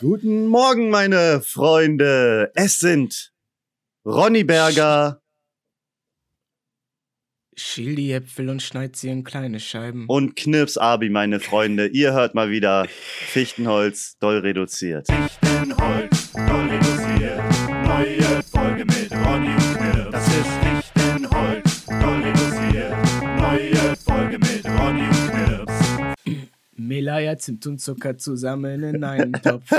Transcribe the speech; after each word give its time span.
Guten 0.00 0.46
Morgen, 0.46 0.88
meine 0.88 1.42
Freunde. 1.42 2.50
Es 2.54 2.80
sind 2.80 3.34
Ronny 4.06 4.44
Berger 4.44 5.20
Schäl 7.54 7.96
die 7.96 8.10
Äpfel 8.12 8.48
und 8.48 8.62
schneid 8.62 8.96
sie 8.96 9.10
in 9.10 9.24
kleine 9.24 9.60
Scheiben. 9.60 10.06
und 10.08 10.36
Knips 10.36 10.78
Abi, 10.78 11.10
meine 11.10 11.38
Freunde. 11.38 11.86
Ihr 11.88 12.14
hört 12.14 12.34
mal 12.34 12.48
wieder 12.48 12.86
Fichtenholz 12.88 14.16
doll 14.18 14.38
reduziert. 14.38 15.06
Fichtenholz, 15.06 16.32
doll 16.32 16.68
reduziert. 16.70 17.42
Neue 17.84 18.42
Folge 18.50 18.84
mit 18.86 19.12
Ronny 19.12 19.48
und 19.48 19.76
Knirps. 19.76 20.10
Das 20.12 20.26
ist 20.28 20.94
Fichtenholz, 20.94 21.84
doll 21.84 22.22
reduziert. 22.22 22.96
Neue 23.36 23.96
Folge 23.96 24.38
mit 24.38 24.64
Ronny 24.64 25.02
und 25.02 25.30
Knirps. 25.30 25.49
Melaya, 26.90 27.38
Zimt 27.38 27.64
und 27.68 27.80
Zucker 27.80 28.18
zusammen 28.18 28.82
in 28.82 29.04
einen 29.04 29.32
Topf. 29.34 29.70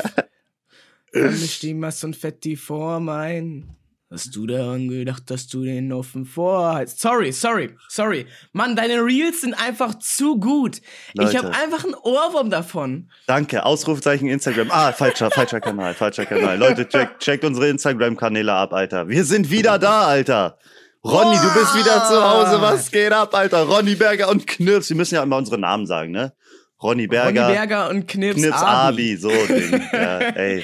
Vermisch 1.11 1.59
die 1.59 1.73
Masse 1.73 2.07
und 2.07 2.15
fett 2.15 2.45
die 2.45 2.55
Form 2.55 3.09
ein. 3.09 3.75
Hast 4.09 4.33
du 4.33 4.47
daran 4.47 4.87
gedacht, 4.87 5.29
dass 5.29 5.47
du 5.47 5.63
den 5.65 5.91
offen 5.91 6.25
vorheizt? 6.25 7.01
Sorry, 7.01 7.33
sorry, 7.33 7.75
sorry. 7.89 8.27
Mann, 8.53 8.77
deine 8.77 9.03
Reels 9.03 9.41
sind 9.41 9.53
einfach 9.53 9.95
zu 9.99 10.39
gut. 10.39 10.77
Ich 10.77 11.15
Leute. 11.15 11.37
habe 11.37 11.49
einfach 11.49 11.83
einen 11.83 11.95
Ohrwurm 11.95 12.49
davon. 12.49 13.09
Danke. 13.27 13.65
Ausrufezeichen 13.65 14.29
Instagram. 14.29 14.69
Ah, 14.71 14.93
falscher, 14.93 15.31
falscher 15.31 15.59
Kanal, 15.59 15.93
falscher 15.93 16.25
Kanal. 16.25 16.57
Leute, 16.57 16.87
checkt, 16.87 17.21
checkt 17.21 17.43
unsere 17.43 17.67
Instagram-Kanäle 17.67 18.53
ab, 18.53 18.73
Alter. 18.73 19.09
Wir 19.09 19.25
sind 19.25 19.51
wieder 19.51 19.77
da, 19.79 20.03
Alter. 20.03 20.57
Ronny, 21.03 21.35
du 21.35 21.53
bist 21.59 21.75
wieder 21.75 22.05
zu 22.05 22.23
Hause. 22.23 22.61
Was 22.61 22.89
geht 22.89 23.11
ab, 23.11 23.33
Alter? 23.33 23.63
Ronny 23.63 23.95
Berger 23.95 24.29
und 24.29 24.47
Knips. 24.47 24.89
Wir 24.89 24.95
müssen 24.97 25.15
ja 25.15 25.23
immer 25.23 25.37
unsere 25.37 25.57
Namen 25.57 25.85
sagen, 25.85 26.11
ne? 26.11 26.33
Ronny 26.81 27.07
Berger, 27.07 27.43
Ronny 27.43 27.53
Berger 27.53 27.89
und 27.89 28.07
Knips, 28.07 28.37
Knips 28.41 28.61
Abi. 28.61 29.13
Abi, 29.13 29.15
so 29.17 29.29
Ding. 29.29 29.81
Ja, 29.93 30.19
ey. 30.19 30.63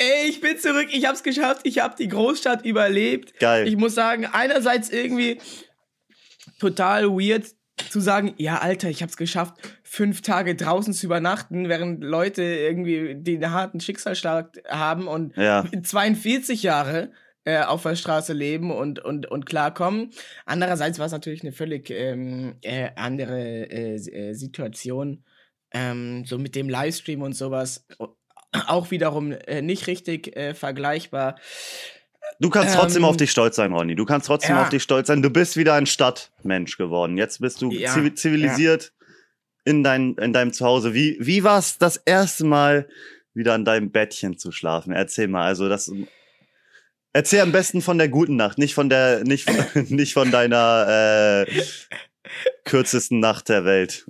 Ey, 0.00 0.28
ich 0.28 0.40
bin 0.40 0.56
zurück, 0.58 0.88
ich 0.92 1.06
hab's 1.06 1.24
geschafft, 1.24 1.62
ich 1.64 1.80
hab 1.80 1.96
die 1.96 2.06
Großstadt 2.06 2.64
überlebt. 2.64 3.38
Geil. 3.40 3.66
Ich 3.66 3.76
muss 3.76 3.94
sagen, 3.96 4.26
einerseits 4.26 4.90
irgendwie 4.90 5.38
total 6.60 7.08
weird 7.08 7.46
zu 7.90 8.00
sagen, 8.00 8.34
ja, 8.38 8.58
Alter, 8.58 8.88
ich 8.90 9.02
hab's 9.02 9.16
geschafft, 9.16 9.54
fünf 9.82 10.20
Tage 10.22 10.54
draußen 10.54 10.92
zu 10.92 11.06
übernachten, 11.06 11.68
während 11.68 12.02
Leute 12.04 12.42
irgendwie 12.42 13.14
den 13.16 13.50
harten 13.50 13.80
Schicksalsschlag 13.80 14.58
haben 14.68 15.08
und 15.08 15.36
Ja. 15.36 15.64
42 15.82 16.62
Jahre 16.62 17.10
äh, 17.44 17.62
auf 17.62 17.82
der 17.82 17.96
Straße 17.96 18.32
leben 18.32 18.70
und, 18.70 18.98
und, 19.04 19.26
und 19.26 19.46
klarkommen. 19.46 20.10
Andererseits 20.44 20.98
war 20.98 21.06
es 21.06 21.12
natürlich 21.12 21.42
eine 21.42 21.52
völlig 21.52 21.90
ähm, 21.90 22.56
äh, 22.62 22.90
andere 22.96 23.70
äh, 23.70 23.94
äh, 23.94 24.32
Situation. 24.34 25.24
Ähm, 25.72 26.24
so 26.24 26.38
mit 26.38 26.54
dem 26.54 26.68
Livestream 26.68 27.22
und 27.22 27.34
sowas 27.34 27.86
auch 28.66 28.90
wiederum 28.90 29.32
äh, 29.32 29.60
nicht 29.62 29.86
richtig 29.86 30.34
äh, 30.36 30.54
vergleichbar. 30.54 31.38
Du 32.40 32.50
kannst 32.50 32.74
trotzdem 32.74 33.02
Ähm, 33.02 33.08
auf 33.08 33.16
dich 33.16 33.30
stolz 33.30 33.56
sein, 33.56 33.72
Ronny. 33.72 33.94
Du 33.94 34.04
kannst 34.04 34.26
trotzdem 34.26 34.56
ja. 34.56 34.62
auf 34.62 34.68
dich 34.68 34.82
stolz 34.82 35.08
sein. 35.08 35.22
Du 35.22 35.30
bist 35.30 35.56
wieder 35.56 35.74
ein 35.74 35.86
Stadtmensch 35.86 36.76
geworden. 36.76 37.16
Jetzt 37.18 37.40
bist 37.40 37.60
du 37.62 37.70
Ja, 37.70 37.92
zivi- 37.92 38.14
zivilisiert 38.14 38.92
in, 39.64 39.82
dein, 39.82 40.14
in 40.14 40.32
deinem 40.32 40.52
Zuhause. 40.52 40.94
Wie, 40.94 41.16
wie 41.20 41.42
war 41.44 41.58
es 41.58 41.78
das 41.78 41.96
erste 41.96 42.44
Mal, 42.44 42.88
wieder 43.34 43.54
an 43.54 43.64
deinem 43.64 43.90
Bettchen 43.90 44.38
zu 44.38 44.52
schlafen? 44.52 44.92
Erzähl 44.92 45.28
mal. 45.28 45.44
Also 45.46 45.68
das. 45.68 45.90
Erzähl 47.12 47.40
am 47.40 47.52
besten 47.52 47.80
von 47.82 47.98
der 47.98 48.08
guten 48.08 48.36
Nacht, 48.36 48.58
nicht 48.58 48.74
von 48.74 48.88
der, 48.88 49.24
nicht, 49.24 49.48
nicht 49.90 50.12
von 50.14 50.30
deiner 50.30 51.44
äh, 51.46 51.62
kürzesten 52.64 53.20
Nacht 53.20 53.48
der 53.48 53.64
Welt. 53.64 54.06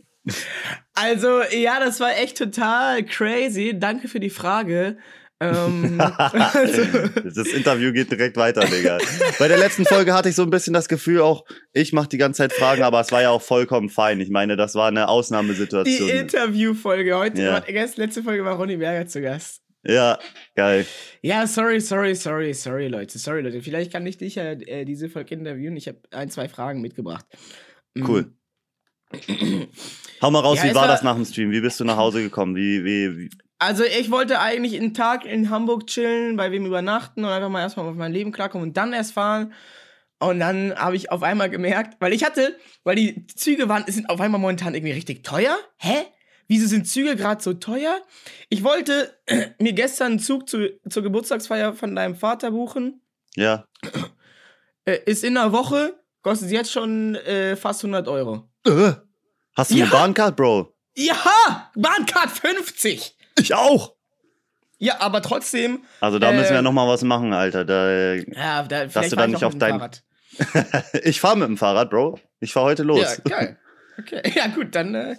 Also, 0.95 1.43
ja, 1.57 1.81
das 1.81 2.01
war 2.01 2.17
echt 2.19 2.39
total 2.39 3.05
crazy. 3.05 3.79
Danke 3.79 4.09
für 4.09 4.21
die 4.21 4.31
Frage. 4.31 4.99
Ähm, 5.41 6.01
also, 6.01 6.83
Das 7.25 7.47
Interview 7.49 7.93
geht 7.93 8.11
direkt 8.11 8.37
weiter, 8.37 8.65
Digga. 8.65 8.99
Bei 9.39 9.47
der 9.47 9.59
letzten 9.59 9.85
Folge 9.85 10.13
hatte 10.13 10.29
ich 10.29 10.35
so 10.35 10.43
ein 10.43 10.51
bisschen 10.51 10.73
das 10.73 10.89
Gefühl, 10.89 11.21
auch 11.21 11.45
ich 11.73 11.93
mache 11.93 12.09
die 12.09 12.19
ganze 12.19 12.39
Zeit 12.39 12.53
Fragen, 12.53 12.83
aber 12.83 13.01
es 13.01 13.13
war 13.13 13.23
ja 13.23 13.31
auch 13.31 13.43
vollkommen 13.43 13.89
fein. 13.89 14.21
Ich 14.21 14.31
meine, 14.31 14.57
das 14.57 14.75
war 14.75 14.89
eine 14.89 15.01
die 15.01 15.07
Ausnahmesituation. 15.07 16.09
Interviewfolge 16.09 17.17
heute, 17.17 17.43
Ja. 17.43 17.63
letzte 17.97 18.23
Folge 18.23 18.45
war 18.45 18.57
Ronny 18.57 18.77
Berger 18.77 19.07
zu 19.07 19.21
Gast. 19.21 19.63
Ja, 19.85 20.19
geil. 20.57 20.87
Ja, 21.23 21.47
sorry, 21.47 21.81
sorry, 21.81 22.15
sorry, 22.17 22.53
sorry, 22.53 22.89
Leute, 22.89 23.19
sorry, 23.19 23.43
Leute. 23.43 23.63
Vielleicht 23.63 23.93
kann 23.93 24.05
ich 24.07 24.19
dich 24.19 24.35
ja 24.35 24.53
äh, 24.53 24.85
diese 24.85 25.09
Folge 25.09 25.37
interviewen. 25.37 25.77
Ich 25.77 25.87
habe 25.87 26.01
ein, 26.11 26.31
zwei 26.31 26.49
Fragen 26.49 26.81
mitgebracht. 26.81 27.25
Mm. 27.95 28.05
Cool. 28.05 28.33
Hau 30.23 30.31
mal 30.31 30.41
raus, 30.41 30.59
Ja, 30.59 30.65
wie 30.71 30.75
war- 30.75 30.87
das 30.89 31.03
nach 31.03 31.15
dem 31.15 31.25
Stream? 31.25 31.51
Wie 31.51 31.61
bist 31.61 31.79
du 31.81 31.85
nach 31.85 31.97
Hause 31.97 32.23
gekommen? 32.23 32.57
Wie, 32.57 32.85
wie, 32.85 33.17
wie? 33.19 33.31
Also 33.59 33.83
ich 33.85 34.11
wollte 34.11 34.41
eigentlich 34.41 34.77
einen 34.77 34.95
Tag 34.95 35.25
in 35.25 35.51
Hamburg 35.51 35.87
chillen, 35.89 36.37
bei 36.37 36.53
wem 36.53 36.65
übernachten 36.67 37.25
und 37.25 37.31
einfach 37.31 37.49
mal 37.49 37.61
erstmal 37.63 37.87
auf 37.89 37.97
mein 37.97 38.13
Leben 38.13 38.31
klarkommen 38.33 38.69
und 38.69 38.77
dann 38.77 38.93
erst 38.93 39.13
fahren. 39.15 39.53
Und 40.21 40.41
dann 40.41 40.75
habe 40.77 40.97
ich 40.97 41.11
auf 41.11 41.23
einmal 41.23 41.49
gemerkt, 41.51 41.97
weil 42.01 42.13
ich 42.13 42.25
hatte, 42.25 42.57
weil 42.85 42.97
die 42.97 43.27
Züge 43.27 43.69
waren, 43.69 43.85
sind 43.87 44.11
auf 44.11 44.21
einmal 44.21 44.41
momentan 44.41 44.75
irgendwie 44.75 44.93
richtig 44.93 45.25
teuer. 45.25 45.57
Hä? 45.79 46.05
Wieso 46.49 46.67
sind 46.67 46.89
Züge 46.89 47.15
gerade 47.17 47.43
so 47.43 47.53
teuer? 47.55 48.01
Ich 48.49 48.65
wollte 48.65 49.17
mir 49.61 49.73
gestern 49.73 50.13
einen 50.13 50.19
Zug 50.19 50.49
zu, 50.49 50.69
zur 50.89 51.03
Geburtstagsfeier 51.03 51.73
von 51.75 51.95
deinem 51.95 52.15
Vater 52.17 52.51
buchen. 52.53 53.01
Ja. 53.37 53.65
Äh, 54.85 54.99
ist 55.07 55.25
in 55.25 55.37
einer 55.37 55.53
Woche, 55.53 55.95
kostet 56.23 56.51
jetzt 56.51 56.73
schon 56.73 57.15
äh, 57.17 57.55
fast 57.57 57.85
100 57.85 58.09
Euro. 58.09 58.49
Äh, 58.69 58.95
Hast 59.57 59.71
du 59.71 59.75
Ja. 59.77 59.85
eine 59.85 59.93
Bahncard, 59.93 60.37
Bro? 60.37 60.75
Ja! 60.97 61.71
Bahncard 61.75 62.31
50! 62.31 63.17
Ich 63.39 63.55
auch. 63.55 63.95
Ja, 64.79 65.01
aber 65.01 65.23
trotzdem, 65.23 65.83
Also 66.01 66.19
da 66.21 66.31
müssen 66.33 66.51
wir 66.53 66.59
Äh, 66.59 66.63
noch 66.63 66.73
mal 66.73 66.87
was 66.89 67.03
machen, 67.03 67.33
Alter. 67.33 67.65
Da, 67.65 68.15
ja, 68.15 68.63
da, 68.63 68.89
vielleicht 68.89 69.13
du 69.13 69.17
dann 69.17 69.31
ich 69.31 69.35
nicht 69.37 69.45
auf 69.45 69.57
dein- 69.59 69.79
Fahrrad. 69.81 70.05
ich 71.03 71.21
fahre 71.21 71.37
mit 71.39 71.49
dem 71.49 71.57
Fahrrad, 71.57 71.91
Bro. 71.91 72.21
Ich 72.41 72.53
fahre 72.53 72.67
heute 72.67 72.85
los. 72.85 73.01
Ja, 73.01 73.17
geil. 73.39 73.59
Okay, 73.99 74.23
ja 74.37 74.47
gut, 74.47 74.75
dann, 74.77 74.95
äh, 74.95 75.17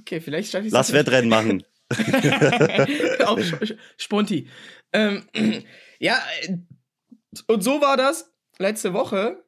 okay, 0.00 0.20
vielleicht 0.22 0.50
schaffe 0.52 0.66
ich 0.66 0.72
Lass 0.72 0.92
Wettrennen 0.94 1.28
machen. 1.28 1.62
Auch 3.26 3.38
Sp- 3.44 3.76
Sponti. 3.98 4.48
Ähm, 4.94 5.26
ja, 5.98 6.18
äh, 6.42 6.56
und 7.48 7.62
so 7.62 7.82
war 7.82 7.98
das 7.98 8.32
letzte 8.58 8.94
Woche, 8.94 9.43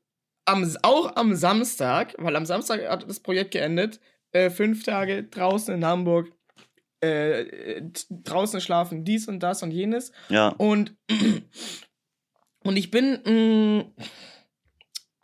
am, 0.46 0.76
auch 0.82 1.16
am 1.16 1.34
Samstag, 1.34 2.14
weil 2.18 2.36
am 2.36 2.46
Samstag 2.46 2.88
hat 2.88 3.08
das 3.08 3.20
Projekt 3.20 3.50
geendet, 3.50 4.00
äh, 4.32 4.50
fünf 4.50 4.82
Tage 4.82 5.24
draußen 5.24 5.74
in 5.74 5.84
Hamburg, 5.84 6.32
äh, 7.00 7.82
draußen 8.10 8.60
schlafen, 8.60 9.04
dies 9.04 9.28
und 9.28 9.40
das 9.40 9.62
und 9.62 9.70
jenes. 9.70 10.12
Ja. 10.28 10.48
Und, 10.48 10.94
und 12.64 12.76
ich 12.76 12.90
bin, 12.90 13.20
mh, 13.24 14.04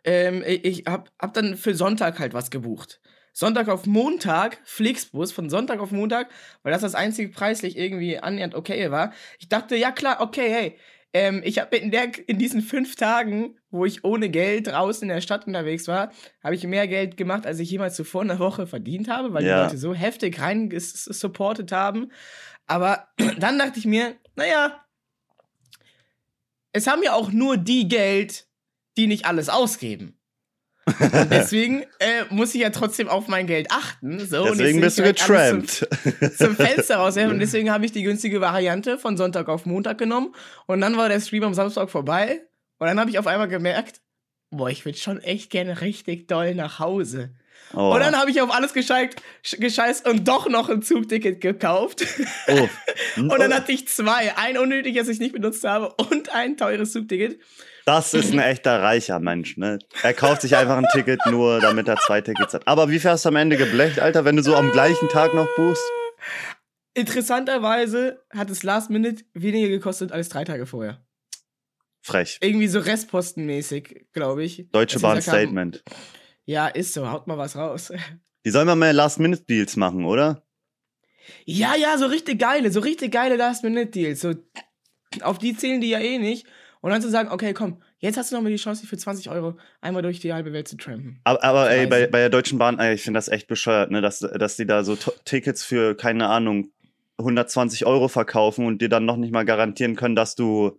ähm, 0.03 0.43
ich 0.45 0.65
ich 0.65 0.83
hab, 0.85 1.09
hab 1.19 1.33
dann 1.33 1.57
für 1.57 1.73
Sonntag 1.73 2.19
halt 2.19 2.33
was 2.33 2.51
gebucht. 2.51 2.99
Sonntag 3.35 3.67
auf 3.67 3.87
Montag, 3.87 4.59
Flixbus 4.63 5.31
von 5.31 5.49
Sonntag 5.49 5.79
auf 5.79 5.91
Montag, 5.91 6.29
weil 6.61 6.71
das 6.71 6.81
das 6.81 6.93
einzige 6.93 7.29
preislich 7.29 7.77
irgendwie 7.77 8.19
annähernd 8.19 8.53
okay 8.53 8.91
war. 8.91 9.11
Ich 9.39 9.49
dachte, 9.49 9.75
ja 9.75 9.91
klar, 9.91 10.21
okay, 10.21 10.49
hey, 10.51 10.77
ähm, 11.13 11.41
ich 11.45 11.59
habe 11.59 11.75
in, 11.77 11.91
der- 11.91 12.27
in 12.27 12.39
diesen 12.39 12.61
fünf 12.61 12.95
Tagen, 12.95 13.57
wo 13.69 13.85
ich 13.85 14.03
ohne 14.03 14.29
Geld 14.29 14.67
draußen 14.67 15.03
in 15.07 15.13
der 15.13 15.21
Stadt 15.21 15.45
unterwegs 15.47 15.87
war, 15.87 16.11
habe 16.43 16.55
ich 16.55 16.63
mehr 16.65 16.87
Geld 16.87 17.17
gemacht, 17.17 17.45
als 17.45 17.59
ich 17.59 17.69
jemals 17.69 17.95
zuvor 17.95 18.23
in 18.23 18.29
der 18.29 18.39
Woche 18.39 18.65
verdient 18.67 19.07
habe, 19.09 19.33
weil 19.33 19.45
Ja. 19.45 19.57
die 19.59 19.63
Leute 19.65 19.77
so 19.77 19.93
heftig 19.93 20.39
rein 20.41 20.69
ges- 20.71 21.11
supportet 21.13 21.71
haben. 21.71 22.11
Aber 22.65 23.07
dann 23.39 23.59
dachte 23.59 23.77
ich 23.79 23.85
mir, 23.85 24.15
naja, 24.35 24.83
es 26.71 26.87
haben 26.87 27.03
ja 27.03 27.13
auch 27.13 27.31
nur 27.31 27.57
die 27.57 27.87
Geld, 27.87 28.47
die 28.97 29.07
nicht 29.07 29.25
alles 29.25 29.49
ausgeben. 29.49 30.17
Und 30.85 31.29
deswegen 31.31 31.83
äh, 31.99 32.23
muss 32.29 32.53
ich 32.53 32.61
ja 32.61 32.69
trotzdem 32.69 33.07
auf 33.07 33.27
mein 33.27 33.47
Geld 33.47 33.71
achten. 33.71 34.19
So, 34.25 34.43
und 34.43 34.57
Deswegen 34.57 34.81
bist 34.81 34.97
du 34.99 35.03
getrampt. 35.03 35.87
Zum, 36.19 36.31
zum 36.37 36.55
Fenster 36.55 36.97
rauswerfen. 36.97 37.33
Und 37.33 37.39
deswegen 37.41 37.71
habe 37.71 37.85
ich 37.85 37.91
die 37.91 38.03
günstige 38.03 38.41
Variante 38.41 38.97
von 38.97 39.15
Sonntag 39.17 39.47
auf 39.49 39.65
Montag 39.65 39.97
genommen. 39.97 40.35
Und 40.65 40.81
dann 40.81 40.97
war 40.97 41.09
der 41.09 41.21
Stream 41.21 41.43
am 41.43 41.53
Samstag 41.53 41.89
vorbei. 41.89 42.41
Und 42.79 42.87
dann 42.87 42.99
habe 42.99 43.09
ich 43.09 43.17
auf 43.17 43.27
einmal 43.27 43.47
gemerkt, 43.47 44.01
boah, 44.49 44.69
ich 44.69 44.83
will 44.85 44.95
schon 44.95 45.21
echt 45.21 45.49
gerne 45.49 45.81
richtig 45.81 46.27
doll 46.27 46.53
nach 46.53 46.79
Hause. 46.79 47.31
Oh. 47.73 47.93
Und 47.93 48.01
dann 48.01 48.19
habe 48.19 48.29
ich 48.29 48.41
auf 48.41 48.53
alles 48.53 48.73
gescheit, 48.73 49.15
sch- 49.43 49.59
gescheißt 49.59 50.07
und 50.07 50.27
doch 50.27 50.47
noch 50.49 50.69
ein 50.69 50.81
Zugticket 50.83 51.39
gekauft. 51.41 52.05
oh. 52.47 52.67
Und 53.17 53.39
dann 53.39 53.53
hatte 53.53 53.71
ich 53.71 53.87
zwei. 53.87 54.37
Ein 54.37 54.57
unnötig, 54.57 54.95
das 54.95 55.07
ich 55.07 55.19
nicht 55.19 55.33
benutzt 55.33 55.63
habe 55.63 55.93
und 55.95 56.33
ein 56.35 56.57
teures 56.57 56.91
Zugticket. 56.91 57.39
Das 57.85 58.13
ist 58.13 58.31
ein 58.31 58.39
echter 58.39 58.81
reicher 58.81 59.19
Mensch, 59.19 59.57
ne? 59.57 59.77
Er 60.03 60.13
kauft 60.13 60.41
sich 60.41 60.55
einfach 60.55 60.77
ein 60.77 60.87
Ticket 60.93 61.19
nur, 61.29 61.59
damit 61.59 61.87
er 61.89 61.97
zwei 61.97 62.21
Tickets 62.21 62.53
hat. 62.53 62.65
Aber 62.67 62.89
wie 62.89 62.99
fährst 62.99 63.25
du 63.25 63.29
am 63.29 63.35
Ende 63.35 63.57
geblecht, 63.57 63.99
Alter, 63.99 64.23
wenn 64.23 64.37
du 64.37 64.43
so 64.43 64.55
am 64.55 64.71
gleichen 64.71 65.09
Tag 65.09 65.33
noch 65.33 65.47
buchst? 65.57 65.83
Interessanterweise 66.93 68.23
hat 68.29 68.49
es 68.49 68.63
Last 68.63 68.89
Minute 68.89 69.23
weniger 69.33 69.67
gekostet 69.67 70.11
als 70.11 70.29
drei 70.29 70.43
Tage 70.45 70.65
vorher. 70.65 71.03
Frech. 72.01 72.37
Irgendwie 72.41 72.67
so 72.67 72.79
restpostenmäßig, 72.79 74.05
glaube 74.13 74.43
ich. 74.43 74.69
Deutsche 74.71 74.99
Bahn 74.99 75.15
kam- 75.15 75.21
Statement. 75.21 75.83
Ja, 76.45 76.67
ist 76.67 76.93
so. 76.93 77.09
Haut 77.09 77.27
mal 77.27 77.37
was 77.37 77.55
raus. 77.55 77.91
Die 78.45 78.49
sollen 78.51 78.67
mal 78.67 78.75
mehr 78.75 78.93
Last-Minute-Deals 78.93 79.77
machen, 79.77 80.03
oder? 80.05 80.43
Ja, 81.45 81.75
ja, 81.75 81.97
so 81.97 82.05
richtig 82.07 82.39
geile, 82.39 82.69
so 82.71 82.81
richtig 82.81 83.11
geile 83.13 83.37
Last-Minute-Deals. 83.37 84.19
So, 84.19 84.33
auf 85.21 85.37
die 85.39 85.55
zählen 85.55 85.79
die 85.79 85.89
ja 85.89 85.99
eh 85.99 86.17
nicht. 86.17 86.45
Und 86.83 86.91
dann 86.91 87.01
zu 87.01 87.09
sagen, 87.09 87.29
okay, 87.31 87.53
komm, 87.53 87.81
jetzt 87.99 88.17
hast 88.17 88.29
du 88.29 88.35
noch 88.35 88.43
mal 88.43 88.49
die 88.49 88.57
Chance, 88.57 88.81
dich 88.81 88.89
für 88.89 88.97
20 88.97 89.29
Euro 89.29 89.55
einmal 89.79 90.01
durch 90.01 90.19
die 90.19 90.33
halbe 90.33 90.51
Welt 90.51 90.67
zu 90.67 90.75
trampen. 90.75 91.17
Aber, 91.23 91.41
aber 91.41 91.71
ey, 91.71 91.87
bei, 91.87 92.07
bei 92.07 92.19
der 92.19 92.29
Deutschen 92.29 92.59
Bahn, 92.59 92.77
ey, 92.77 92.95
ich 92.95 93.01
finde 93.01 93.19
das 93.19 93.29
echt 93.29 93.47
bescheuert, 93.47 93.89
ne, 93.89 94.01
dass, 94.01 94.19
dass 94.19 94.57
die 94.57 94.65
da 94.65 94.83
so 94.83 94.97
Tickets 95.23 95.63
für, 95.63 95.95
keine 95.95 96.27
Ahnung, 96.27 96.71
120 97.19 97.85
Euro 97.85 98.09
verkaufen 98.09 98.65
und 98.65 98.81
dir 98.81 98.89
dann 98.89 99.05
noch 99.05 99.15
nicht 99.15 99.31
mal 99.31 99.45
garantieren 99.45 99.95
können, 99.95 100.17
dass 100.17 100.35
du 100.35 100.77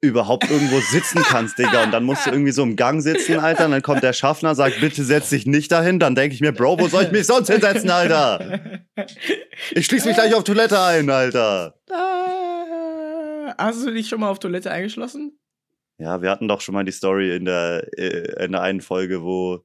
überhaupt 0.00 0.48
irgendwo 0.48 0.78
sitzen 0.78 1.22
kannst, 1.24 1.58
Digga. 1.58 1.82
Und 1.82 1.90
dann 1.90 2.04
musst 2.04 2.26
du 2.26 2.30
irgendwie 2.30 2.52
so 2.52 2.62
im 2.62 2.76
Gang 2.76 3.02
sitzen, 3.02 3.40
Alter. 3.40 3.64
Und 3.64 3.72
dann 3.72 3.82
kommt 3.82 4.04
der 4.04 4.12
Schaffner, 4.12 4.54
sagt, 4.54 4.80
bitte 4.80 5.02
setz 5.02 5.30
dich 5.30 5.46
nicht 5.46 5.72
dahin. 5.72 5.98
Dann 5.98 6.14
denke 6.14 6.36
ich 6.36 6.40
mir, 6.40 6.52
Bro, 6.52 6.78
wo 6.78 6.86
soll 6.86 7.02
ich 7.02 7.10
mich 7.10 7.26
sonst 7.26 7.50
hinsetzen, 7.50 7.90
Alter? 7.90 8.60
Ich 9.72 9.86
schließe 9.86 10.06
mich 10.06 10.16
gleich 10.16 10.34
auf 10.34 10.44
Toilette 10.44 10.80
ein, 10.80 11.10
Alter. 11.10 11.74
Hast 13.58 13.84
du 13.84 13.90
dich 13.92 14.08
schon 14.08 14.20
mal 14.20 14.30
auf 14.30 14.38
Toilette 14.38 14.70
eingeschlossen? 14.70 15.38
Ja, 15.98 16.20
wir 16.22 16.30
hatten 16.30 16.48
doch 16.48 16.60
schon 16.60 16.74
mal 16.74 16.84
die 16.84 16.92
Story 16.92 17.34
in 17.36 17.44
der, 17.44 17.86
äh, 17.96 18.44
in 18.44 18.52
der 18.52 18.62
einen 18.62 18.80
Folge, 18.80 19.22
wo 19.22 19.64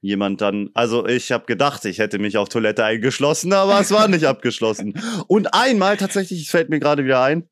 jemand 0.00 0.40
dann, 0.40 0.70
also 0.74 1.06
ich 1.06 1.30
habe 1.30 1.44
gedacht, 1.46 1.84
ich 1.84 1.98
hätte 1.98 2.18
mich 2.18 2.36
auf 2.36 2.48
Toilette 2.48 2.84
eingeschlossen, 2.84 3.52
aber 3.52 3.78
es 3.80 3.92
war 3.92 4.08
nicht 4.08 4.24
abgeschlossen. 4.26 5.00
Und 5.28 5.54
einmal 5.54 5.96
tatsächlich, 5.96 6.42
es 6.42 6.50
fällt 6.50 6.70
mir 6.70 6.80
gerade 6.80 7.04
wieder 7.04 7.22
ein, 7.22 7.48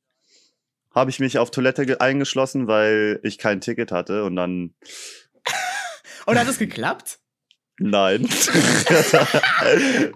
habe 0.93 1.11
ich 1.11 1.21
mich 1.21 1.39
auf 1.39 1.53
Toilette 1.53 1.87
ge- 1.87 1.99
eingeschlossen, 1.99 2.67
weil 2.67 3.21
ich 3.23 3.39
kein 3.39 3.61
Ticket 3.61 3.93
hatte 3.93 4.25
und 4.25 4.35
dann 4.37 4.75
Und 6.27 6.39
hat 6.39 6.49
es 6.49 6.59
geklappt? 6.59 7.21
nein. 7.79 8.25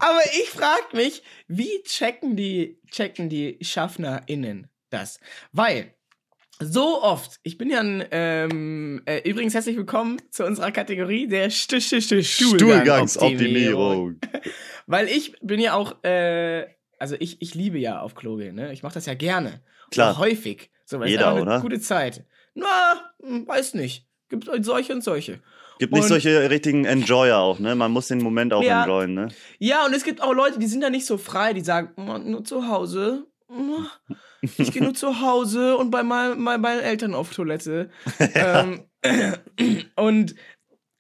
Aber 0.01 0.21
ich 0.43 0.51
frag 0.51 0.93
mich, 0.93 1.23
wie 1.49 1.83
checken 1.85 2.37
die, 2.37 2.81
checken 2.91 3.29
die 3.29 3.59
SchaffnerInnen 3.63 4.69
das? 4.95 5.19
Weil, 5.53 5.93
so 6.61 7.03
oft, 7.03 7.41
ich 7.43 7.59
bin 7.59 7.69
ja 7.69 7.81
ein, 7.81 8.05
ähm, 8.13 9.03
äh, 9.07 9.29
übrigens 9.29 9.55
herzlich 9.55 9.77
willkommen 9.77 10.23
zu 10.31 10.45
unserer 10.47 10.71
Kategorie 10.71 11.27
der 11.27 11.51
St 11.51 11.81
St 11.81 12.01
St 12.01 12.25
Stuhlgangsoptimierung. 12.25 14.21
Weil 14.87 15.09
ich 15.09 15.35
bin 15.43 15.59
ja 15.61 15.75
auch, 15.75 16.03
äh, 16.05 16.67
also 16.99 17.17
ich, 17.19 17.43
ich 17.43 17.55
liebe 17.55 17.79
ja 17.79 18.01
auf 18.01 18.15
Klo 18.15 18.37
gehen, 18.37 18.55
ne? 18.55 18.73
Ich 18.73 18.83
mache 18.83 18.95
das 18.95 19.07
ja 19.07 19.15
gerne. 19.15 19.63
Klar. 19.91 20.17
Häufig. 20.19 20.71
So, 20.87 20.99
weil 21.01 21.07
es 21.07 21.13
Jeder, 21.13 21.29
einfach 21.29 21.41
eine 21.43 21.51
oder? 21.51 21.61
gute 21.61 21.81
Zeit. 21.81 22.25
Na, 22.55 23.13
hm, 23.23 23.47
weiß 23.49 23.75
nicht. 23.75 24.07
Gibt 24.29 24.47
solche 24.65 24.93
und 24.93 25.03
solche. 25.03 25.41
Gibt 25.79 25.93
nicht 25.93 26.03
Und- 26.03 26.09
solche 26.09 26.51
richtigen 26.51 26.85
Enjoyer 26.85 27.39
auch, 27.39 27.59
ne? 27.59 27.75
Man 27.75 27.91
muss 27.91 28.09
den 28.09 28.19
Moment 28.23 28.53
auch 28.53 28.63
Ja. 28.63 28.85
enjoyen, 28.85 29.15
ne? 29.15 29.29
Ja, 29.59 29.87
und 29.87 29.95
es 29.95 30.05
gibt 30.05 30.23
auch 30.23 30.33
Leute, 30.35 30.59
die 30.59 30.67
sind 30.67 30.83
da 30.83 30.91
nicht 30.91 31.07
so 31.07 31.17
frei, 31.19 31.53
die 31.53 31.63
sagen, 31.63 31.91
"Oh, 31.97 32.19
nur 32.19 32.45
zu 32.45 32.69
Hause. 32.69 33.27
Ich 34.59 34.73
gehe 34.73 34.83
nur 34.83 34.95
zu 34.95 35.21
Hause 35.21 35.77
und 35.77 35.91
bei, 35.91 36.03
mein, 36.03 36.43
bei 36.45 36.59
meinen 36.59 36.81
Eltern 36.81 37.15
auf 37.15 37.33
Toilette. 37.33 37.91
ähm, 38.35 38.85
und 39.97 40.35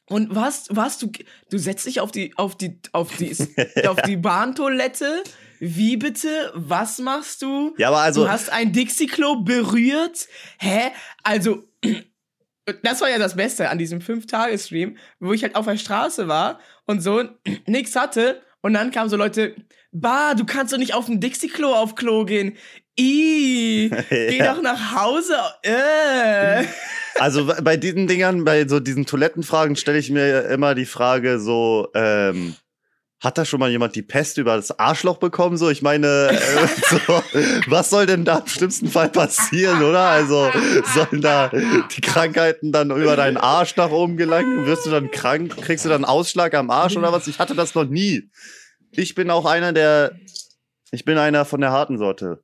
und 0.07 0.35
was, 0.35 0.67
was, 0.71 0.99
du, 0.99 1.11
du 1.51 1.59
setzt 1.59 1.87
dich 1.87 2.01
auf 2.01 2.11
die, 2.11 2.37
auf 2.37 2.57
die, 2.57 2.79
auf 2.93 3.17
die, 3.17 3.35
auf 3.89 4.03
die 4.03 4.17
Bahntoilette. 4.17 5.23
Wie 5.61 5.97
bitte? 5.97 6.53
Was 6.55 6.99
machst 6.99 7.43
du? 7.43 7.75
Ja, 7.79 7.89
aber 7.89 8.01
also, 8.01 8.25
du 8.25 8.31
hast 8.31 8.51
ein 8.51 8.73
Dixie-Klo 8.73 9.43
berührt? 9.43 10.29
Hä? 10.59 10.91
Also, 11.23 11.65
das 12.83 13.01
war 13.01 13.09
ja 13.09 13.19
das 13.19 13.37
Beste 13.37 13.71
an 13.71 13.79
diesem 13.79 14.01
Fünf-Tage-Stream, 14.01 14.99
wo 15.21 15.33
ich 15.33 15.43
halt 15.43 15.57
auf 15.57 15.65
der 15.65 15.79
Straße 15.79 16.29
war 16.29 16.61
und 16.87 17.01
so 17.01 17.25
nix 17.67 17.97
hatte. 17.97 18.43
Und 18.61 18.75
dann 18.75 18.91
kamen 18.91 19.11
so 19.11 19.17
Leute, 19.17 19.55
bah, 19.93 20.35
du 20.35 20.45
kannst 20.45 20.73
doch 20.73 20.79
nicht 20.79 20.95
auf 20.95 21.07
dem 21.07 21.21
Dixie-Klo 21.21 21.73
auf 21.75 21.95
Klo 21.95 22.25
gehen. 22.25 22.57
Ih, 22.97 23.91
geh 24.11 24.37
Ja. 24.39 24.55
doch 24.55 24.63
nach 24.63 24.95
Hause. 24.95 25.37
Äh. 25.63 26.65
Also 27.19 27.47
bei- 27.47 27.61
bei 27.61 27.77
diesen 27.77 28.07
Dingern, 28.07 28.45
bei 28.45 28.67
so 28.69 28.81
diesen 28.81 29.07
Toilettenfragen 29.07 29.77
stelle 29.77 29.99
ich 29.99 30.11
mir 30.11 30.45
immer 30.49 30.75
die 30.75 30.87
Frage 30.87 31.39
so, 31.41 31.89
ähm, 31.95 32.55
hat 33.21 33.39
da 33.39 33.45
schon 33.45 33.59
mal 33.61 33.71
jemand 33.71 33.95
die 33.97 34.03
Pest 34.03 34.37
über 34.39 34.55
das 34.57 34.79
Arschloch 34.79 35.17
bekommen? 35.17 35.57
So, 35.57 35.71
ich 35.71 35.81
meine, 35.81 36.29
äh, 36.31 36.37
so, 36.91 37.23
was 37.69 37.89
soll 37.91 38.07
denn 38.07 38.25
da 38.25 38.39
im 38.39 38.47
schlimmsten 38.47 38.89
Fall 38.89 39.09
passieren, 39.09 39.83
oder? 39.83 40.01
Also 40.01 40.51
sollen 40.95 41.23
da 41.23 41.49
die 41.49 42.01
Krankheiten 42.01 42.71
dann 42.71 42.91
über 42.91 43.17
deinen 43.17 43.39
Arsch 43.39 43.77
nach 43.77 43.91
oben 43.91 44.17
gelangen? 44.17 44.67
Wirst 44.67 44.87
du 44.87 44.91
dann 44.91 45.11
krank? 45.11 45.57
Kriegst 45.63 45.85
du 45.85 45.89
dann 45.89 46.05
Ausschlag 46.05 46.55
am 46.55 46.71
Arsch 46.71 46.97
oder 46.97 47.13
was? 47.13 47.27
Ich 47.27 47.39
hatte 47.39 47.55
das 47.55 47.75
noch 47.75 47.85
nie. 47.87 48.29
Ich 48.93 49.15
bin 49.15 49.31
auch 49.31 49.47
einer 49.47 49.73
der, 49.73 50.13
ich 50.93 51.05
bin 51.05 51.17
einer 51.17 51.45
von 51.47 51.61
der 51.63 51.71
harten 51.73 51.97
Sorte. 51.99 52.44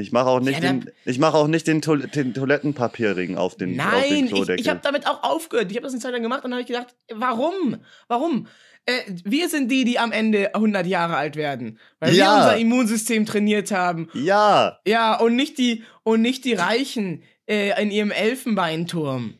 Ich 0.00 0.12
mache 0.12 0.28
auch 0.28 0.40
nicht 0.40 0.62
Ja, 0.62 0.72
den, 0.72 0.90
ich 1.04 1.18
mache 1.18 1.36
auch 1.36 1.46
nicht 1.46 1.66
den, 1.66 1.80
Toil 1.82 2.00
den 2.08 2.34
Toilettenpapierring 2.34 3.36
auf 3.36 3.56
den, 3.56 3.80
auf 3.80 3.86
den 3.90 4.00
Nein, 4.10 4.24
ich, 4.24 4.32
Klodeckel. 4.32 4.60
ich 4.60 4.68
habe 4.68 4.80
damit 4.82 5.06
auch 5.06 5.22
aufgehört. 5.22 5.70
Ich 5.70 5.76
habe 5.76 5.84
das 5.84 5.92
eine 5.92 6.00
Zeit 6.02 6.12
lang 6.12 6.22
gemacht 6.22 6.44
und 6.44 6.50
dann 6.50 6.58
habe 6.58 6.62
ich 6.62 6.66
gedacht, 6.66 6.94
warum? 7.12 7.76
Warum? 8.08 8.46
Äh, 8.86 8.92
wir 9.24 9.48
sind 9.48 9.70
die, 9.70 9.84
die 9.84 9.98
am 9.98 10.10
Ende 10.10 10.54
100 10.54 10.86
Jahre 10.86 11.16
alt 11.16 11.36
werden, 11.36 11.78
weil 12.00 12.14
Ja. 12.14 12.24
wir 12.24 12.36
unser 12.38 12.56
Immunsystem 12.56 13.26
trainiert 13.26 13.70
haben. 13.70 14.08
ja, 14.14 14.78
Ja, 14.86 15.16
und 15.20 15.36
nicht 15.36 15.58
die 15.58 15.84
und 16.02 16.22
nicht 16.22 16.44
die 16.44 16.54
Reichen 16.54 17.22
äh, 17.46 17.80
in 17.82 17.90
ihrem 17.90 18.10
Elfenbeinturm. 18.10 19.34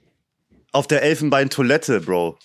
auf 0.73 0.87
der 0.87 1.03
Elfenbein-Toilette, 1.03 2.01
Bro. 2.01 2.39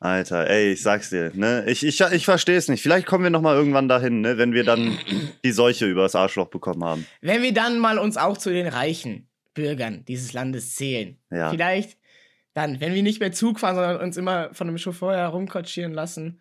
Alter, 0.00 0.50
ey, 0.50 0.72
ich 0.72 0.82
sag's 0.82 1.10
dir, 1.10 1.30
ne? 1.34 1.64
Ich, 1.66 1.84
ich, 1.84 2.00
ich 2.00 2.24
verstehe 2.24 2.56
es 2.56 2.68
nicht. 2.68 2.82
Vielleicht 2.82 3.06
kommen 3.06 3.24
wir 3.24 3.30
noch 3.30 3.40
mal 3.40 3.56
irgendwann 3.56 3.88
dahin, 3.88 4.20
ne? 4.20 4.36
Wenn 4.36 4.52
wir 4.52 4.64
dann 4.64 4.98
die 5.44 5.52
Seuche 5.52 5.86
übers 5.86 6.14
Arschloch 6.14 6.48
bekommen 6.48 6.84
haben. 6.84 7.06
Wenn 7.22 7.42
wir 7.42 7.54
dann 7.54 7.78
mal 7.78 7.98
uns 7.98 8.16
auch 8.16 8.36
zu 8.36 8.50
den 8.50 8.66
reichen 8.66 9.28
Bürgern 9.54 10.04
dieses 10.06 10.32
Landes 10.32 10.74
zählen. 10.74 11.16
Ja. 11.30 11.50
Vielleicht 11.50 11.96
dann, 12.52 12.80
wenn 12.80 12.94
wir 12.94 13.02
nicht 13.02 13.20
mehr 13.20 13.32
Zug 13.32 13.60
fahren, 13.60 13.74
sondern 13.76 13.96
uns 13.96 14.16
immer 14.16 14.52
von 14.52 14.68
einem 14.68 14.78
Chauffeur 14.78 15.16
herumkutschieren 15.16 15.92
lassen. 15.92 16.40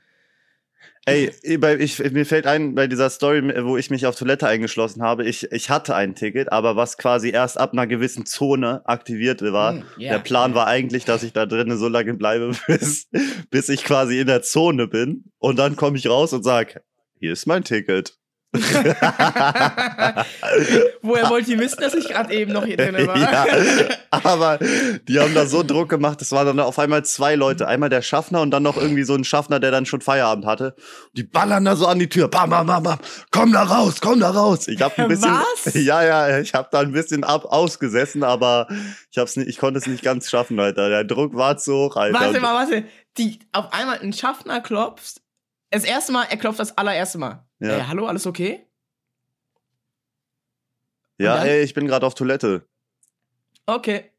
Ey, 1.05 1.31
bei- 1.57 1.77
ich, 1.79 1.99
mir 2.11 2.25
fällt 2.25 2.47
ein, 2.47 2.75
bei 2.75 2.87
dieser 2.87 3.09
Story, 3.09 3.41
wo 3.65 3.75
ich 3.75 3.89
mich 3.89 4.05
auf 4.05 4.15
Toilette 4.15 4.47
eingeschlossen 4.47 5.01
habe, 5.01 5.25
ich, 5.25 5.51
ich 5.51 5.69
hatte 5.69 5.95
ein 5.95 6.15
Ticket, 6.15 6.49
aber 6.51 6.77
was 6.77 6.97
quasi 6.97 7.29
erst 7.29 7.57
ab 7.59 7.73
einer 7.73 7.87
gewissen 7.87 8.25
Zone 8.25 8.81
aktiviert 8.85 9.41
war. 9.41 9.73
Hm, 9.73 9.83
ja. 9.97 10.13
Der 10.13 10.19
Plan 10.19 10.55
war 10.55 10.67
eigentlich, 10.67 11.03
dass 11.03 11.23
ich 11.23 11.33
da 11.33 11.45
drinnen 11.45 11.77
so 11.77 11.89
lange 11.89 12.13
bleibe, 12.13 12.51
bis, 12.67 13.09
bis 13.49 13.67
ich 13.67 13.83
quasi 13.83 14.19
in 14.19 14.27
der 14.27 14.43
Zone 14.43 14.87
bin. 14.87 15.25
Und 15.39 15.59
dann 15.59 15.75
komme 15.75 15.97
ich 15.97 16.07
raus 16.07 16.31
und 16.31 16.43
sag, 16.43 16.81
hier 17.19 17.33
ist 17.33 17.47
mein 17.47 17.65
Ticket. 17.65 18.17
Woher 21.01 21.29
wollt 21.29 21.47
ihr 21.47 21.57
wissen, 21.57 21.81
dass 21.81 21.95
ich 21.95 22.07
gerade 22.07 22.31
eben 22.33 22.53
noch 22.53 22.65
hier 22.65 22.77
drin 22.77 23.07
war? 23.07 23.17
ja, 23.17 23.47
aber 24.11 24.59
die 25.07 25.19
haben 25.19 25.33
da 25.33 25.47
so 25.47 25.63
Druck 25.63 25.89
gemacht, 25.89 26.21
es 26.21 26.31
waren 26.31 26.45
dann 26.45 26.59
auf 26.59 26.77
einmal 26.77 27.03
zwei 27.03 27.33
Leute. 27.33 27.67
Einmal 27.67 27.89
der 27.89 28.03
Schaffner 28.03 28.41
und 28.41 28.51
dann 28.51 28.61
noch 28.61 28.77
irgendwie 28.77 29.01
so 29.03 29.15
ein 29.15 29.23
Schaffner, 29.23 29.59
der 29.59 29.71
dann 29.71 29.87
schon 29.87 30.01
Feierabend 30.01 30.45
hatte. 30.45 30.75
Die 31.13 31.23
ballern 31.23 31.65
da 31.65 31.75
so 31.75 31.87
an 31.87 31.97
die 31.97 32.09
Tür. 32.09 32.27
Bam, 32.27 32.51
bam, 32.51 32.67
bam, 32.67 32.83
bam. 32.83 32.99
Komm 33.31 33.53
da 33.53 33.63
raus, 33.63 33.95
komm 33.99 34.19
da 34.19 34.29
raus. 34.29 34.67
Ich 34.67 34.79
habe 34.81 34.95
ein 34.99 35.07
bisschen, 35.07 35.31
Was? 35.31 35.73
ja, 35.75 36.03
ja, 36.03 36.37
ich 36.37 36.53
habe 36.53 36.67
da 36.71 36.81
ein 36.81 36.91
bisschen 36.91 37.23
ab 37.23 37.45
ausgesessen, 37.45 38.23
aber 38.23 38.67
ich 39.09 39.17
hab's 39.17 39.35
nicht, 39.35 39.49
ich 39.49 39.57
konnte 39.57 39.79
es 39.79 39.87
nicht 39.87 40.03
ganz 40.03 40.29
schaffen, 40.29 40.59
Alter. 40.59 40.89
Der 40.89 41.05
Druck 41.05 41.35
war 41.35 41.57
zu 41.57 41.73
hoch, 41.73 41.95
Alter. 41.95 42.19
Warte 42.19 42.39
mal, 42.39 42.53
warte. 42.53 42.83
Die 43.17 43.39
auf 43.51 43.73
einmal 43.73 43.97
ein 43.99 44.13
Schaffner 44.13 44.61
klopft. 44.61 45.22
Das 45.73 45.83
erste 45.85 46.11
Mal, 46.11 46.25
er 46.29 46.37
klopft 46.37 46.59
das 46.59 46.77
allererste 46.77 47.17
Mal. 47.17 47.47
Ja. 47.59 47.77
Ey, 47.77 47.83
hallo, 47.87 48.05
alles 48.05 48.27
okay? 48.27 48.67
ja, 51.17 51.37
dann? 51.37 51.47
ey, 51.47 51.63
ich 51.63 51.73
bin 51.73 51.87
gerade 51.87 52.05
auf 52.05 52.13
Toilette. 52.13 52.67
Okay. 53.65 54.11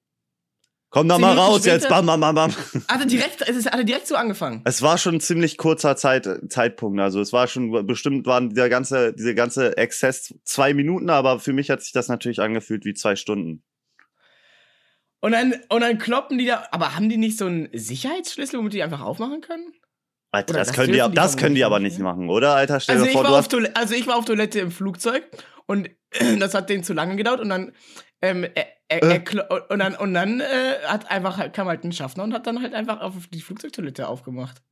Komm 0.91 1.09
da 1.09 1.17
mal 1.19 1.37
raus 1.37 1.65
jetzt. 1.65 1.83
später- 1.85 1.95
Bam, 2.03 2.07
bam, 2.07 2.21
bam, 2.21 2.35
bam. 2.35 2.51
Hat 2.89 3.01
er 3.01 3.07
direkt, 3.07 3.43
es 3.43 3.57
ist, 3.57 3.67
hat 3.67 3.75
er 3.79 3.85
direkt 3.85 4.07
so 4.09 4.17
angefangen. 4.17 4.63
Es 4.65 4.81
war 4.83 4.99
schon 4.99 5.17
ein 5.17 5.21
ziemlich 5.21 5.57
kurzer 5.57 5.97
Zeit, 5.97 6.29
Zeitpunkt. 6.49 7.01
Also 7.01 7.21
es 7.21 7.33
war 7.33 7.47
schon 7.47 7.87
bestimmt 7.87 8.27
waren 8.27 8.51
dieser 8.51 8.69
ganze, 8.69 9.13
diese 9.13 9.35
ganze 9.35 9.77
Exzess 9.77 10.35
zwei 10.45 10.73
Minuten, 10.75 11.09
aber 11.11 11.39
für 11.41 11.53
mich 11.53 11.71
hat 11.71 11.83
sich 11.83 11.93
das 11.93 12.09
natürlich 12.09 12.41
angefühlt 12.41 12.85
wie 12.85 12.95
zwei 12.95 13.15
Stunden. 13.17 13.63
Und 15.21 15.33
dann, 15.33 15.55
und 15.69 15.81
dann 15.83 15.99
kloppen 15.99 16.37
die 16.39 16.47
da. 16.47 16.67
Aber 16.73 16.95
haben 16.97 17.09
die 17.09 17.17
nicht 17.17 17.39
so 17.39 17.47
einen 17.47 17.69
Sicherheitsschlüssel, 17.73 18.59
womit 18.59 18.73
die 18.73 18.83
einfach 18.83 19.01
aufmachen 19.03 19.41
können? 19.41 19.73
Alter, 20.35 20.55
das, 20.55 20.69
das 20.69 20.77
können 20.77 20.93
die, 20.93 21.01
die 21.01 21.15
das 21.15 21.37
können 21.37 21.55
die 21.55 21.65
aber 21.65 21.79
nicht, 21.81 21.99
ne? 21.99 22.05
machen, 22.05 22.29
oder? 22.29 22.55
Alter, 22.55 22.81
stell 22.81 22.95
Also 22.95 23.05
dir 23.05 23.11
ich, 23.11 23.15
vor, 23.17 23.25
war 23.25 23.31
du 23.31 23.35
auf 23.37 23.41
hast, 23.45 23.51
Toilette, 23.51 23.77
also 23.77 23.95
ich 23.95 24.07
war 24.07 24.17
auf 24.17 24.25
Toilette 24.25 24.61
im 24.61 24.71
Flugzeug 24.71 25.25
und 25.67 25.91
das 26.41 26.55
hat 26.55 26.69
denen 26.71 26.85
zu 26.85 26.93
lange 26.93 27.17
gedauert 27.17 27.41
und 27.41 27.49
dann, 27.49 27.73
ähm, 28.23 28.45
er, 28.55 28.67
er, 28.89 29.03
Äh. 29.03 29.21
er, 29.49 29.71
und 29.71 29.79
dann, 29.79 29.95
und 29.97 30.15
dann 30.15 30.41
äh, 30.41 30.45
hat 30.87 31.11
einfach, 31.11 31.39
halt- 31.39 31.53
kam 31.55 31.69
halt 31.69 31.85
ein 31.85 31.93
Schaffner 31.93 32.25
und 32.25 32.33
hat 32.35 32.47
dann 32.47 32.61
halt 32.63 32.75
einfach 32.75 33.01
auf 33.01 33.15
die 33.33 33.41
Flugzeugtoilette 33.41 34.09
aufgemacht. 34.09 34.63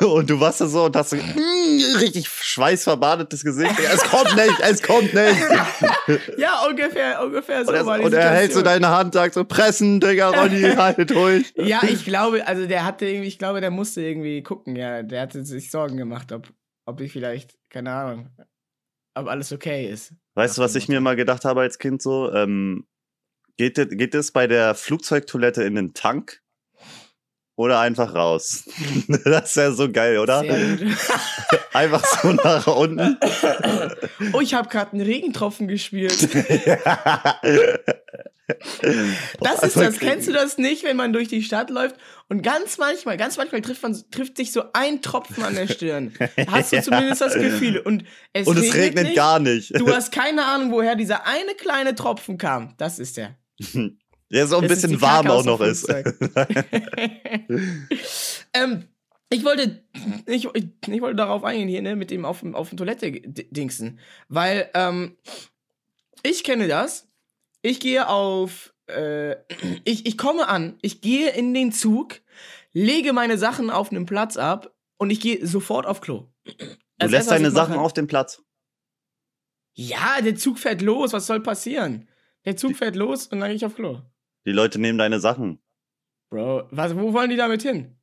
Und 0.00 0.28
du 0.28 0.38
warst 0.40 0.60
da 0.60 0.66
so 0.66 0.84
und 0.84 0.96
hast 0.96 1.10
so 1.10 1.16
mm, 1.16 1.96
richtig 1.98 2.28
schweißverbadetes 2.28 3.42
Gesicht. 3.44 3.74
Es 3.92 4.02
kommt 4.02 4.34
nicht, 4.36 4.60
es 4.60 4.82
kommt 4.82 5.14
nicht. 5.14 5.36
Ja, 6.38 6.66
ungefähr, 6.68 7.22
ungefähr 7.24 7.64
so 7.64 7.70
Und 7.70 7.76
er, 7.76 7.86
war 7.86 7.98
die 7.98 8.04
und 8.04 8.12
er 8.12 8.30
hält 8.30 8.52
so 8.52 8.62
deine 8.62 8.88
Hand, 8.88 9.14
sagt 9.14 9.34
so, 9.34 9.44
pressen, 9.44 9.98
Digga, 10.00 10.30
Ronny, 10.30 10.60
halt 10.76 11.10
durch. 11.10 11.52
Ja, 11.56 11.80
ich 11.82 12.04
glaube, 12.04 12.46
also 12.46 12.66
der 12.66 12.84
hatte 12.84 13.06
irgendwie, 13.06 13.28
ich 13.28 13.38
glaube, 13.38 13.60
der 13.60 13.70
musste 13.70 14.02
irgendwie 14.02 14.42
gucken, 14.42 14.76
ja. 14.76 15.02
Der 15.02 15.22
hatte 15.22 15.44
sich 15.44 15.70
Sorgen 15.70 15.96
gemacht, 15.96 16.30
ob, 16.32 16.48
ob 16.86 17.00
ich 17.00 17.12
vielleicht, 17.12 17.56
keine 17.70 17.92
Ahnung, 17.92 18.30
ob 19.14 19.26
alles 19.28 19.50
okay 19.52 19.88
ist. 19.90 20.12
Weißt 20.34 20.58
du, 20.58 20.62
was 20.62 20.74
ich 20.74 20.88
mir 20.88 21.00
mal 21.00 21.16
gedacht 21.16 21.44
habe 21.44 21.62
als 21.62 21.78
Kind 21.78 22.02
so? 22.02 22.30
Ähm, 22.32 22.86
geht, 23.56 23.78
das- 23.78 23.88
geht 23.90 24.14
es 24.14 24.30
bei 24.32 24.46
der 24.46 24.74
Flugzeugtoilette 24.74 25.62
in 25.64 25.74
den 25.74 25.94
Tank? 25.94 26.42
Oder 27.56 27.80
einfach 27.80 28.14
raus? 28.14 28.64
das 29.24 29.56
wäre 29.56 29.72
so 29.72 29.90
geil, 29.90 30.18
oder? 30.18 30.40
Einfach 31.72 32.04
so 32.04 32.32
nach 32.32 32.66
unten. 32.66 33.18
oh, 34.34 34.40
ich 34.40 34.52
habe 34.54 34.68
gerade 34.68 34.92
einen 34.92 35.00
Regentropfen 35.02 35.66
gespielt. 35.68 36.28
Das 39.40 39.60
ist 39.64 39.76
das. 39.76 39.98
Kennst 39.98 40.28
du 40.28 40.32
das 40.32 40.56
nicht, 40.56 40.84
wenn 40.84 40.96
man 40.96 41.12
durch 41.12 41.26
die 41.26 41.42
Stadt 41.42 41.68
läuft 41.68 41.96
und 42.28 42.42
ganz 42.42 42.78
manchmal, 42.78 43.16
ganz 43.16 43.36
manchmal 43.36 43.60
trifft 43.60 43.82
man, 43.82 44.00
trifft 44.12 44.36
sich 44.36 44.52
so 44.52 44.62
ein 44.72 45.02
Tropfen 45.02 45.42
an 45.42 45.56
der 45.56 45.66
Stirn. 45.66 46.12
Hast 46.48 46.70
du 46.70 46.76
Ja. 46.76 46.82
zumindest 46.82 47.20
das 47.22 47.34
Gefühl. 47.34 47.78
Und 47.80 48.04
es, 48.32 48.46
Und 48.46 48.56
es 48.58 48.72
regnet 48.72 49.06
nicht. 49.06 49.16
gar 49.16 49.40
nicht. 49.40 49.76
Du 49.76 49.92
hast 49.92 50.12
keine 50.12 50.44
Ahnung, 50.44 50.70
woher 50.70 50.94
dieser 50.94 51.26
eine 51.26 51.54
kleine 51.56 51.96
Tropfen 51.96 52.38
kam. 52.38 52.74
Das 52.76 53.00
ist 53.00 53.16
der. 53.16 53.34
Der 54.30 54.46
so 54.46 54.56
ein 54.56 54.62
Das 54.68 54.80
bisschen 54.80 55.00
warm 55.00 55.28
auch 55.28 55.44
noch 55.44 55.60
ist. 55.60 55.88
ähm, 58.52 58.84
ich 59.30 59.44
wollte, 59.44 59.82
ich, 60.26 60.46
ich, 60.54 61.00
wollte 61.00 61.16
darauf 61.16 61.44
eingehen 61.44 61.68
hier, 61.68 61.82
ne, 61.82 61.96
mit 61.96 62.10
dem 62.10 62.24
auf, 62.24 62.40
dem- 62.40 62.54
auf 62.54 62.68
dem 62.70 62.78
Toilette 62.78 63.10
dingsen. 63.12 63.98
Weil, 64.28 64.70
ähm, 64.74 65.16
ich 66.22 66.44
kenne 66.44 66.68
das. 66.68 67.08
Ich 67.62 67.80
gehe 67.80 68.08
auf, 68.08 68.74
äh, 68.88 69.32
ich, 69.84 70.06
ich 70.06 70.18
komme 70.18 70.48
an, 70.48 70.78
ich 70.82 71.00
gehe 71.00 71.30
in 71.30 71.52
den 71.54 71.72
Zug, 71.72 72.20
lege 72.72 73.12
meine 73.12 73.38
Sachen 73.38 73.70
auf 73.70 73.90
einem 73.90 74.06
Platz 74.06 74.36
ab 74.36 74.72
und 74.98 75.10
ich 75.10 75.20
gehe 75.20 75.44
sofort 75.46 75.86
auf 75.86 76.00
Klo. 76.00 76.28
Du 76.44 76.52
Das 76.98 77.10
lässt 77.10 77.12
Erste, 77.12 77.30
was 77.30 77.36
deine 77.38 77.50
Sachen 77.50 77.74
auf 77.76 77.92
dem 77.92 78.06
Platz. 78.06 78.42
Ja, 79.74 80.20
der 80.22 80.36
Zug 80.36 80.58
fährt 80.58 80.80
los, 80.82 81.12
was 81.12 81.26
soll 81.26 81.40
passieren? 81.42 82.08
Der 82.44 82.56
Zug 82.56 82.76
fährt 82.76 82.94
los 82.94 83.26
und 83.26 83.40
dann 83.40 83.48
gehe 83.48 83.56
ich 83.56 83.66
auf 83.66 83.74
Klo. 83.74 84.00
Die 84.46 84.52
Leute 84.52 84.78
nehmen 84.78 84.98
deine 84.98 85.20
Sachen. 85.20 85.60
Bro, 86.30 86.68
was, 86.70 86.94
wo 86.96 87.12
wollen 87.12 87.30
die 87.30 87.36
damit 87.36 87.62
hin? 87.62 87.98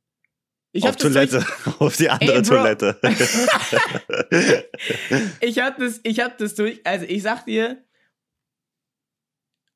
Ich 0.72 0.84
auf 0.84 0.96
das 0.96 1.12
durch- 1.12 1.30
Toilette. 1.30 1.46
auf 1.78 1.96
die 1.96 2.10
andere 2.10 2.36
Ey. 2.36 2.42
Toilette. 2.42 3.00
ich 5.40 5.58
hab 5.60 5.78
das, 5.78 6.00
ich 6.02 6.20
hab 6.20 6.36
das 6.38 6.54
durch. 6.54 6.84
Also 6.86 7.06
ich 7.06 7.22
sag 7.22 7.44
dir. 7.46 7.84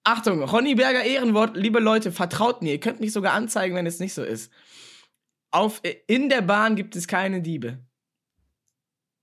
Achtung, 0.04 0.42
Ronny 0.42 0.74
Berger 0.74 1.04
Ehrenwort, 1.04 1.56
liebe 1.56 1.80
Leute, 1.80 2.12
vertraut 2.12 2.62
mir. 2.62 2.72
Ihr 2.72 2.80
könnt 2.80 3.00
mich 3.00 3.12
sogar 3.12 3.34
anzeigen, 3.34 3.76
wenn 3.76 3.86
es 3.86 4.00
nicht 4.00 4.14
so 4.14 4.22
ist. 4.24 4.50
Auf, 5.50 5.82
in 6.06 6.28
der 6.28 6.40
Bahn 6.42 6.76
gibt 6.76 6.96
es 6.96 7.06
keine 7.06 7.42
Diebe. 7.42 7.78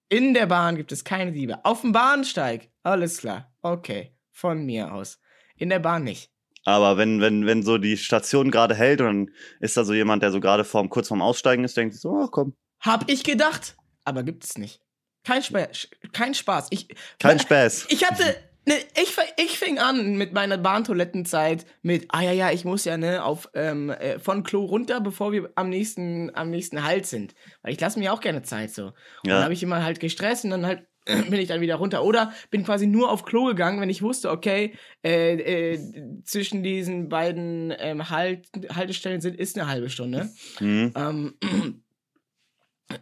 In 0.09 0.33
der 0.35 0.45
Bahn 0.45 0.75
gibt 0.75 0.91
es 0.91 1.03
keine 1.03 1.31
Diebe. 1.31 1.65
Auf 1.65 1.81
dem 1.81 1.91
Bahnsteig, 1.91 2.69
alles 2.83 3.17
klar. 3.17 3.51
Okay, 3.61 4.15
von 4.31 4.63
mir 4.65 4.93
aus. 4.93 5.19
In 5.55 5.69
der 5.69 5.79
Bahn 5.79 6.03
nicht. 6.03 6.31
Aber 6.65 6.97
wenn, 6.97 7.21
wenn, 7.21 7.45
wenn 7.45 7.63
so 7.63 7.77
die 7.77 7.95
Station 7.95 8.51
gerade 8.51 8.75
hält 8.75 8.99
und 8.99 9.07
dann 9.07 9.31
ist 9.59 9.77
da 9.77 9.83
so 9.85 9.93
jemand, 9.93 10.23
der 10.23 10.31
so 10.31 10.39
gerade 10.39 10.63
vorm, 10.63 10.89
kurz 10.89 11.07
vorm 11.07 11.21
Aussteigen 11.21 11.63
ist, 11.63 11.77
denkt 11.77 11.93
sich 11.93 12.01
so, 12.01 12.19
ach 12.21 12.31
komm, 12.31 12.53
Hab 12.81 13.09
ich 13.09 13.23
gedacht, 13.23 13.77
aber 14.03 14.23
gibt 14.23 14.43
es 14.43 14.57
nicht. 14.57 14.81
Kein, 15.23 15.41
Spa 15.41 15.67
kein 16.11 16.33
Spaß. 16.33 16.67
Ich, 16.71 16.87
kein 17.19 17.39
Spaß. 17.39 17.85
Ich 17.89 18.05
hatte, 18.07 18.23
ne, 18.65 18.73
ich, 18.95 19.15
ich 19.43 19.57
fing 19.57 19.79
an 19.79 20.17
mit 20.17 20.33
meiner 20.33 20.57
Bahntoilettenzeit 20.57 21.65
mit, 21.81 22.05
ah 22.09 22.21
ja, 22.21 22.31
ja, 22.31 22.51
ich 22.51 22.65
muss 22.65 22.85
ja, 22.85 22.97
ne, 22.97 23.23
auf, 23.23 23.49
ähm, 23.53 23.89
äh, 23.89 24.19
von 24.19 24.43
Klo 24.43 24.65
runter, 24.65 25.01
bevor 25.01 25.31
wir 25.31 25.51
am 25.55 25.69
nächsten, 25.69 26.35
am 26.35 26.49
nächsten 26.49 26.83
Halt 26.83 27.05
sind. 27.05 27.33
Weil 27.61 27.73
ich 27.73 27.79
lasse 27.79 27.99
mir 27.99 28.13
auch 28.13 28.21
gerne 28.21 28.43
Zeit 28.43 28.71
so. 28.71 28.87
Und 28.87 28.93
dann 29.23 29.37
Ja. 29.37 29.43
habe 29.43 29.53
ich 29.53 29.63
immer 29.63 29.83
halt 29.83 29.99
gestresst 29.99 30.45
und 30.45 30.51
dann 30.51 30.65
halt 30.65 30.85
bin 31.29 31.33
ich 31.33 31.47
dann 31.47 31.61
wieder 31.61 31.75
runter. 31.75 32.03
Oder 32.03 32.33
bin 32.49 32.63
quasi 32.63 32.87
nur 32.87 33.11
auf 33.11 33.25
Klo 33.25 33.45
gegangen, 33.45 33.79
wenn 33.79 33.89
ich 33.89 34.01
wusste, 34.01 34.31
okay, 34.31 34.73
äh, 35.03 35.73
äh, 35.73 35.79
zwischen 36.23 36.63
diesen 36.63 37.09
beiden 37.09 37.73
ähm, 37.77 38.09
halt, 38.09 38.47
Haltestellen 38.73 39.21
sind, 39.21 39.35
ist 39.35 39.57
eine 39.57 39.67
halbe 39.67 39.89
Stunde. 39.89 40.29
Hm. 40.57 40.91
Ähm, 40.95 41.33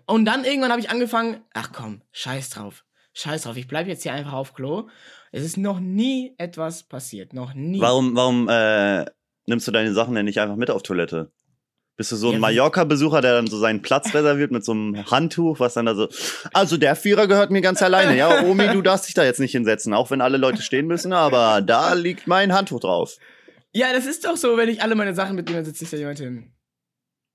und 0.06 0.26
dann 0.26 0.44
irgendwann 0.44 0.72
habe 0.72 0.82
ich 0.82 0.90
angefangen, 0.90 1.42
ach 1.54 1.72
komm, 1.74 2.02
scheiß 2.12 2.50
drauf. 2.50 2.86
Scheiß 3.14 3.44
drauf, 3.44 3.58
ich 3.58 3.68
bleibe 3.68 3.90
jetzt 3.90 4.04
hier 4.04 4.14
einfach 4.14 4.34
auf 4.34 4.54
Klo. 4.54 4.90
Es 5.32 5.44
ist 5.44 5.58
noch 5.58 5.80
nie 5.80 6.34
etwas 6.38 6.84
passiert. 6.84 7.34
Noch 7.34 7.54
nie. 7.54 7.80
Warum, 7.80 8.16
warum 8.16 8.50
äh, 8.50 9.06
nimmst 9.46 9.68
du 9.68 9.72
deine 9.72 9.94
Sachen 9.94 10.16
denn 10.16 10.26
nicht 10.26 10.40
einfach 10.40 10.56
mit 10.56 10.72
auf 10.72 10.84
Toilette? 10.84 11.32
Bist 11.96 12.12
du 12.12 12.16
so 12.16 12.32
ein 12.32 12.40
Mallorca-Besucher, 12.40 13.22
der 13.22 13.36
dann 13.36 13.48
so 13.48 13.60
seinen 13.60 13.82
Platz 13.84 14.12
reserviert 14.16 14.52
mit 14.52 14.66
so 14.66 14.72
einem 14.72 15.12
Handtuch, 15.12 15.60
was 15.60 15.76
dann 15.76 15.86
da 15.86 15.94
so. 15.94 16.10
Also 16.52 16.78
der 16.78 16.96
Vierer 16.96 17.28
gehört 17.28 17.52
mir 17.52 17.62
ganz 17.62 17.84
alleine. 17.84 18.18
Ja, 18.18 18.42
Omi, 18.46 18.68
du 18.70 18.82
darfst 18.82 19.08
dich 19.08 19.14
da 19.14 19.24
jetzt 19.24 19.40
nicht 19.40 19.52
hinsetzen, 19.52 19.94
auch 19.94 20.10
wenn 20.10 20.22
alle 20.22 20.38
Leute 20.38 20.64
stehen 20.64 20.88
müssen, 20.88 21.14
aber 21.14 21.62
da 21.62 21.94
liegt 21.94 22.26
mein 22.26 22.54
Handtuch 22.54 22.80
drauf. 22.80 23.18
Ja, 23.74 23.94
das 23.94 24.06
ist 24.06 24.26
doch 24.26 24.38
so, 24.38 24.58
wenn 24.58 24.70
ich 24.70 24.82
alle 24.82 24.96
meine 24.96 25.14
Sachen 25.14 25.36
mitnehme, 25.36 25.60
dann 25.60 25.66
sitzt 25.66 25.80
sich 25.80 25.90
da 25.90 25.98
jemand 25.98 26.20
hin. 26.20 26.52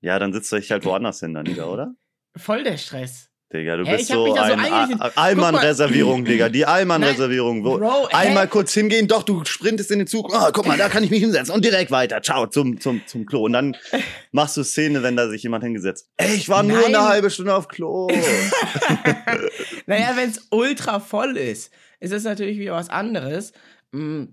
Ja, 0.01 0.19
dann 0.19 0.33
sitzt 0.33 0.51
du 0.53 0.57
dich 0.57 0.71
halt 0.71 0.85
woanders 0.85 1.21
hin 1.21 1.35
dann 1.35 1.47
wieder, 1.47 1.71
oder? 1.71 1.95
Voll 2.37 2.63
der 2.63 2.77
Stress. 2.77 3.31
Digga, 3.51 3.79
du 3.79 3.85
Hä, 3.87 3.97
bist 3.97 4.09
so 4.09 4.27
so 4.27 4.35
ein 4.35 4.61
mal. 4.61 5.11
Allmann-Reservierung, 5.15 6.27
Digga. 6.27 6.51
Die 6.51 6.67
Allmann-Reservierung. 6.67 7.65
hä? 7.65 8.15
Einmal 8.15 8.47
kurz 8.47 8.75
hingehen, 8.75 9.09
doch, 9.09 9.23
du 9.23 9.43
sprintest 9.47 9.91
in 9.91 10.01
den 10.01 10.07
Zug. 10.07 10.31
Ah, 10.35 10.51
guck 10.53 10.67
mal, 10.67 10.77
da 10.77 10.91
kann 10.91 11.03
ich 11.03 11.11
mich 11.11 11.21
hinsetzen 11.21 11.55
und 11.55 11.65
direkt 11.65 11.91
weiter. 11.91 12.21
Ciao, 12.21 12.47
zum, 12.47 12.79
zum, 12.79 13.01
zum 13.07 13.25
Klo. 13.25 13.45
Und 13.45 13.55
dann 13.55 13.75
machst 14.33 14.59
du 14.59 14.65
Szene, 14.65 15.03
wenn 15.03 15.17
da 15.17 15.31
sich 15.31 15.43
jemand 15.43 15.65
hingesetzt. 15.65 16.11
Ey, 16.19 16.35
ich 16.35 16.51
war 16.51 16.63
nur 16.63 16.77
Nein. 16.77 16.95
eine 16.95 17.09
halbe 17.09 17.31
Stunde 17.31 17.55
auf 17.55 17.69
Klo. 17.69 18.09
naja, 19.87 20.13
wenn 20.17 20.29
es 20.29 20.47
ultra 20.51 21.01
voll 21.01 21.39
ist, 21.39 21.73
ist 22.01 22.13
das 22.13 22.25
natürlich 22.25 22.59
wieder 22.59 22.75
was 22.75 22.91
anderes. 22.91 23.55
Mm. 23.93 24.25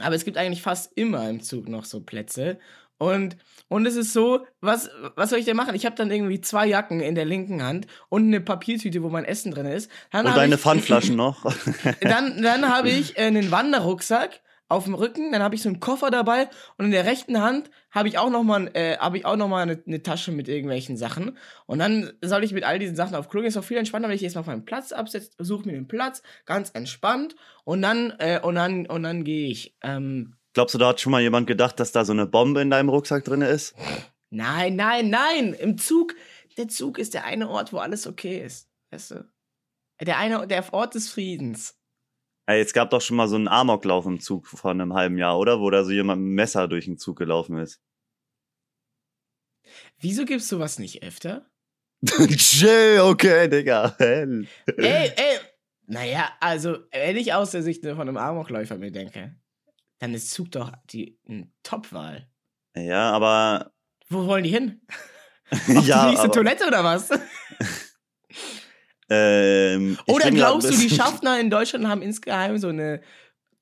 Aber 0.00 0.16
es 0.16 0.24
gibt 0.24 0.38
eigentlich 0.38 0.60
fast 0.60 0.92
immer 0.96 1.30
im 1.30 1.40
Zug 1.40 1.68
noch 1.68 1.84
so 1.84 2.00
Plätze. 2.00 2.58
Und, 2.98 3.36
und 3.68 3.86
es 3.86 3.96
ist 3.96 4.12
so, 4.12 4.46
was, 4.60 4.90
was 5.16 5.30
soll 5.30 5.38
ich 5.38 5.44
denn 5.44 5.56
machen? 5.56 5.74
Ich 5.74 5.84
habe 5.84 5.96
dann 5.96 6.10
irgendwie 6.10 6.40
zwei 6.40 6.66
Jacken 6.66 7.00
in 7.00 7.14
der 7.14 7.24
linken 7.24 7.62
Hand 7.62 7.86
und 8.08 8.24
eine 8.24 8.40
Papiertüte, 8.40 9.02
wo 9.02 9.10
mein 9.10 9.24
Essen 9.24 9.52
drin 9.52 9.66
ist. 9.66 9.90
Dann 10.12 10.26
Und 10.26 10.36
deine 10.36 10.54
ich, 10.54 10.60
Pfandflaschen 10.60 11.16
noch. 11.16 11.44
Dann, 12.00 12.42
dann 12.42 12.68
habe 12.68 12.88
ich 12.90 13.18
äh, 13.18 13.22
einen 13.22 13.50
Wanderrucksack 13.50 14.40
auf 14.68 14.84
dem 14.84 14.94
Rücken, 14.94 15.30
dann 15.30 15.42
habe 15.42 15.54
ich 15.54 15.62
so 15.62 15.68
einen 15.68 15.78
Koffer 15.78 16.10
dabei 16.10 16.48
und 16.76 16.86
in 16.86 16.90
der 16.90 17.04
rechten 17.04 17.40
Hand 17.40 17.70
habe 17.90 18.08
ich 18.08 18.18
auch 18.18 18.30
noch 18.30 18.42
mal, 18.42 18.68
äh, 18.74 18.96
habe 18.98 19.16
ich 19.16 19.24
auch 19.24 19.36
noch 19.36 19.48
mal 19.48 19.62
eine, 19.62 19.80
eine 19.86 20.02
Tasche 20.02 20.32
mit 20.32 20.48
irgendwelchen 20.48 20.96
Sachen 20.96 21.38
und 21.66 21.78
dann 21.78 22.12
soll 22.20 22.42
ich 22.42 22.52
mit 22.52 22.64
all 22.64 22.78
diesen 22.78 22.96
Sachen 22.96 23.14
auf 23.14 23.28
Klo 23.28 23.40
gehen. 23.40 23.48
Ist 23.48 23.56
auch 23.56 23.64
viel 23.64 23.76
entspannter, 23.76 24.08
wenn 24.08 24.16
ich 24.16 24.24
erstmal 24.24 24.40
auf 24.40 24.48
meinen 24.48 24.64
Platz 24.64 24.90
absetze, 24.90 25.30
suche 25.38 25.66
mir 25.66 25.74
den 25.74 25.86
Platz, 25.86 26.22
ganz 26.46 26.70
entspannt 26.70 27.36
und 27.64 27.82
dann 27.82 28.14
äh, 28.18 28.40
und 28.40 28.56
dann 28.56 28.86
und 28.86 29.02
dann 29.04 29.22
gehe 29.22 29.48
ich. 29.48 29.76
Ähm, 29.82 30.34
Glaubst 30.56 30.74
du, 30.74 30.78
da 30.78 30.88
hat 30.88 31.02
schon 31.02 31.10
mal 31.12 31.20
jemand 31.20 31.46
gedacht, 31.46 31.78
dass 31.78 31.92
da 31.92 32.06
so 32.06 32.14
eine 32.14 32.24
Bombe 32.24 32.62
in 32.62 32.70
deinem 32.70 32.88
Rucksack 32.88 33.24
drin 33.24 33.42
ist? 33.42 33.74
nein, 34.30 34.74
nein, 34.74 35.10
nein, 35.10 35.52
im 35.52 35.76
Zug. 35.76 36.14
Der 36.56 36.66
Zug 36.66 36.96
ist 36.96 37.12
der 37.12 37.26
eine 37.26 37.50
Ort, 37.50 37.74
wo 37.74 37.76
alles 37.76 38.06
okay 38.06 38.42
ist, 38.42 38.66
weißt 38.90 39.10
du? 39.10 39.30
Der 40.00 40.16
eine, 40.16 40.46
der 40.46 40.72
Ort 40.72 40.94
des 40.94 41.10
Friedens. 41.10 41.78
Ey, 42.46 42.62
es 42.62 42.72
gab 42.72 42.88
doch 42.88 43.02
schon 43.02 43.18
mal 43.18 43.28
so 43.28 43.36
einen 43.36 43.48
Amoklauf 43.48 44.06
im 44.06 44.18
Zug 44.18 44.46
vor 44.46 44.70
einem 44.70 44.94
halben 44.94 45.18
Jahr, 45.18 45.38
oder? 45.38 45.60
Wo 45.60 45.68
da 45.68 45.84
so 45.84 45.90
jemand 45.90 46.22
mit 46.22 46.28
einem 46.28 46.34
Messer 46.36 46.68
durch 46.68 46.86
den 46.86 46.96
Zug 46.96 47.18
gelaufen 47.18 47.58
ist. 47.58 47.82
Wieso 49.98 50.24
gibt's 50.24 50.48
sowas 50.48 50.78
nicht 50.78 51.02
öfter? 51.02 51.50
Chill, 52.06 53.00
okay, 53.02 53.46
Digga. 53.48 53.94
Ey, 53.98 54.46
ey. 54.78 55.38
Naja, 55.84 56.30
also, 56.40 56.78
wenn 56.92 57.18
ich 57.18 57.34
aus 57.34 57.50
der 57.50 57.62
Sicht 57.62 57.84
von 57.84 58.00
einem 58.00 58.16
Amokläufer 58.16 58.78
mir 58.78 58.90
denke, 58.90 59.36
dann 59.98 60.14
ist 60.14 60.30
Zug 60.30 60.50
doch 60.52 60.72
die 60.90 61.18
eine 61.28 61.48
Top-Wahl. 61.62 62.28
Ja, 62.76 63.10
aber. 63.12 63.72
Wo 64.08 64.26
wollen 64.26 64.44
die 64.44 64.50
hin? 64.50 64.80
Auf 65.50 65.58
die 65.66 65.80
ja, 65.82 66.06
nächste 66.06 66.24
aber, 66.26 66.32
Toilette 66.32 66.66
oder 66.66 66.84
was? 66.84 67.10
ähm, 69.08 69.96
Oder 70.06 70.30
glaubst 70.30 70.70
du, 70.70 70.76
die 70.76 70.90
Schaffner 70.94 71.38
in 71.40 71.50
Deutschland 71.50 71.86
haben 71.86 72.02
insgeheim 72.02 72.58
so 72.58 72.68
eine, 72.68 73.00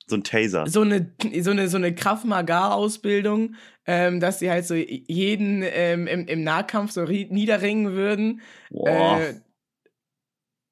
So 0.06 0.16
ein 0.16 0.24
Taser. 0.24 0.66
so 0.66 0.80
eine, 0.80 1.14
so 1.40 1.50
eine, 1.50 1.68
so 1.68 1.76
eine 1.76 1.94
Krav 1.94 2.24
Maga-Ausbildung, 2.24 3.54
ähm, 3.86 4.20
dass 4.20 4.38
sie 4.38 4.50
halt 4.50 4.66
so 4.66 4.74
jeden 4.74 5.62
ähm, 5.62 6.06
im, 6.06 6.26
im 6.26 6.42
Nahkampf 6.42 6.92
so 6.92 7.02
ri- 7.02 7.30
niederringen 7.30 7.92
würden? 7.92 8.40
Boah. 8.70 9.20
Äh, 9.20 9.34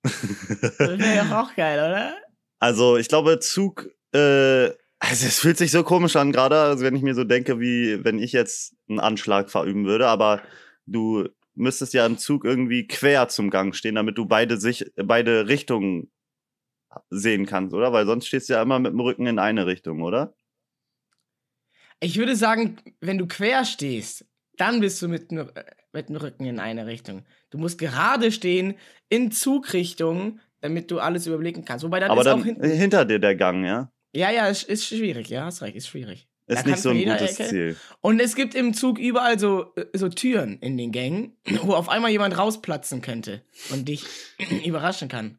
das 0.02 0.78
wäre 0.78 1.14
ja 1.14 1.40
auch 1.40 1.54
geil, 1.54 1.78
oder? 1.78 2.16
Also, 2.58 2.96
ich 2.96 3.08
glaube, 3.08 3.38
Zug, 3.40 3.90
äh, 4.14 4.70
also 5.02 5.26
es 5.26 5.40
fühlt 5.40 5.58
sich 5.58 5.72
so 5.72 5.82
komisch 5.82 6.14
an 6.14 6.30
gerade, 6.30 6.60
also 6.60 6.84
wenn 6.84 6.94
ich 6.94 7.02
mir 7.02 7.14
so 7.14 7.24
denke, 7.24 7.58
wie 7.58 8.04
wenn 8.04 8.20
ich 8.20 8.32
jetzt 8.32 8.76
einen 8.88 9.00
Anschlag 9.00 9.50
verüben 9.50 9.84
würde, 9.84 10.06
aber 10.06 10.42
du 10.86 11.28
müsstest 11.54 11.92
ja 11.92 12.06
im 12.06 12.18
Zug 12.18 12.44
irgendwie 12.44 12.86
quer 12.86 13.26
zum 13.28 13.50
Gang 13.50 13.74
stehen, 13.74 13.96
damit 13.96 14.16
du 14.16 14.26
beide 14.26 14.58
sich, 14.58 14.92
beide 14.96 15.48
Richtungen 15.48 16.12
sehen 17.10 17.46
kannst, 17.46 17.74
oder? 17.74 17.92
Weil 17.92 18.06
sonst 18.06 18.28
stehst 18.28 18.48
du 18.48 18.52
ja 18.54 18.62
immer 18.62 18.78
mit 18.78 18.92
dem 18.92 19.00
Rücken 19.00 19.26
in 19.26 19.40
eine 19.40 19.66
Richtung, 19.66 20.02
oder? 20.02 20.34
Ich 21.98 22.16
würde 22.16 22.36
sagen, 22.36 22.76
wenn 23.00 23.18
du 23.18 23.26
quer 23.26 23.64
stehst, 23.64 24.24
dann 24.56 24.80
bist 24.80 25.02
du 25.02 25.08
mit, 25.08 25.32
nur- 25.32 25.52
mit 25.92 26.10
dem 26.10 26.16
Rücken 26.16 26.44
in 26.44 26.60
eine 26.60 26.86
Richtung. 26.86 27.24
Du 27.50 27.58
musst 27.58 27.78
gerade 27.78 28.30
stehen 28.30 28.76
in 29.08 29.32
Zugrichtung, 29.32 30.38
damit 30.60 30.92
du 30.92 31.00
alles 31.00 31.26
überblicken 31.26 31.64
kannst. 31.64 31.84
Wobei 31.84 31.98
dann 31.98 32.10
Aber 32.12 32.20
ist 32.20 32.28
auch 32.28 32.36
dann 32.36 32.44
hinten. 32.44 32.64
hinter 32.64 33.04
dir 33.04 33.18
der 33.18 33.34
Gang, 33.34 33.64
ja? 33.64 33.90
Ja, 34.12 34.30
ja, 34.30 34.46
ist, 34.48 34.64
ist 34.64 34.84
schwierig. 34.86 35.28
Ja, 35.28 35.44
hast 35.46 35.62
recht, 35.62 35.76
ist 35.76 35.88
schwierig. 35.88 36.28
Da 36.46 36.56
Ist 36.58 36.66
nicht 36.66 36.78
so 36.78 36.90
ein 36.90 36.98
gutes 37.04 37.38
Ecke- 37.38 37.48
Ziel. 37.48 37.76
Und 38.00 38.20
es 38.20 38.34
gibt 38.34 38.54
im 38.54 38.74
Zug 38.74 38.98
überall 38.98 39.38
so, 39.38 39.72
äh, 39.76 39.86
so 39.94 40.08
Türen 40.08 40.58
in 40.60 40.76
den 40.76 40.92
Gängen, 40.92 41.36
wo 41.62 41.72
auf 41.74 41.88
einmal 41.88 42.10
jemand 42.10 42.36
rausplatzen 42.36 43.00
könnte 43.00 43.42
und 43.70 43.88
dich 43.88 44.04
überraschen 44.64 45.08
kann. 45.08 45.38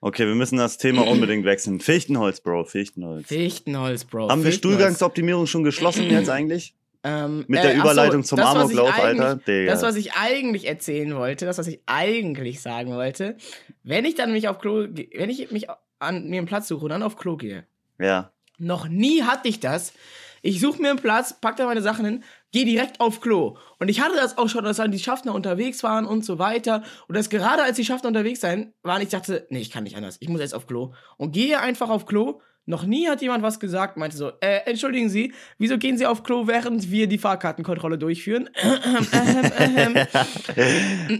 Okay, 0.00 0.26
wir 0.26 0.34
müssen 0.34 0.56
das 0.56 0.78
Thema 0.78 1.02
unbedingt 1.08 1.44
wechseln. 1.44 1.80
Fichtenholz, 1.80 2.40
Bro, 2.40 2.64
Fichtenholz. 2.64 3.26
Fichtenholz, 3.26 4.04
Bro. 4.04 4.28
Haben 4.30 4.44
wir 4.44 4.50
Fichtenholz. 4.52 4.76
Stuhlgangsoptimierung 4.78 5.46
schon 5.46 5.64
geschlossen 5.64 6.08
jetzt 6.10 6.30
eigentlich? 6.30 6.74
Ähm, 7.02 7.44
Mit 7.46 7.62
der 7.62 7.70
ach 7.70 7.74
so, 7.74 7.80
Überleitung 7.82 8.24
zum 8.24 8.38
was 8.38 8.50
ich 8.54 8.78
Amoklauf, 8.78 8.98
Alter. 8.98 9.36
Digga. 9.36 9.70
Das, 9.72 9.82
was 9.82 9.94
ich 9.96 10.14
eigentlich 10.14 10.66
erzählen 10.66 11.14
wollte, 11.14 11.44
das, 11.44 11.58
was 11.58 11.66
ich 11.68 11.80
eigentlich 11.86 12.60
sagen 12.60 12.92
wollte, 12.94 13.36
wenn 13.84 14.04
ich 14.04 14.14
dann 14.16 14.32
mich 14.32 14.48
auf 14.48 14.58
Klo, 14.58 14.86
wenn 15.14 15.30
ich 15.30 15.50
mich 15.52 15.66
an 15.98 16.26
mir 16.28 16.38
einen 16.38 16.46
Platz 16.46 16.68
suche 16.68 16.84
und 16.84 16.90
dann 16.90 17.02
auf 17.02 17.16
Klo 17.16 17.36
gehe, 17.36 17.66
Ja. 17.98 18.30
noch 18.58 18.88
nie 18.88 19.22
hatte 19.22 19.48
ich 19.48 19.60
das. 19.60 19.92
Ich 20.42 20.60
suche 20.60 20.80
mir 20.80 20.90
einen 20.90 20.98
Platz, 21.00 21.34
pack 21.40 21.56
da 21.56 21.66
meine 21.66 21.82
Sachen 21.82 22.04
hin, 22.04 22.24
gehe 22.52 22.64
direkt 22.64 23.00
auf 23.00 23.20
Klo. 23.20 23.56
Und 23.80 23.88
ich 23.88 24.00
hatte 24.00 24.14
das 24.16 24.38
auch 24.38 24.48
schon, 24.48 24.64
dass 24.64 24.76
dann 24.76 24.92
die 24.92 24.98
Schaffner 24.98 25.34
unterwegs 25.34 25.82
waren 25.82 26.06
und 26.06 26.24
so 26.24 26.38
weiter. 26.38 26.84
Und 27.08 27.16
das 27.16 27.30
gerade 27.30 27.62
als 27.64 27.76
die 27.76 27.84
Schaffner 27.84 28.08
unterwegs 28.08 28.40
sein 28.40 28.72
waren, 28.82 29.02
ich 29.02 29.08
dachte, 29.08 29.46
nee, 29.50 29.58
ich 29.60 29.70
kann 29.70 29.82
nicht 29.84 29.96
anders. 29.96 30.18
Ich 30.20 30.28
muss 30.28 30.40
jetzt 30.40 30.54
auf 30.54 30.66
Klo. 30.66 30.92
Und 31.16 31.32
gehe 31.32 31.58
einfach 31.60 31.88
auf 31.90 32.06
Klo. 32.06 32.40
Noch 32.68 32.84
nie 32.84 33.08
hat 33.08 33.22
jemand 33.22 33.44
was 33.44 33.60
gesagt, 33.60 33.96
meinte 33.96 34.16
so, 34.16 34.32
äh, 34.40 34.62
entschuldigen 34.66 35.08
Sie, 35.08 35.32
wieso 35.56 35.78
gehen 35.78 35.96
Sie 35.96 36.04
auf 36.06 36.24
Klo, 36.24 36.48
während 36.48 36.90
wir 36.90 37.06
die 37.06 37.16
Fahrkartenkontrolle 37.18 37.96
durchführen? 37.96 38.50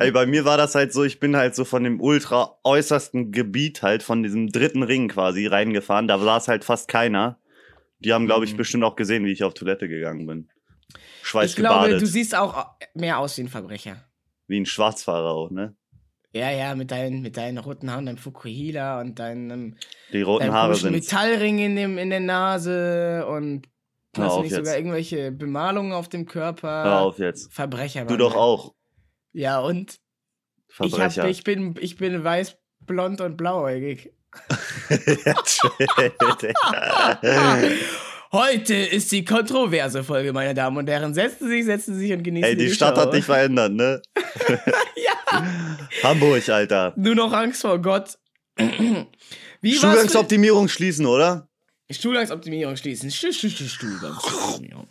Ey, 0.00 0.11
bei 0.11 0.26
mir 0.26 0.45
war 0.45 0.57
das 0.57 0.75
halt 0.75 0.93
so, 0.93 1.05
ich 1.05 1.21
bin 1.21 1.37
halt 1.37 1.55
so 1.55 1.65
von 1.65 1.85
dem 1.85 2.00
ultra 2.00 2.59
äußersten 2.65 3.33
Gebiet 3.33 3.83
halt, 3.83 4.03
von 4.03 4.23
diesem 4.23 4.49
dritten 4.49 4.83
Ring 4.83 5.09
quasi 5.09 5.47
reingefahren. 5.47 6.09
Da 6.09 6.19
saß 6.19 6.49
halt 6.49 6.65
fast 6.65 6.88
keiner. 6.88 7.38
Die 8.00 8.12
haben, 8.12 8.26
glaube 8.26 8.45
ich, 8.45 8.53
Mhm. 8.53 8.57
bestimmt 8.59 8.85
auch 8.85 8.97
gesehen, 8.97 9.25
wie 9.25 9.33
ich 9.33 9.43
auf 9.45 9.55
Toilette 9.55 9.88
gegangen 9.88 10.26
bin. 10.26 10.49
ich 10.91 11.29
Schweißgebadet. 11.29 11.87
glaube, 11.88 12.00
du 12.00 12.07
siehst 12.07 12.35
auch 12.35 12.67
mehr 12.95 13.19
aus 13.19 13.37
wie 13.38 13.43
ein 13.43 13.49
Verbrecher. 13.49 13.97
wie 14.49 14.61
ein 14.61 14.67
Schwarzfahrer 14.67 15.31
auch, 15.31 15.50
ne? 15.50 15.75
Ja, 16.37 16.50
ja, 16.50 16.75
mit 16.75 16.90
deinen, 16.90 17.23
mit 17.23 17.38
deinen 17.38 17.57
roten 17.57 17.90
Haaren, 17.90 18.05
deinem 18.05 18.19
Fukuhila 18.19 19.00
und 19.00 19.19
deinem 19.19 19.76
Die 20.12 20.21
roten 20.21 20.45
Deinem 20.45 20.55
Haare 20.55 20.75
sind. 20.75 20.93
Metallring 20.93 21.61
in, 21.61 21.76
dem, 21.76 21.97
in 21.97 22.11
der 22.11 22.21
Nase 22.21 23.25
und 23.26 23.66
Hör 24.14 24.33
auf 24.33 24.43
nicht 24.43 24.50
jetzt. 24.50 24.59
sogar 24.59 24.76
irgendwelche 24.76 25.33
Bemalungen 25.33 25.93
auf 25.93 26.11
dem 26.11 26.26
Körper? 26.26 26.85
Hör 26.85 27.00
auf 27.00 27.19
jetzt. 27.19 27.55
Verbrecher. 27.55 28.05
Du 28.05 28.19
doch 28.19 28.35
auch. 28.35 28.75
Ja, 29.33 29.61
und 29.61 29.97
ich, 30.69 30.78
hab, 30.78 30.90
Verbrecher. 30.90 31.28
ich, 31.28 31.43
bin, 31.43 31.75
ich 31.81 31.97
bin 31.97 32.23
weiß, 32.23 32.59
blond 32.81 33.23
und 33.23 33.38
blauäugig. 33.38 34.12
Heute 38.33 38.75
ist 38.75 39.12
die 39.12 39.25
kontroverse 39.25 40.02
Folge, 40.02 40.33
meine 40.33 40.52
Damen 40.52 40.76
und 40.76 40.90
Herren. 40.90 41.14
Setzen 41.14 41.49
Sie 41.49 41.59
sich, 41.59 41.64
setzen 41.64 41.95
Sie 41.95 42.00
sich 42.00 42.12
und 42.12 42.23
genießen 42.23 42.50
Ey, 42.50 42.57
die 42.57 42.66
die 42.66 42.73
Stadt 42.73 42.97
Show. 42.97 43.02
hat 43.02 43.14
dich 43.14 43.25
verändert, 43.25 43.73
ne? 43.73 44.02
Hamburg, 46.09 46.49
Alter. 46.49 46.93
nur 46.97 47.15
noch 47.15 47.33
Angst 47.33 47.63
vor 47.63 47.81
Gott. 47.81 48.19
Wie 49.61 49.75
Stuhlgangsoptimierung 49.75 50.69
schließen, 50.69 51.07
oder? 51.07 51.49
Stuhlgangsoptimierung 51.91 52.77
schließen. 52.77 53.11
Stu- 53.11 53.33
Stu- 53.33 53.49
Stu- 53.51 53.65
Stuhlgangsoptimierung. 53.69 54.89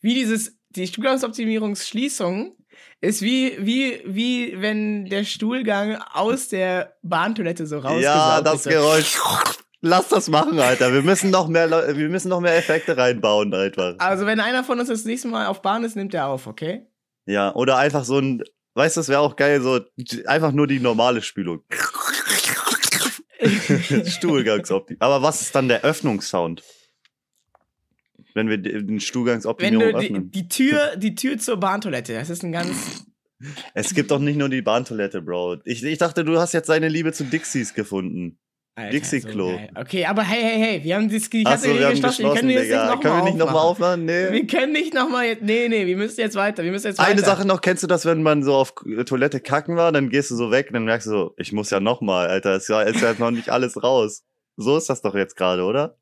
Wie 0.00 0.14
dieses, 0.14 0.56
die 0.70 0.86
Stuhlgangsoptimierungsschließung 0.86 2.56
ist 3.00 3.22
wie, 3.22 3.56
wie, 3.60 4.02
wie 4.06 4.60
wenn 4.60 5.06
der 5.06 5.24
Stuhlgang 5.24 5.96
aus 6.12 6.48
der 6.48 6.96
Bahntoilette 7.02 7.66
so 7.66 7.78
rausgesaugt 7.78 8.02
Ja, 8.04 8.40
das 8.40 8.64
wird. 8.64 8.74
Geräusch. 8.76 9.18
Lass 9.80 10.08
das 10.08 10.28
machen, 10.30 10.58
Alter. 10.58 10.92
Wir 10.94 11.02
müssen 11.02 11.30
noch 11.30 11.46
mehr, 11.46 11.70
wir 11.70 12.08
müssen 12.08 12.28
noch 12.30 12.40
mehr 12.40 12.56
Effekte 12.56 12.96
reinbauen, 12.96 13.52
einfach. 13.52 13.94
Also, 13.98 14.24
wenn 14.24 14.40
einer 14.40 14.64
von 14.64 14.80
uns 14.80 14.88
das 14.88 15.04
nächste 15.04 15.28
Mal 15.28 15.46
auf 15.46 15.60
Bahn 15.60 15.84
ist, 15.84 15.94
nimmt 15.94 16.14
er 16.14 16.26
auf, 16.28 16.46
okay? 16.46 16.86
Ja, 17.26 17.54
oder 17.54 17.76
einfach 17.76 18.04
so 18.04 18.18
ein, 18.18 18.42
weißt 18.74 18.96
du, 18.96 19.00
das 19.00 19.08
wäre 19.08 19.20
auch 19.20 19.36
geil, 19.36 19.62
so 19.62 19.80
einfach 20.26 20.52
nur 20.52 20.66
die 20.66 20.80
normale 20.80 21.22
Spülung. 21.22 21.62
Stuhlgangsoptimierung. 24.06 25.02
Aber 25.02 25.22
was 25.22 25.42
ist 25.42 25.54
dann 25.54 25.68
der 25.68 25.82
Öffnungssound? 25.82 26.62
Wenn 28.34 28.48
wir 28.48 28.58
den 28.58 28.88
Wenn 28.88 29.00
Stuhlgangsoptimierung 29.00 29.92
du 29.92 29.98
die, 29.98 30.06
öffnen. 30.06 30.30
die 30.30 30.48
Tür, 30.48 30.96
die 30.96 31.14
Tür 31.14 31.38
zur 31.38 31.58
Bahntoilette, 31.58 32.14
das 32.14 32.30
ist 32.30 32.42
ein 32.42 32.52
ganz. 32.52 33.06
Es 33.74 33.94
gibt 33.94 34.10
doch 34.10 34.18
nicht 34.18 34.36
nur 34.36 34.48
die 34.48 34.62
Bahntoilette, 34.62 35.22
Bro. 35.22 35.58
Ich, 35.64 35.84
ich 35.84 35.98
dachte, 35.98 36.24
du 36.24 36.38
hast 36.38 36.52
jetzt 36.52 36.68
deine 36.68 36.88
Liebe 36.88 37.12
zu 37.12 37.24
Dixies 37.24 37.74
gefunden. 37.74 38.38
Dixie-Klo. 38.76 39.56
geil. 39.56 39.70
okay, 39.76 40.04
aber 40.04 40.22
hey, 40.22 40.42
hey, 40.42 40.58
hey, 40.58 40.84
wir 40.84 40.96
haben 40.96 41.08
die, 41.08 41.18
die 41.20 41.46
Achso, 41.46 41.68
Kategorie 41.68 41.78
wir 41.78 41.86
haben 41.86 41.92
geschlossen. 41.94 42.24
Wir 42.24 42.34
können 42.34 42.50
jetzt 42.50 42.64
Digga. 42.64 42.90
nicht 42.90 43.04
nochmal 43.04 43.22
nicht 43.24 43.36
nochmal 43.38 43.56
aufmachen. 43.56 44.00
aufmachen? 44.00 44.04
Nee. 44.06 44.32
Wir 44.32 44.46
können 44.48 44.72
nicht 44.72 44.94
nochmal 44.94 45.26
jetzt. 45.26 45.42
Nee, 45.42 45.68
nee, 45.68 45.86
wir 45.86 45.96
müssen 45.96 46.20
jetzt 46.20 46.34
weiter. 46.34 46.64
Wir 46.64 46.72
müssen 46.72 46.88
jetzt 46.88 46.98
Eine 46.98 47.18
weiter. 47.18 47.24
Sache 47.24 47.46
noch, 47.46 47.60
kennst 47.60 47.84
du 47.84 47.86
das, 47.86 48.04
wenn 48.04 48.22
man 48.22 48.42
so 48.42 48.54
auf 48.54 48.74
Toilette 49.06 49.38
kacken 49.40 49.76
war, 49.76 49.92
dann 49.92 50.10
gehst 50.10 50.32
du 50.32 50.34
so 50.34 50.50
weg, 50.50 50.70
dann 50.72 50.84
merkst 50.86 51.06
du 51.06 51.10
so, 51.10 51.34
ich 51.36 51.52
muss 51.52 51.70
ja 51.70 51.78
nochmal, 51.78 52.28
Alter, 52.28 52.56
ist 52.56 52.68
ja, 52.68 52.82
ist 52.82 53.00
ja 53.00 53.14
noch 53.18 53.30
nicht 53.30 53.50
alles 53.50 53.80
raus. 53.80 54.24
So 54.56 54.76
ist 54.76 54.88
das 54.88 55.02
doch 55.02 55.14
jetzt 55.14 55.36
gerade, 55.36 55.62
oder? 55.62 55.96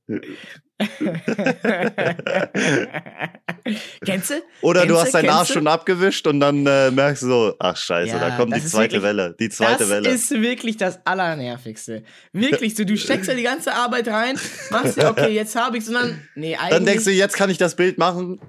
Kennst 4.05 4.31
du? 4.31 4.35
Oder 4.63 4.87
du 4.87 4.99
hast 4.99 5.13
deinen 5.15 5.29
Arsch 5.31 5.53
schon 5.53 5.67
abgewischt 5.67 6.27
und 6.27 6.41
dann 6.41 6.67
äh, 6.67 6.91
merkst 6.91 7.23
du 7.23 7.27
so, 7.29 7.55
ach 7.59 7.77
scheiße, 7.77 8.13
Ja, 8.15 8.19
da 8.19 8.37
kommt 8.37 8.55
die 8.55 8.61
das 8.61 8.71
zweite 8.71 8.95
wirklich- 8.95 9.03
Welle, 9.03 9.37
die 9.39 9.49
zweite 9.51 9.79
das 9.81 9.91
Welle. 9.91 10.09
ist 10.11 10.31
wirklich 10.31 10.77
das 10.77 11.05
Allernervigste. 11.07 12.03
Wirklich 12.33 12.75
so, 12.75 12.85
du 12.85 12.97
steckst 12.97 13.29
ja 13.29 13.35
die 13.35 13.43
ganze 13.43 13.75
Arbeit 13.75 14.09
rein, 14.09 14.39
machst 14.71 14.97
dir, 14.97 15.09
okay, 15.09 15.29
jetzt 15.33 15.55
habe 15.57 15.77
ich's 15.79 15.89
und 15.89 15.95
dann, 15.95 16.29
nee, 16.35 16.57
eigentlich. 16.57 16.71
Dann 16.71 16.87
denkst 16.87 17.05
du, 17.05 17.11
jetzt 17.11 17.37
kann 17.37 17.51
ich 17.51 17.59
das 17.59 17.77
Bild 17.77 17.99
machen. 17.99 18.41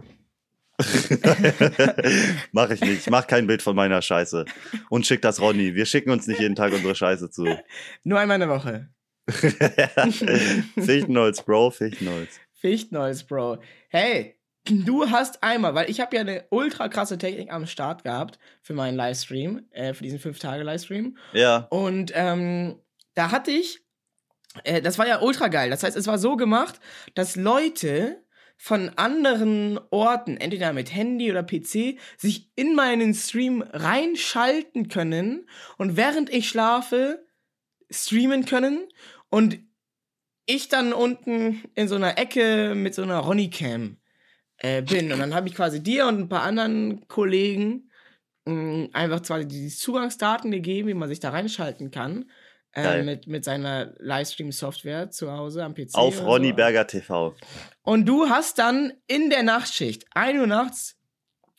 mach 2.51 2.69
ich 2.71 2.81
nicht. 2.81 3.01
Ich 3.01 3.09
mach 3.09 3.27
kein 3.27 3.45
Bild 3.45 3.61
von 3.61 3.75
meiner 3.75 4.01
Scheiße. 4.01 4.45
Und 4.89 5.05
schick 5.05 5.21
das 5.21 5.39
Ronny. 5.39 5.75
Wir 5.75 5.85
schicken 5.85 6.09
uns 6.09 6.25
nicht 6.25 6.39
jeden 6.39 6.55
Tag 6.55 6.73
unsere 6.73 6.95
Scheiße 6.95 7.29
zu. 7.29 7.45
nur 8.03 8.19
einmal 8.19 8.35
eine 8.35 8.49
Woche. 8.49 8.89
Fichtenholz, 10.75 11.41
Bro, 11.43 11.71
Fichtenholz. 11.71 12.39
Fichtneues, 12.53 13.23
Bro. 13.23 13.59
Hey, 13.89 14.35
du 14.65 15.09
hast 15.09 15.43
einmal, 15.43 15.75
weil 15.75 15.89
ich 15.89 16.01
habe 16.01 16.15
ja 16.15 16.21
eine 16.21 16.45
ultra 16.49 16.87
krasse 16.89 17.17
Technik 17.17 17.51
am 17.51 17.65
Start 17.65 18.03
gehabt 18.03 18.39
für 18.61 18.73
meinen 18.73 18.95
Livestream, 18.95 19.65
äh, 19.71 19.93
für 19.93 20.03
diesen 20.03 20.19
5-Tage-Livestream. 20.19 21.17
Ja. 21.33 21.67
Und 21.69 22.11
ähm, 22.15 22.79
da 23.15 23.31
hatte 23.31 23.51
ich, 23.51 23.81
äh, 24.63 24.81
das 24.81 24.97
war 24.97 25.07
ja 25.07 25.21
ultra 25.21 25.47
geil. 25.47 25.69
Das 25.69 25.83
heißt, 25.83 25.97
es 25.97 26.07
war 26.07 26.17
so 26.17 26.35
gemacht, 26.35 26.79
dass 27.15 27.35
Leute 27.35 28.23
von 28.57 28.91
anderen 28.95 29.79
Orten, 29.89 30.37
entweder 30.37 30.71
mit 30.73 30.93
Handy 30.93 31.31
oder 31.31 31.43
PC, 31.43 31.97
sich 32.17 32.49
in 32.55 32.75
meinen 32.75 33.13
Stream 33.13 33.61
reinschalten 33.61 34.87
können 34.87 35.47
und 35.77 35.97
während 35.97 36.29
ich 36.29 36.47
schlafe, 36.47 37.22
streamen 37.93 38.45
können 38.45 38.87
und 39.29 39.59
ich 40.45 40.67
dann 40.67 40.93
unten 40.93 41.63
in 41.75 41.87
so 41.87 41.95
einer 41.95 42.17
Ecke 42.17 42.73
mit 42.75 42.95
so 42.95 43.03
einer 43.03 43.19
Ronny-Cam 43.19 43.97
äh, 44.57 44.81
bin. 44.81 45.11
Und 45.11 45.19
dann 45.19 45.33
habe 45.33 45.47
ich 45.47 45.55
quasi 45.55 45.81
dir 45.81 46.07
und 46.07 46.19
ein 46.19 46.29
paar 46.29 46.43
anderen 46.43 47.07
Kollegen 47.07 47.89
mh, 48.45 48.89
einfach 48.93 49.21
zwar 49.21 49.43
die 49.43 49.69
Zugangsdaten 49.69 50.51
gegeben, 50.51 50.89
wie 50.89 50.93
man 50.93 51.09
sich 51.09 51.19
da 51.19 51.29
reinschalten 51.29 51.91
kann. 51.91 52.29
Äh, 52.75 53.03
mit, 53.03 53.27
mit 53.27 53.45
seiner 53.45 53.93
Livestream-Software 53.99 55.11
zu 55.11 55.31
Hause 55.31 55.63
am 55.63 55.75
PC. 55.75 55.93
Auf 55.93 56.25
Ronny 56.25 56.49
so. 56.49 56.55
Berger 56.55 56.87
TV. 56.87 57.35
Und 57.83 58.07
du 58.07 58.29
hast 58.29 58.57
dann 58.57 58.93
in 59.05 59.29
der 59.29 59.43
Nachtschicht, 59.43 60.05
1 60.15 60.39
Uhr 60.39 60.47
nachts, 60.47 60.97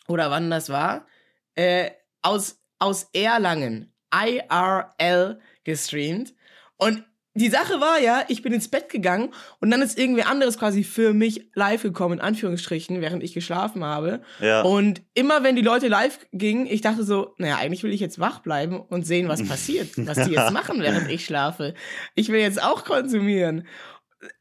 oder 0.09 0.33
wann 0.33 0.51
das 0.51 0.71
war, 0.71 1.07
äh, 1.55 1.93
aus, 2.21 2.61
aus 2.81 3.11
Erlangen, 3.13 3.95
IRL 4.13 5.39
gestreamt. 5.65 6.35
Und 6.77 7.05
die 7.37 7.49
Sache 7.49 7.81
war 7.81 7.99
ja, 7.99 8.25
ich 8.29 8.43
bin 8.43 8.53
ins 8.53 8.69
Bett 8.69 8.89
gegangen 8.89 9.35
und 9.61 9.71
dann 9.73 9.83
ist 9.83 9.99
irgendwer 9.99 10.29
anderes 10.29 10.57
quasi 10.57 10.85
für 10.85 11.13
mich 11.13 11.51
live 11.55 11.83
gekommen, 11.83 12.15
in 12.15 12.21
Anführungsstrichen, 12.21 13.01
während 13.01 13.25
ich 13.25 13.35
geschlafen 13.35 13.83
habe. 13.83 14.23
Ja. 14.41 14.63
Und 14.63 15.03
immer 15.15 15.43
wenn 15.43 15.57
die 15.57 15.63
Leute 15.63 15.89
live 15.89 16.21
gingen, 16.33 16.67
ich 16.67 16.81
dachte 16.81 17.03
so, 17.03 17.35
naja, 17.39 17.57
eigentlich 17.57 17.83
will 17.83 17.93
ich 17.93 18.01
jetzt 18.01 18.21
wach 18.21 18.39
bleiben 18.39 18.81
und 18.81 19.05
sehen, 19.05 19.29
was 19.29 19.47
passiert, 19.47 19.91
was 20.07 20.29
die 20.29 20.33
jetzt 20.33 20.53
machen, 20.53 20.81
während 20.81 21.11
ich 21.11 21.25
schlafe. 21.25 21.75
Ich 22.15 22.29
will 22.29 22.41
jetzt 22.41 22.63
auch 22.63 22.85
konsumieren. 22.85 23.67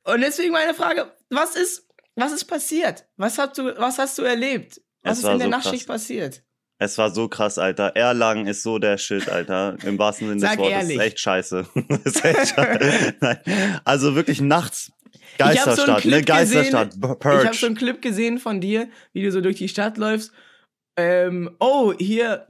Und 0.04 0.22
deswegen 0.22 0.52
meine 0.52 0.76
Frage, 0.76 1.12
was 1.32 1.56
ist, 1.56 1.88
was 2.16 2.32
ist 2.32 2.46
passiert? 2.46 3.06
Was 3.18 3.40
hast 3.40 3.58
du, 3.58 3.76
was 3.78 3.98
hast 3.98 4.20
du 4.20 4.22
erlebt? 4.22 4.82
Was 5.02 5.18
Es 5.18 5.24
ist 5.24 5.30
in 5.32 5.40
der 5.40 5.48
so 5.48 5.52
Nachtschicht 5.52 5.88
passiert? 5.88 6.44
Es 6.84 6.98
war 6.98 7.12
so 7.12 7.28
krass, 7.28 7.58
Alter. 7.58 7.96
Erlangen 7.96 8.46
ist 8.46 8.64
so 8.64 8.78
der 8.78 8.98
Shit, 8.98 9.30
Alter. 9.30 9.78
Im 9.84 9.98
wahrsten 9.98 10.28
Sinne 10.28 10.42
des 10.42 10.50
Sag 10.50 10.60
Wortes. 10.60 10.74
ehrlich. 10.74 10.98
Ist 10.98 11.04
echt 11.04 11.20
scheiße. 11.20 11.66
ist 12.04 12.26
echt 12.26 12.56
scheiße. 12.56 13.16
Nein. 13.22 13.38
Also 13.86 14.16
wirklich 14.16 14.42
nachts. 14.42 14.92
Geisterstadt, 15.38 16.06
ne? 16.06 16.12
Clip 16.12 16.26
Geisterstadt. 16.26 16.92
Gesehen, 16.92 17.18
ich 17.22 17.46
habe 17.46 17.56
so 17.56 17.66
einen 17.66 17.76
Clip 17.76 18.02
gesehen 18.02 18.38
von 18.38 18.62
dir, 18.62 18.90
wie 19.14 19.24
du 19.24 19.32
so 19.32 19.42
durch 19.42 19.56
die 19.56 19.70
Stadt 19.70 19.98
läufst. 19.98 20.32
Ähm, 20.98 21.56
oh, 21.60 21.94
hier, 21.98 22.48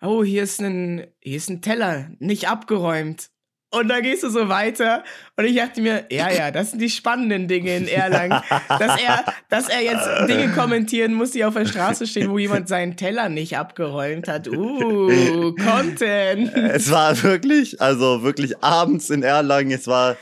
oh, 0.00 0.24
hier 0.24 0.44
ist 0.44 0.60
ein, 0.60 1.06
hier 1.20 1.36
ist 1.36 1.50
ein 1.50 1.60
Teller, 1.60 2.10
nicht 2.18 2.48
abgeräumt. 2.48 3.30
Und 3.76 3.88
dann 3.88 4.02
gehst 4.02 4.22
du 4.22 4.30
so 4.30 4.48
weiter 4.48 5.04
und 5.36 5.44
ich 5.44 5.56
dachte 5.56 5.82
mir, 5.82 6.06
ja, 6.10 6.30
ja, 6.30 6.50
das 6.50 6.70
sind 6.70 6.80
die 6.80 6.88
spannenden 6.88 7.46
Dinge 7.46 7.76
in 7.76 7.88
Erlangen. 7.88 8.40
dass, 8.68 9.00
er, 9.00 9.24
dass 9.48 9.68
er 9.68 9.82
jetzt 9.82 10.08
Dinge 10.28 10.52
kommentieren 10.52 11.12
muss, 11.12 11.32
die 11.32 11.44
auf 11.44 11.54
der 11.54 11.66
Straße 11.66 12.06
stehen, 12.06 12.30
wo 12.30 12.38
jemand 12.38 12.68
seinen 12.68 12.96
Teller 12.96 13.28
nicht 13.28 13.58
abgeräumt 13.58 14.28
hat. 14.28 14.48
Uh, 14.48 15.54
Content. 15.54 16.54
es 16.54 16.90
war 16.90 17.22
wirklich, 17.22 17.80
also 17.80 18.22
wirklich 18.22 18.62
abends 18.62 19.10
in 19.10 19.22
Erlangen, 19.22 19.72
es 19.72 19.86
war 19.86 20.16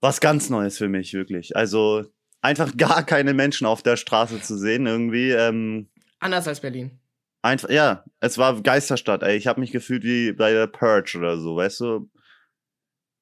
was 0.00 0.20
ganz 0.20 0.50
Neues 0.50 0.76
für 0.78 0.88
mich, 0.88 1.14
wirklich. 1.14 1.56
Also 1.56 2.04
einfach 2.42 2.76
gar 2.76 3.04
keine 3.04 3.34
Menschen 3.34 3.66
auf 3.66 3.82
der 3.82 3.96
Straße 3.96 4.40
zu 4.42 4.56
sehen, 4.58 4.86
irgendwie. 4.86 5.30
Ähm, 5.30 5.88
Anders 6.20 6.46
als 6.46 6.60
Berlin. 6.60 6.98
Einfach, 7.46 7.70
ja, 7.70 8.04
es 8.20 8.38
war 8.38 8.60
Geisterstadt, 8.62 9.22
ey. 9.22 9.36
Ich 9.36 9.46
habe 9.46 9.60
mich 9.60 9.72
gefühlt 9.72 10.04
wie 10.04 10.32
bei 10.32 10.52
der 10.52 10.66
Purge 10.66 11.16
oder 11.18 11.38
so, 11.38 11.56
weißt 11.56 11.80
du? 11.80 12.10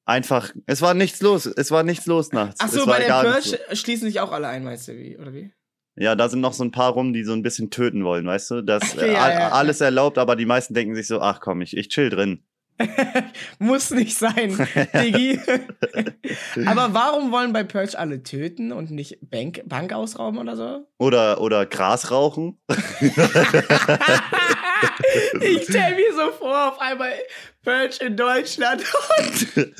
Einfach, 0.05 0.53
es 0.67 0.81
war 0.81 0.93
nichts 0.93 1.21
los, 1.21 1.45
es 1.45 1.71
war 1.71 1.83
nichts 1.83 2.05
los 2.05 2.31
nachts. 2.31 2.59
Ach 2.59 2.69
so, 2.69 2.85
bei 2.85 2.99
der 2.99 3.21
Purge 3.21 3.59
los. 3.69 3.79
schließen 3.79 4.07
sich 4.07 4.19
auch 4.19 4.31
alle 4.31 4.47
ein, 4.47 4.63
meinst 4.63 4.87
du, 4.87 4.95
wie, 4.95 5.17
oder 5.17 5.33
wie? 5.33 5.51
Ja, 5.97 6.15
da 6.15 6.27
sind 6.27 6.41
noch 6.41 6.53
so 6.53 6.63
ein 6.63 6.71
paar 6.71 6.91
rum, 6.91 7.13
die 7.13 7.23
so 7.23 7.33
ein 7.33 7.41
bisschen 7.41 7.69
töten 7.71 8.03
wollen, 8.03 8.25
weißt 8.25 8.51
du? 8.51 8.61
Das 8.61 8.83
Okay, 8.93 9.13
ja, 9.13 9.29
ja, 9.29 9.39
ja. 9.39 9.51
alles 9.51 9.79
erlaubt, 9.81 10.17
aber 10.17 10.35
die 10.35 10.45
meisten 10.45 10.73
denken 10.73 10.93
sich 10.93 11.07
so, 11.07 11.21
ach 11.21 11.39
komm, 11.39 11.61
ich, 11.61 11.75
ich 11.75 11.87
chill 11.87 12.09
drin. 12.09 12.43
Muss 13.59 13.91
nicht 13.91 14.17
sein, 14.17 14.57
Diggi. 14.93 15.39
Aber 16.65 16.93
warum 16.93 17.31
wollen 17.31 17.53
bei 17.53 17.63
Purge 17.63 17.97
alle 17.97 18.21
töten 18.23 18.71
und 18.71 18.91
nicht 18.91 19.17
Bank, 19.29 19.61
Bank 19.65 19.93
ausrauben 19.93 20.39
oder 20.39 20.55
so? 20.57 20.85
Oder, 20.97 21.39
oder 21.41 21.65
Gras 21.65 22.11
rauchen. 22.11 22.57
ich 25.41 25.63
stell 25.63 25.95
mir 25.95 26.13
so 26.13 26.31
vor, 26.37 26.69
auf 26.69 26.81
einmal 26.81 27.13
Purge 27.63 27.97
in 28.05 28.17
Deutschland 28.17 28.83
und 29.19 29.73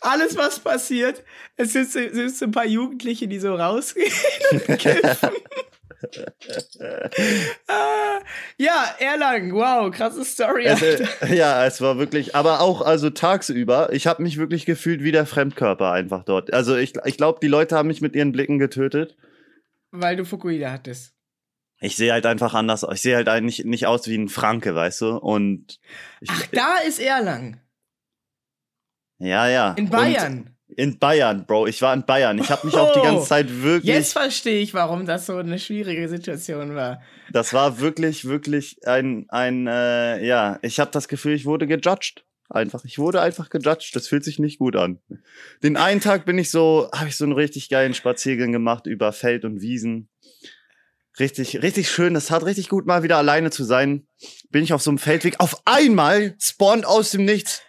alles, 0.00 0.36
was 0.36 0.60
passiert, 0.60 1.24
es 1.56 1.72
sind, 1.72 1.90
so 2.36 2.44
ein 2.44 2.52
paar 2.52 2.66
Jugendliche, 2.66 3.26
die 3.26 3.38
so 3.40 3.54
rausgehen 3.54 4.12
und 4.68 4.78
kiffen. 4.78 5.30
Ah, 7.68 8.20
ja, 8.56 8.84
Erlangen, 8.98 9.52
wow, 9.52 9.90
krasse 9.90 10.24
Story. 10.24 10.64
Es, 10.64 10.82
äh, 10.82 11.34
ja, 11.34 11.64
es 11.64 11.80
war 11.80 11.98
wirklich, 11.98 12.34
aber 12.34 12.60
auch 12.60 12.82
also 12.82 13.10
tagsüber, 13.10 13.92
ich 13.92 14.06
habe 14.06 14.22
mich 14.22 14.36
wirklich 14.38 14.66
gefühlt 14.66 15.02
wie 15.02 15.12
der 15.12 15.26
Fremdkörper 15.26 15.92
einfach 15.92 16.24
dort. 16.24 16.52
Also 16.52 16.76
ich, 16.76 16.94
ich 17.04 17.16
glaube, 17.16 17.38
die 17.42 17.48
Leute 17.48 17.76
haben 17.76 17.88
mich 17.88 18.00
mit 18.00 18.14
ihren 18.14 18.32
Blicken 18.32 18.58
getötet. 18.58 19.16
Weil 19.90 20.16
du 20.16 20.24
Fukuida 20.24 20.70
hattest. 20.72 21.14
Ich 21.80 21.96
sehe 21.96 22.12
halt 22.12 22.24
einfach 22.26 22.54
anders 22.54 22.84
aus. 22.84 22.94
Ich 22.94 23.02
sehe 23.02 23.16
halt 23.16 23.28
eigentlich 23.28 23.64
nicht 23.64 23.86
aus 23.86 24.08
wie 24.08 24.16
ein 24.16 24.28
Franke, 24.28 24.74
weißt 24.74 25.02
du? 25.02 25.16
Und 25.16 25.78
ich, 26.20 26.30
Ach, 26.30 26.46
da 26.52 26.78
ist 26.78 26.98
Erlangen. 26.98 27.60
ja, 29.18 29.48
ja. 29.48 29.74
In 29.74 29.90
Bayern. 29.90 30.38
Und 30.38 30.55
in 30.76 30.98
Bayern, 30.98 31.46
Bro. 31.46 31.66
Ich 31.68 31.80
war 31.80 31.94
in 31.94 32.04
Bayern. 32.04 32.38
Ich 32.38 32.50
habe 32.50 32.66
mich 32.66 32.76
auch 32.76 32.92
die 32.92 32.98
Oh, 33.00 33.02
ganze 33.02 33.26
Zeit 33.26 33.62
wirklich. 33.62 33.92
Jetzt 33.94 34.12
verstehe 34.12 34.60
ich, 34.60 34.74
warum 34.74 35.06
das 35.06 35.26
so 35.26 35.36
eine 35.36 35.58
schwierige 35.58 36.08
Situation 36.08 36.74
war. 36.74 37.00
Das 37.32 37.54
war 37.54 37.80
wirklich, 37.80 38.26
wirklich 38.26 38.78
ein, 38.84 39.24
ein, 39.30 39.66
äh, 39.66 40.24
ja. 40.24 40.58
Ich 40.60 40.78
habe 40.78 40.90
das 40.90 41.08
Gefühl, 41.08 41.32
ich 41.32 41.46
wurde 41.46 41.66
gejudged. 41.66 42.24
Einfach. 42.48 42.84
Ich 42.84 42.98
wurde 42.98 43.22
einfach 43.22 43.48
gejudged. 43.48 43.96
Das 43.96 44.06
fühlt 44.06 44.22
sich 44.22 44.38
nicht 44.38 44.58
gut 44.58 44.76
an. 44.76 45.00
Den 45.62 45.76
einen 45.76 46.00
Tag 46.00 46.26
bin 46.26 46.38
ich 46.38 46.50
so, 46.50 46.88
habe 46.94 47.08
ich 47.08 47.16
so 47.16 47.24
einen 47.24 47.32
richtig 47.32 47.70
geilen 47.70 47.94
Spaziergang 47.94 48.52
gemacht 48.52 48.86
über 48.86 49.12
Feld 49.12 49.44
und 49.44 49.62
Wiesen. 49.62 50.10
Richtig, 51.18 51.62
richtig 51.62 51.90
schön. 51.90 52.14
Es 52.14 52.30
hat 52.30 52.44
richtig 52.44 52.68
gut 52.68 52.86
mal 52.86 53.02
wieder 53.02 53.16
alleine 53.16 53.50
zu 53.50 53.64
sein. 53.64 54.06
Bin 54.50 54.62
ich 54.62 54.74
auf 54.74 54.82
so 54.82 54.90
einem 54.90 54.98
Feldweg. 54.98 55.40
Auf 55.40 55.62
einmal 55.64 56.36
spawnt 56.38 56.84
aus 56.84 57.10
dem 57.10 57.24
Nichts 57.24 57.62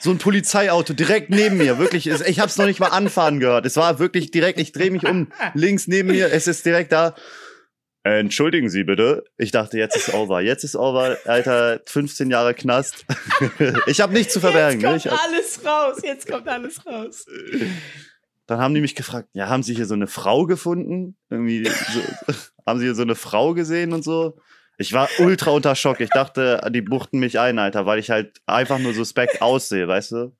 so 0.00 0.10
ein 0.10 0.18
Polizeiauto 0.18 0.92
direkt 0.92 1.30
neben 1.30 1.56
mir. 1.58 1.78
Wirklich, 1.78 2.06
ich 2.08 2.40
habe 2.40 2.48
es 2.48 2.56
noch 2.56 2.66
nicht 2.66 2.80
mal 2.80 2.88
anfahren 2.88 3.40
gehört. 3.40 3.66
Es 3.66 3.76
war 3.76 3.98
wirklich 3.98 4.30
direkt. 4.30 4.58
Ich 4.58 4.72
drehe 4.72 4.90
mich 4.90 5.06
um, 5.06 5.28
links 5.54 5.86
neben 5.86 6.08
mir. 6.08 6.32
Es 6.32 6.46
ist 6.46 6.64
direkt 6.66 6.92
da. 6.92 7.14
Entschuldigen 8.02 8.70
Sie 8.70 8.84
bitte. 8.84 9.24
Ich 9.36 9.50
dachte, 9.50 9.76
jetzt 9.76 9.94
ist 9.94 10.14
over. 10.14 10.40
Jetzt 10.40 10.64
ist 10.64 10.74
over, 10.74 11.18
Alter. 11.26 11.80
15 11.86 12.30
Jahre 12.30 12.54
Knast. 12.54 13.04
ich 13.86 14.00
habe 14.00 14.14
nichts 14.14 14.32
zu 14.32 14.40
verbergen. 14.40 14.80
Ne? 14.80 14.92
Jetzt 14.92 15.04
Ich 15.04 15.10
kommt 15.10 15.22
alles 15.22 15.64
raus, 15.66 16.00
jetzt 16.02 16.26
kommt 16.26 16.48
alles 16.48 16.86
raus. 16.86 17.26
dann 18.46 18.58
haben 18.58 18.74
die 18.74 18.80
mich 18.80 18.94
gefragt, 18.94 19.28
ja, 19.34 19.48
haben 19.48 19.62
Sie 19.62 19.74
hier 19.74 19.84
so 19.84 19.94
eine 19.94 20.06
Frau 20.06 20.46
gefunden? 20.46 21.16
Irgendwie 21.28 21.66
so, 21.66 22.32
haben 22.66 22.78
Sie 22.78 22.86
hier 22.86 22.94
so 22.94 23.02
eine 23.02 23.16
Frau 23.16 23.52
gesehen 23.52 23.92
und 23.92 24.02
so? 24.02 24.38
Ich 24.80 24.94
war 24.94 25.10
ultra 25.18 25.50
unter 25.50 25.74
Schock. 25.74 26.00
Ich 26.00 26.08
dachte, 26.08 26.58
die 26.70 26.80
buchten 26.80 27.18
mich 27.18 27.38
ein, 27.38 27.58
Alter, 27.58 27.84
weil 27.84 27.98
ich 27.98 28.08
halt 28.08 28.40
einfach 28.46 28.78
nur 28.78 28.94
suspekt 28.94 29.42
aussehe, 29.42 29.86
weißt 29.86 30.12
du? 30.12 30.32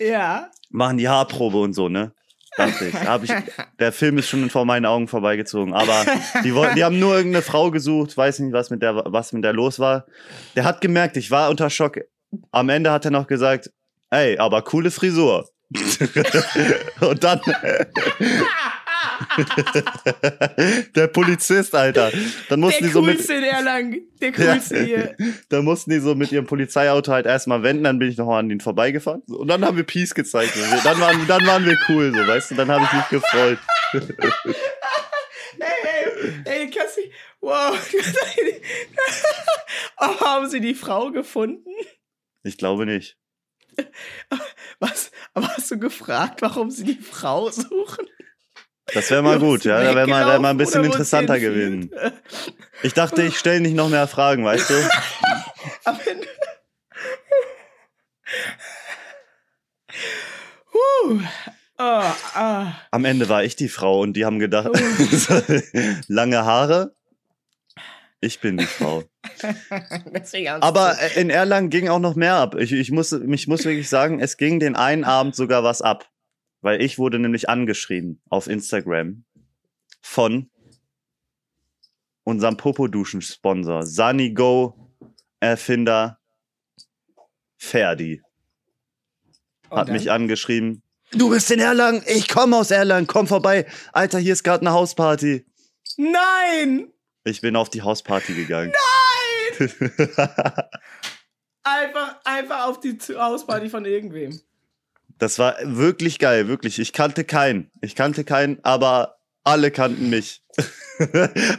Ja. 0.00 0.50
Machen 0.70 0.98
die 0.98 1.08
Haarprobe 1.08 1.58
und 1.58 1.72
so, 1.72 1.88
ne? 1.88 2.12
Dachte 2.56 2.86
ich. 2.88 2.94
Hab 2.94 3.22
ich. 3.22 3.30
Der 3.78 3.92
Film 3.92 4.18
ist 4.18 4.28
schon 4.28 4.50
vor 4.50 4.64
meinen 4.64 4.86
Augen 4.86 5.06
vorbeigezogen. 5.06 5.72
Aber 5.72 6.04
die, 6.42 6.52
wollten, 6.52 6.74
die 6.74 6.82
haben 6.82 6.98
nur 6.98 7.14
irgendeine 7.14 7.42
Frau 7.42 7.70
gesucht, 7.70 8.16
weiß 8.16 8.40
nicht, 8.40 8.52
was 8.52 8.70
mit, 8.70 8.82
der, 8.82 8.96
was 9.06 9.32
mit 9.32 9.44
der 9.44 9.52
los 9.52 9.78
war. 9.78 10.06
Der 10.56 10.64
hat 10.64 10.80
gemerkt, 10.80 11.16
ich 11.16 11.30
war 11.30 11.48
unter 11.48 11.70
Schock. 11.70 12.00
Am 12.50 12.68
Ende 12.68 12.90
hat 12.90 13.04
er 13.04 13.12
noch 13.12 13.28
gesagt, 13.28 13.70
ey, 14.10 14.36
aber 14.36 14.62
coole 14.62 14.90
Frisur. 14.90 15.48
und 17.00 17.22
dann 17.22 17.40
der 20.94 21.06
Polizist, 21.08 21.74
Alter. 21.74 22.10
Dann 22.48 22.60
mussten 22.60 22.84
Der 22.84 22.88
die 22.88 22.92
so 22.92 23.02
mit, 23.02 23.20
in 23.28 23.44
Erlangen. 23.44 24.08
Der 24.20 24.32
coolste 24.32 24.84
hier. 24.84 25.16
dann 25.48 25.64
mussten 25.64 25.90
die 25.90 25.98
so 25.98 26.14
mit 26.14 26.32
ihrem 26.32 26.46
Polizeiauto 26.46 27.12
halt 27.12 27.26
erstmal 27.26 27.62
wenden, 27.62 27.84
dann 27.84 27.98
bin 27.98 28.08
ich 28.08 28.16
noch 28.16 28.26
mal 28.26 28.38
an 28.38 28.48
den 28.48 28.60
vorbeigefahren. 28.60 29.22
Und 29.22 29.48
dann 29.48 29.64
haben 29.64 29.76
wir 29.76 29.84
Peace 29.84 30.14
gezeigt. 30.14 30.54
Dann, 30.84 31.00
waren, 31.00 31.26
dann 31.26 31.46
waren 31.46 31.64
wir 31.64 31.78
cool, 31.88 32.12
so, 32.14 32.26
weißt 32.26 32.52
du? 32.52 32.54
Dann 32.54 32.70
habe 32.70 32.84
ich 32.84 32.92
mich 32.92 33.08
gefreut. 33.08 33.58
Ey, 35.56 36.42
ey, 36.44 36.62
ey, 36.62 36.70
kannst. 36.70 36.98
Wow. 37.40 37.78
oh, 39.98 40.20
haben 40.20 40.48
sie 40.48 40.60
die 40.60 40.74
Frau 40.74 41.12
gefunden? 41.12 41.70
Ich 42.42 42.58
glaube 42.58 42.86
nicht. 42.86 43.16
Was? 44.78 45.10
Aber 45.32 45.48
hast 45.48 45.70
du 45.70 45.78
gefragt, 45.78 46.42
warum 46.42 46.70
sie 46.70 46.84
die 46.84 47.00
Frau 47.00 47.50
suchen? 47.50 48.06
Das 48.92 49.10
wäre 49.10 49.22
mal 49.22 49.38
gut, 49.38 49.64
ja. 49.64 49.82
Da 49.82 49.94
wäre 49.94 50.06
mal, 50.06 50.26
wär 50.26 50.38
mal 50.40 50.50
ein 50.50 50.56
bisschen 50.56 50.82
es 50.82 50.86
interessanter 50.88 51.40
gewesen. 51.40 51.90
Ich 52.82 52.92
dachte, 52.92 53.22
ich 53.22 53.38
stelle 53.38 53.60
nicht 53.60 53.74
noch 53.74 53.88
mehr 53.88 54.06
Fragen, 54.06 54.44
weißt 54.44 54.70
du? 54.70 54.74
Am 55.84 55.98
Ende. 56.04 56.26
Huh. 60.72 61.20
Oh, 61.76 62.02
ah. 62.34 62.72
Am 62.90 63.04
Ende 63.04 63.28
war 63.28 63.42
ich 63.42 63.56
die 63.56 63.68
Frau 63.68 64.00
und 64.00 64.12
die 64.12 64.24
haben 64.24 64.38
gedacht, 64.38 64.70
lange 66.08 66.44
Haare. 66.44 66.94
Ich 68.20 68.40
bin 68.40 68.56
die 68.56 68.66
Frau. 68.66 69.02
Aber 70.60 70.96
in 71.16 71.30
Erlangen 71.30 71.68
ging 71.68 71.88
auch 71.88 71.98
noch 71.98 72.14
mehr 72.14 72.36
ab. 72.36 72.54
Ich, 72.54 72.72
ich, 72.72 72.90
muss, 72.90 73.12
ich 73.12 73.48
muss 73.48 73.64
wirklich 73.64 73.88
sagen, 73.88 74.20
es 74.20 74.36
ging 74.36 74.60
den 74.60 74.76
einen 74.76 75.04
Abend 75.04 75.34
sogar 75.34 75.64
was 75.64 75.82
ab. 75.82 76.08
Weil 76.64 76.80
ich 76.80 76.98
wurde 76.98 77.18
nämlich 77.18 77.50
angeschrieben 77.50 78.22
auf 78.30 78.46
Instagram 78.46 79.24
von 80.00 80.48
unserem 82.22 82.56
Popo-Duschen-Sponsor. 82.56 83.82
Sunny 83.82 84.30
Go 84.30 84.74
Erfinder 85.40 86.18
Ferdi 87.58 88.22
Und 89.68 89.78
hat 89.78 89.90
mich 89.90 90.10
angeschrieben. 90.10 90.82
Du 91.12 91.28
bist 91.28 91.50
in 91.50 91.60
Erlangen, 91.60 92.02
ich 92.06 92.28
komme 92.28 92.56
aus 92.56 92.70
Erlangen, 92.70 93.06
komm 93.06 93.26
vorbei. 93.26 93.66
Alter, 93.92 94.18
hier 94.18 94.32
ist 94.32 94.42
gerade 94.42 94.62
eine 94.62 94.72
Hausparty. 94.72 95.44
Nein! 95.98 96.90
Ich 97.24 97.42
bin 97.42 97.56
auf 97.56 97.68
die 97.68 97.82
Hausparty 97.82 98.32
gegangen. 98.32 98.72
Einfach, 101.66 102.20
einfach 102.24 102.68
auf 102.68 102.80
die 102.80 102.98
Hausparty 103.14 103.68
von 103.70 103.84
irgendwem. 103.86 104.38
Das 105.18 105.38
war 105.38 105.56
wirklich 105.62 106.18
geil, 106.18 106.48
wirklich. 106.48 106.78
Ich 106.78 106.92
kannte 106.92 107.24
keinen. 107.24 107.70
Ich 107.80 107.94
kannte 107.94 108.24
keinen, 108.24 108.58
aber 108.62 109.16
alle 109.44 109.70
kannten 109.70 110.10
mich. 110.10 110.42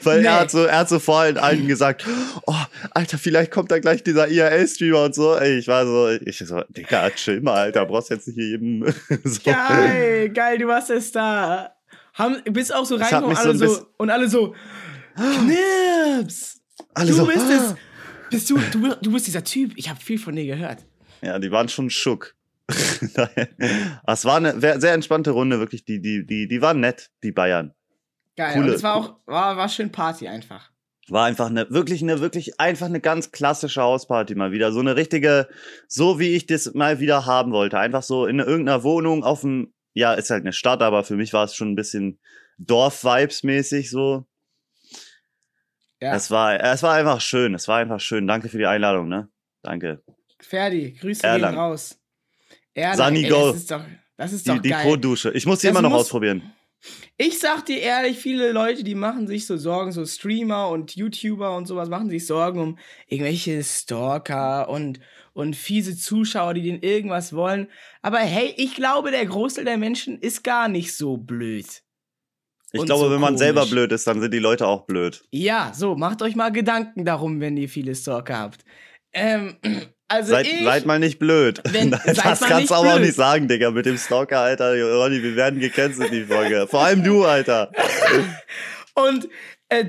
Weil 0.04 0.22
Nee. 0.22 0.28
er 0.28 0.40
hat 0.42 0.52
so, 0.52 0.64
er 0.64 0.80
hat 0.80 0.90
so 0.90 1.00
vor 1.00 1.20
allen 1.20 1.38
allen 1.38 1.68
gesagt, 1.68 2.06
oh, 2.46 2.56
Alter, 2.92 3.18
vielleicht 3.18 3.52
kommt 3.52 3.70
da 3.70 3.80
gleich 3.80 4.04
dieser 4.04 4.28
IRL-Streamer 4.28 5.04
und 5.06 5.16
so. 5.16 5.36
Ey, 5.36 5.58
ich 5.60 5.68
war 5.68 5.86
so, 5.86 6.10
ich 6.10 6.38
so, 6.38 6.62
Digga, 6.70 7.10
chill 7.12 7.42
mal, 7.42 7.56
Alter, 7.56 7.86
brauchst 7.86 8.10
jetzt 8.10 8.28
nicht 8.28 8.36
hier 8.36 8.48
jedem 8.52 8.86
so. 9.24 9.40
Geil, 9.44 10.30
geil, 10.30 10.58
du 10.58 10.68
warst 10.68 10.90
jetzt 10.90 11.16
da. 11.16 11.72
Haben, 12.14 12.42
bist 12.46 12.74
auch 12.74 12.86
so 12.86 12.96
reingekommen 12.96 13.36
so 13.36 13.42
alle 13.42 13.52
ein 13.52 13.58
so, 13.58 13.88
und 13.98 14.10
alle 14.10 14.30
so, 14.30 14.56
Knips! 15.16 16.62
Alle 16.94 17.12
Du 17.12 17.18
so, 17.18 17.26
bist 17.26 17.46
ah. 17.50 17.54
es. 17.56 17.76
Bist 18.30 18.50
du, 18.50 18.58
du, 18.72 18.96
du 19.02 19.12
bist 19.12 19.28
dieser 19.28 19.44
Typ. 19.44 19.74
Ich 19.76 19.90
habe 19.90 20.00
viel 20.00 20.18
von 20.18 20.36
dir 20.36 20.46
gehört. 20.46 20.80
Ja, 21.22 21.40
die 21.40 21.52
waren 21.52 21.70
schon 21.70 21.90
schock. 21.90 22.35
es 24.08 24.26
war 24.26 24.38
eine 24.38 24.60
sehr 24.80 24.94
entspannte 24.94 25.32
Runde, 25.32 25.60
wirklich. 25.60 25.86
Die, 25.86 26.02
die, 26.02 26.26
die, 26.26 26.48
die 26.48 26.62
waren 26.62 26.80
nett, 26.80 27.12
die 27.24 27.32
Bayern. 27.32 27.74
Geil. 28.36 28.54
Coole- 28.54 28.66
Und 28.68 28.74
es 28.74 28.84
war 28.84 28.96
auch, 28.96 29.16
war, 29.26 29.58
war 29.58 29.70
schön 29.70 29.92
Party 29.92 30.28
einfach. 30.28 30.72
War 31.08 31.26
einfach 31.26 31.48
eine, 31.48 31.70
wirklich 31.70 32.02
eine, 32.02 32.20
wirklich 32.20 32.60
einfach 32.60 32.88
eine 32.88 33.00
ganz 33.00 33.32
klassische 33.32 33.82
Hausparty 33.82 34.34
mal 34.34 34.52
wieder. 34.52 34.72
So 34.72 34.80
eine 34.80 34.96
richtige, 34.96 35.48
so 35.88 36.20
wie 36.20 36.30
ich 36.30 36.48
das 36.48 36.74
mal 36.74 37.00
wieder 37.00 37.28
haben 37.28 37.52
wollte. 37.52 37.78
Einfach 37.78 38.02
so 38.02 38.26
in 38.26 38.40
irgendeiner 38.40 38.84
Wohnung 38.84 39.24
auf 39.24 39.42
dem, 39.42 39.72
ja, 39.94 40.14
ist 40.16 40.32
halt 40.32 40.42
eine 40.42 40.54
Stadt, 40.54 40.82
aber 40.82 41.04
für 41.04 41.16
mich 41.16 41.32
war 41.32 41.44
es 41.46 41.54
schon 41.56 41.72
ein 41.72 41.76
bisschen 41.76 42.20
Dorf-Vibes-mäßig 42.58 43.92
so. 43.92 44.26
Ja. 46.02 46.16
Es 46.16 46.32
war, 46.32 46.60
es 46.60 46.82
war 46.82 46.96
einfach 46.96 47.22
schön. 47.22 47.54
Es 47.54 47.68
war 47.68 47.78
einfach 47.78 48.00
schön. 48.00 48.26
Danke 48.28 48.50
für 48.50 48.58
die 48.58 48.66
Einladung, 48.66 49.08
ne? 49.08 49.30
Danke. 49.62 50.02
Ferdi, 50.40 50.94
Grüße 50.94 51.26
Erlangen. 51.26 51.54
gehen 51.56 51.60
raus. 51.64 52.00
Erlangen, 52.76 53.16
Sunny 53.16 53.24
ey, 53.26 53.30
Go. 53.32 53.48
Das 53.48 53.56
ist 53.58 53.72
doch, 53.72 53.82
das 54.18 54.34
ist 54.34 54.46
Die, 54.46 54.52
doch 54.52 54.62
die 54.62 54.70
geil. 54.70 54.84
Pro-Dusche. 54.84 55.32
Ich 55.32 55.46
muss 55.48 55.60
die 55.60 55.68
Das 55.68 55.72
immer 55.74 55.82
noch 55.82 55.90
muss- 55.90 56.02
ausprobieren. 56.02 56.52
Ich 57.18 57.40
sag 57.40 57.66
dir 57.66 57.80
ehrlich, 57.80 58.20
viele 58.20 58.52
Leute, 58.52 58.84
die 58.84 58.94
machen 58.94 59.26
sich 59.26 59.48
so 59.48 59.58
Sorgen, 59.58 59.92
so 59.92 60.06
Streamer 60.06 60.70
und 60.70 60.96
YouTuber 60.96 61.56
und 61.58 61.66
sowas, 61.66 61.90
machen 61.90 62.12
sich 62.12 62.28
Sorgen 62.28 62.60
um 62.60 62.78
irgendwelche 63.08 63.64
Stalker 63.64 64.70
und, 64.70 65.00
und 65.34 65.56
fiese 65.56 65.98
Zuschauer, 65.98 66.54
die 66.54 66.62
denen 66.62 66.84
irgendwas 66.84 67.34
wollen. 67.34 67.70
Aber 68.04 68.20
hey, 68.20 68.54
ich 68.58 68.76
glaube, 68.76 69.10
der 69.10 69.26
Großteil 69.26 69.66
der 69.66 69.78
Menschen 69.78 70.20
ist 70.20 70.44
gar 70.44 70.68
nicht 70.68 70.96
so 70.96 71.18
blöd. 71.18 71.66
Ich 72.72 72.84
glaube, 72.84 73.06
so 73.06 73.12
wenn 73.12 73.22
man 73.22 73.38
selber 73.38 73.62
komisch. 73.62 73.72
blöd 73.72 73.92
ist, 73.94 74.06
dann 74.06 74.20
sind 74.22 74.34
die 74.34 74.40
Leute 74.40 74.68
auch 74.68 74.86
blöd. 74.86 75.24
Ja, 75.32 75.72
so, 75.74 75.96
macht 75.96 76.22
euch 76.22 76.36
mal 76.36 76.52
Gedanken 76.52 77.04
darum, 77.06 77.40
wenn 77.40 77.58
ihr 77.58 77.70
viele 77.70 77.96
Stalker 77.96 78.38
habt. 78.38 78.64
Ähm, 79.14 79.56
also 80.08 80.32
seid, 80.32 80.48
ich, 80.48 80.64
seid 80.64 80.86
mal 80.86 81.00
nicht 81.00 81.20
blöd. 81.20 81.62
Wenn- 81.70 81.92
das 82.06 82.18
seid 82.18 82.40
kannst 82.42 82.70
du 82.70 82.76
aber 82.76 82.96
auch 82.96 83.00
nicht 83.00 83.16
sagen, 83.16 83.48
Digga, 83.48 83.72
mit 83.72 83.86
dem 83.86 83.98
Stalker, 83.98 84.40
Alter. 84.40 84.72
Ronny, 84.72 85.22
wir 85.24 85.36
werden 85.36 85.60
gecancelt, 85.60 86.12
die 86.12 86.26
Folge. 86.26 86.68
Vor 86.70 86.82
allem 86.82 87.04
du, 87.04 87.26
Alter. 87.26 87.72
Und 88.94 89.28
äh, 89.70 89.86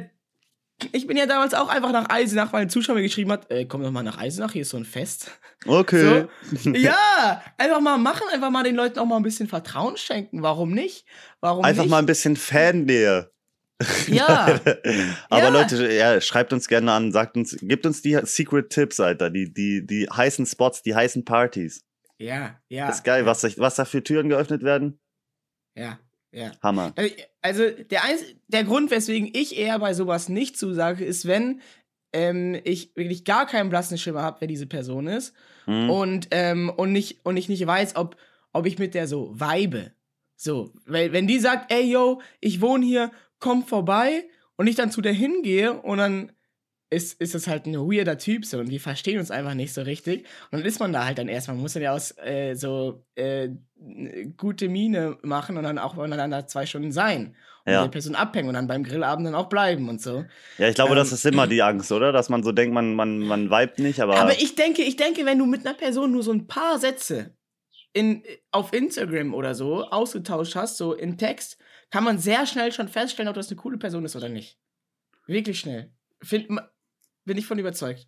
ich 0.93 1.07
bin 1.07 1.17
ja 1.17 1.27
damals 1.27 1.55
auch 1.55 1.69
einfach 1.69 1.93
nach 1.93 2.09
Eisenach, 2.11 2.53
weil 2.53 2.63
ein 2.63 2.71
Zuschauer 2.71 2.97
mir 2.97 3.03
geschrieben 3.03 3.33
hat, 3.33 3.51
äh, 3.51 3.65
komm 3.65 3.83
doch 3.83 3.91
mal 3.91 4.03
nach 4.03 4.19
Eisenach, 4.19 4.53
hier 4.53 4.63
ist 4.63 4.71
so 4.71 4.77
ein 4.77 4.85
Fest. 4.85 5.31
Okay. 5.67 6.27
ja, 6.65 7.43
einfach 7.57 7.81
mal 7.81 7.97
machen, 7.99 8.23
einfach 8.33 8.51
mal 8.51 8.63
den 8.63 8.77
Leuten 8.77 8.99
auch 8.99 9.07
mal 9.07 9.17
ein 9.17 9.23
bisschen 9.23 9.49
Vertrauen 9.49 9.97
schenken. 9.97 10.43
Warum 10.43 10.73
nicht? 10.73 11.07
Warum 11.41 11.65
Einfach 11.65 11.85
nicht? 11.85 11.91
mal 11.91 11.99
ein 11.99 12.07
bisschen 12.07 12.37
Fannähe. 12.37 13.31
Ja, 14.09 14.59
Aber 15.29 15.43
Ja. 15.43 15.49
Leute, 15.49 15.93
ja, 15.93 16.21
schreibt 16.21 16.53
uns 16.53 16.67
gerne 16.69 16.93
an, 16.93 17.13
sagt 17.13 17.37
uns, 17.37 17.57
gebt 17.61 17.85
uns 17.87 18.01
die 18.03 18.19
Secret 18.25 18.71
Tipps, 18.71 19.01
Alter, 19.01 19.31
die, 19.31 19.53
die, 19.53 19.87
die 19.87 20.09
heißen 20.09 20.47
Spots, 20.47 20.83
die 20.83 20.95
heißen 20.95 21.25
Partys. 21.25 21.85
ja, 22.19 22.59
ja. 22.69 22.89
ist 22.89 23.05
geil, 23.05 23.27
was, 23.27 23.43
sich- 23.43 23.59
was 23.59 23.75
da 23.77 23.85
für 23.85 24.03
Türen 24.03 24.29
geöffnet 24.31 24.63
werden. 24.63 24.99
Ja, 25.77 25.99
ja. 26.33 26.53
Hammer. 26.63 26.93
Also, 26.97 27.15
Also 27.43 27.71
der, 27.71 28.05
Eins 28.05 28.25
der 28.49 28.65
Grund, 28.65 28.91
weswegen 28.91 29.31
ich 29.35 29.59
eher 29.59 29.79
bei 29.79 29.93
sowas 29.93 30.29
nicht 30.31 30.57
zusage, 30.59 31.05
ist, 31.05 31.27
wenn 31.27 31.61
ähm, 32.15 32.59
ich 32.65 32.97
wirklich 32.97 33.25
gar 33.25 33.47
keinen 33.47 33.69
blassen 33.69 33.99
Schimmer 33.99 34.23
habe, 34.23 34.41
wer 34.41 34.49
diese 34.49 34.67
Person 34.67 35.07
ist 35.07 35.35
Hm? 35.67 35.91
und, 35.91 36.29
ähm, 36.31 36.71
und, 36.75 36.93
nicht, 36.93 37.19
und 37.27 37.37
ich 37.37 37.49
nicht 37.51 37.67
weiß, 37.67 37.97
ob, 37.97 38.17
ob 38.55 38.65
ich 38.65 38.79
mit 38.79 38.95
der 38.95 39.07
so 39.07 39.35
vibe. 39.39 39.93
So, 40.39 40.73
weil 40.87 41.13
wenn 41.13 41.27
die 41.27 41.39
sagt, 41.39 41.73
ey 41.73 41.91
yo, 41.91 42.21
ich 42.41 42.61
wohne 42.61 42.85
hier, 42.87 43.11
komm 43.39 43.65
vorbei 43.65 44.29
und 44.57 44.67
ich 44.67 44.77
dann 44.77 44.91
zu 44.91 45.01
der 45.01 45.13
hingehe 45.13 45.73
und 45.75 45.99
dann 45.99 46.33
ist, 46.89 47.21
ist 47.21 47.35
das 47.35 47.49
halt 47.49 47.67
ein 47.67 47.75
weirder 47.75 48.17
Typ 48.17 48.45
so 48.45 48.59
und 48.59 48.69
die 48.69 48.79
verstehen 48.79 49.19
uns 49.19 49.33
einfach 49.33 49.55
nicht 49.55 49.75
so 49.75 49.83
richtig. 49.83 50.21
Und 50.51 50.61
dann 50.61 50.65
ist 50.65 50.79
man 50.79 50.93
da 50.93 51.05
halt 51.05 51.19
dann 51.19 51.27
erstmal, 51.29 51.57
man 51.57 51.63
muss 51.63 51.73
dann 51.73 51.83
ja 51.83 51.93
aus 51.93 52.17
äh, 52.19 52.55
so 52.55 53.05
äh, 53.17 53.49
gute 54.37 54.69
Miene 54.69 55.19
machen 55.23 55.57
und 55.57 55.65
dann 55.65 55.79
auch 55.79 55.97
voneinander 55.97 56.47
zwei 56.47 56.65
Stunden 56.65 56.93
sein. 56.93 57.35
Und 57.65 57.73
Ja. 57.73 57.81
mit 57.83 57.89
der 57.89 57.93
Person 57.93 58.15
abhängen 58.15 58.49
und 58.49 58.55
dann 58.55 58.69
beim 58.69 58.85
Grillabend 58.85 59.27
dann 59.27 59.35
auch 59.35 59.49
bleiben 59.49 59.89
und 59.89 60.01
so. 60.01 60.25
Ja, 60.59 60.69
ich 60.69 60.77
glaube, 60.77 60.95
das 60.95 61.09
Ähm, 61.09 61.15
ist 61.15 61.27
immer 61.27 61.47
die 61.49 61.63
Angst, 61.63 61.91
oder? 61.91 62.13
Dass 62.13 62.29
man 62.29 62.45
so 62.45 62.53
denkt, 62.53 62.73
man, 62.73 62.95
man, 62.95 63.19
man 63.19 63.51
vibet 63.51 63.81
nicht, 63.81 64.01
aber. 64.01 64.15
Aber 64.15 64.33
ich 64.41 64.55
denke, 64.55 64.83
ich 64.83 64.95
denke, 64.95 65.27
wenn 65.27 65.39
du 65.39 65.47
mit 65.47 65.67
einer 65.67 65.77
Person 65.77 66.13
nur 66.13 66.23
so 66.23 66.31
ein 66.31 66.47
paar 66.47 66.79
Sätze 66.79 67.35
in, 67.93 68.23
auf 68.53 68.73
Instagram 68.73 69.35
oder 69.35 69.57
so 69.57 69.83
ausgetauscht 69.85 70.55
hast, 70.55 70.77
so 70.77 70.93
in 70.93 71.19
Text, 71.19 71.59
kann 71.91 72.05
man 72.05 72.19
sehr 72.19 72.47
schnell 72.47 72.73
schon 72.73 72.89
feststellen, 72.89 73.29
ob 73.29 73.35
das 73.35 73.49
eine 73.49 73.57
coole 73.57 73.79
Person 73.79 74.05
ist 74.05 74.17
oder 74.17 74.29
nicht. 74.29 74.59
Wirklich 75.27 75.59
schnell. 75.61 75.91
Find, 76.23 76.49
bin 77.25 77.37
ich 77.39 77.47
von 77.47 77.59
überzeugt. 77.59 78.07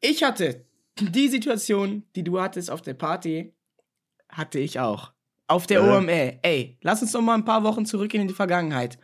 Ich 0.00 0.22
hatte 0.22 0.64
die 0.98 1.28
Situation, 1.28 2.04
die 2.14 2.24
du 2.24 2.40
hattest 2.40 2.70
auf 2.70 2.82
der 2.82 2.94
Party, 2.94 3.54
hatte 4.28 4.58
ich 4.58 4.78
auch. 4.80 5.12
Auf 5.46 5.66
der 5.66 5.80
Äh. 5.80 5.88
OMR. 5.88 6.38
Ey, 6.42 6.78
lass 6.82 7.02
uns 7.02 7.12
noch 7.12 7.22
mal 7.22 7.34
ein 7.34 7.44
paar 7.44 7.64
Wochen 7.64 7.84
zurückgehen 7.86 8.22
in 8.22 8.28
die 8.28 8.34
Vergangenheit. 8.34 8.98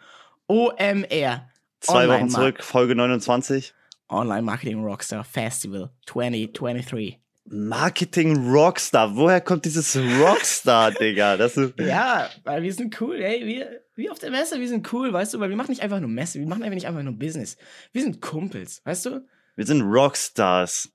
OMR. 0.47 1.51
zwei 1.81 2.09
Wochen 2.09 2.29
zurück, 2.31 2.62
Folge 2.62 2.95
29. 2.95 3.75
Online 4.09 4.42
Marketing 4.42 4.85
Rockstar 4.85 5.25
Festival 5.25 5.90
2023. 6.07 7.19
Marketing 7.48 8.50
Rockstar. 8.50 9.14
Woher 9.16 9.40
kommt 9.40 9.64
dieses 9.64 9.96
Rockstar, 9.96 10.90
Digga? 11.00 11.37
Das 11.37 11.56
ist. 11.56 11.78
Ja, 11.78 12.28
weil 12.44 12.62
wir 12.62 12.72
sind 12.72 13.00
cool, 13.00 13.16
ey. 13.16 13.46
Wir, 13.46 13.80
wir 13.94 14.12
auf 14.12 14.18
der 14.18 14.30
Messe, 14.30 14.59
wir 14.61 14.68
sind 14.68 14.92
cool, 14.92 15.12
weißt 15.12 15.35
du, 15.35 15.40
weil 15.40 15.48
wir 15.48 15.56
machen 15.56 15.70
nicht 15.70 15.82
einfach 15.82 16.00
nur 16.00 16.09
Messe, 16.09 16.38
wir 16.38 16.46
machen 16.46 16.62
einfach 16.62 16.74
nicht 16.74 16.87
einfach 16.87 17.02
nur 17.02 17.14
Business. 17.14 17.56
Wir 17.92 18.02
sind 18.02 18.20
Kumpels, 18.20 18.82
weißt 18.85 19.06
du? 19.06 19.26
Wir 19.54 19.66
sind 19.66 19.82
Rockstars. 19.82 20.90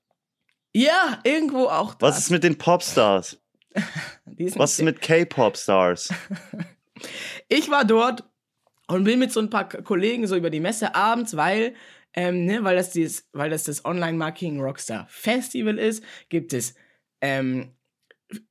Ja, 0.74 1.18
irgendwo 1.24 1.66
auch 1.66 1.96
Was 2.00 2.14
das. 2.16 2.24
ist 2.24 2.30
mit 2.30 2.44
den 2.44 2.56
Popstars? 2.56 3.38
Was 4.56 4.72
ist 4.78 4.82
mit 4.82 5.00
K-Pop-Stars? 5.00 6.12
Ich 7.48 7.68
war 7.68 7.84
dort 7.84 8.22
und 8.86 9.02
bin 9.02 9.18
mit 9.18 9.32
so 9.32 9.40
ein 9.40 9.50
paar 9.50 9.68
Kollegen 9.68 10.26
so 10.28 10.36
über 10.36 10.50
die 10.50 10.60
Messe 10.60 10.94
abends, 10.94 11.36
weil, 11.36 11.74
ähm, 12.14 12.44
ne, 12.44 12.62
weil 12.64 12.76
das, 12.76 12.90
dieses, 12.90 13.28
weil 13.32 13.50
das 13.50 13.64
das 13.64 13.84
Online 13.84 14.16
Marketing 14.16 14.60
Rockstar 14.60 15.06
Festival 15.08 15.78
ist, 15.78 16.04
gibt 16.28 16.52
es 16.52 16.74
ähm, 17.20 17.74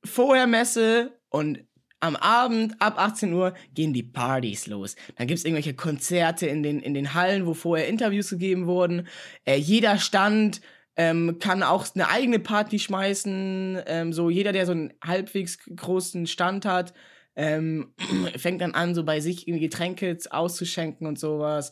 vorher 0.04 0.46
Messe 0.46 1.18
und 1.28 1.64
am 2.00 2.16
Abend 2.16 2.74
ab 2.80 2.98
18 2.98 3.32
Uhr 3.32 3.54
gehen 3.74 3.92
die 3.92 4.02
Partys 4.02 4.66
los. 4.66 4.96
Dann 5.16 5.28
gibt 5.28 5.38
es 5.38 5.44
irgendwelche 5.44 5.74
Konzerte 5.74 6.48
in 6.48 6.64
den, 6.64 6.80
in 6.80 6.94
den 6.94 7.14
Hallen, 7.14 7.46
wo 7.46 7.54
vorher 7.54 7.86
Interviews 7.86 8.30
gegeben 8.30 8.66
wurden. 8.66 9.06
Äh, 9.44 9.56
jeder 9.56 9.98
Stand 9.98 10.60
ähm, 10.96 11.38
kann 11.38 11.62
auch 11.62 11.86
eine 11.94 12.08
eigene 12.08 12.40
Party 12.40 12.80
schmeißen. 12.80 13.82
Ähm, 13.86 14.12
so 14.12 14.30
jeder, 14.30 14.52
der 14.52 14.66
so 14.66 14.72
einen 14.72 14.92
halbwegs 15.02 15.58
großen 15.76 16.26
Stand 16.26 16.64
hat, 16.64 16.92
ähm, 17.36 17.94
fängt 18.36 18.60
dann 18.60 18.74
an, 18.74 18.96
so 18.96 19.04
bei 19.04 19.20
sich 19.20 19.46
Getränke 19.46 20.18
auszuschenken 20.30 21.06
und 21.06 21.20
sowas. 21.20 21.70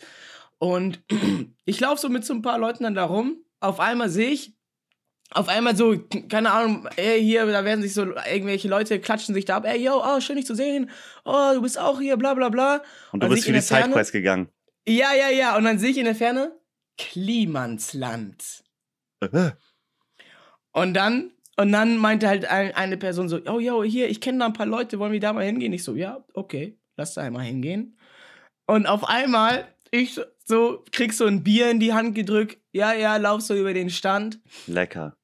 Und 0.61 1.03
ich 1.64 1.81
laufe 1.81 2.01
so 2.01 2.09
mit 2.09 2.25
so 2.25 2.35
ein 2.35 2.42
paar 2.42 2.59
Leuten 2.59 2.85
dann 2.85 2.94
da 2.94 3.05
rum. 3.05 3.42
Auf 3.61 3.81
einmal 3.81 4.09
sehe 4.09 4.31
ich, 4.31 4.55
auf 5.33 5.49
einmal 5.49 5.77
so, 5.77 5.96
keine 6.29 6.51
Ahnung, 6.53 6.88
ey, 6.96 7.23
hier, 7.23 7.46
da 7.46 7.64
werden 7.64 7.83
sich 7.83 7.94
so 7.94 8.03
irgendwelche 8.03 8.68
Leute 8.68 9.01
klatschen 9.01 9.35
sich 9.35 9.44
da 9.44 9.57
ab, 9.59 9.64
ey, 9.64 9.83
yo, 9.83 10.03
oh, 10.05 10.20
schön 10.20 10.37
dich 10.37 10.46
zu 10.46 10.55
sehen, 10.55 10.90
oh, 11.25 11.53
du 11.55 11.62
bist 11.62 11.79
auch 11.79 12.01
hier, 12.01 12.16
bla 12.16 12.35
bla 12.35 12.49
bla. 12.49 12.83
Und 13.12 13.23
du 13.23 13.29
bist 13.29 13.44
für 13.44 13.53
die 13.53 13.61
Sidequest 13.61 14.12
gegangen. 14.12 14.49
Ja, 14.88 15.14
ja, 15.14 15.29
ja, 15.31 15.57
und 15.57 15.64
dann 15.64 15.79
sehe 15.79 15.90
ich 15.90 15.99
in 15.99 16.05
der 16.05 16.14
Ferne 16.14 16.53
Klimansland. 16.99 18.64
Äh, 19.20 19.53
Und 20.73 20.94
dann, 20.94 21.33
und 21.57 21.73
dann 21.73 21.96
meinte 21.96 22.27
halt 22.29 22.44
ein, 22.46 22.75
eine 22.75 22.96
Person 22.96 23.29
so, 23.29 23.40
oh, 23.46 23.61
yo, 23.61 23.85
hier, 23.85 24.09
ich 24.09 24.20
kenne 24.20 24.38
da 24.38 24.46
ein 24.46 24.53
paar 24.53 24.66
Leute, 24.66 24.99
wollen 24.99 25.12
wir 25.12 25.20
da 25.20 25.33
mal 25.33 25.44
hingehen? 25.44 25.73
Ich 25.73 25.85
so, 25.85 25.94
ja, 25.94 26.25
okay, 26.35 26.79
lass 26.96 27.14
da 27.14 27.23
einmal 27.23 27.44
hingehen. 27.44 27.96
Und 28.66 28.87
auf 28.87 29.09
einmal, 29.09 29.66
ich 29.90 30.20
so- 30.50 30.72
so, 30.78 30.84
krieg 30.92 31.12
so 31.14 31.24
ein 31.26 31.42
Bier 31.42 31.70
in 31.70 31.80
die 31.80 31.92
Hand 31.94 32.14
gedrückt, 32.14 32.58
ja, 32.72 32.92
ja, 32.92 33.16
lauf 33.16 33.40
so 33.40 33.54
über 33.54 33.72
den 33.72 33.88
Stand. 33.88 34.38
Lecker. 34.66 35.16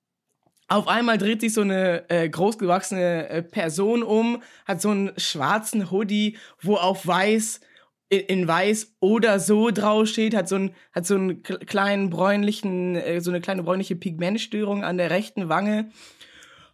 Auf 0.68 0.88
einmal 0.88 1.16
dreht 1.18 1.40
sich 1.42 1.52
so 1.52 1.60
eine 1.60 2.08
äh, 2.10 2.28
großgewachsene 2.28 3.28
äh, 3.28 3.42
Person 3.42 4.02
um, 4.02 4.42
hat 4.64 4.80
so 4.80 4.90
einen 4.90 5.12
schwarzen 5.16 5.90
Hoodie, 5.92 6.38
wo 6.60 6.74
auf 6.76 7.06
weiß, 7.06 7.60
in, 8.08 8.20
in 8.20 8.48
weiß 8.48 8.94
oder 9.00 9.38
so 9.38 9.70
draufsteht, 9.70 10.34
hat 10.34 10.48
so 10.48 10.56
einen, 10.56 10.74
hat 10.92 11.06
so 11.06 11.14
einen 11.14 11.42
kle- 11.42 11.64
kleinen 11.66 12.10
bräunlichen, 12.10 12.96
äh, 12.96 13.20
so 13.20 13.30
eine 13.30 13.40
kleine 13.40 13.62
bräunliche 13.62 13.94
Pigmentstörung 13.94 14.82
an 14.84 14.96
der 14.98 15.10
rechten 15.10 15.48
Wange. 15.48 15.90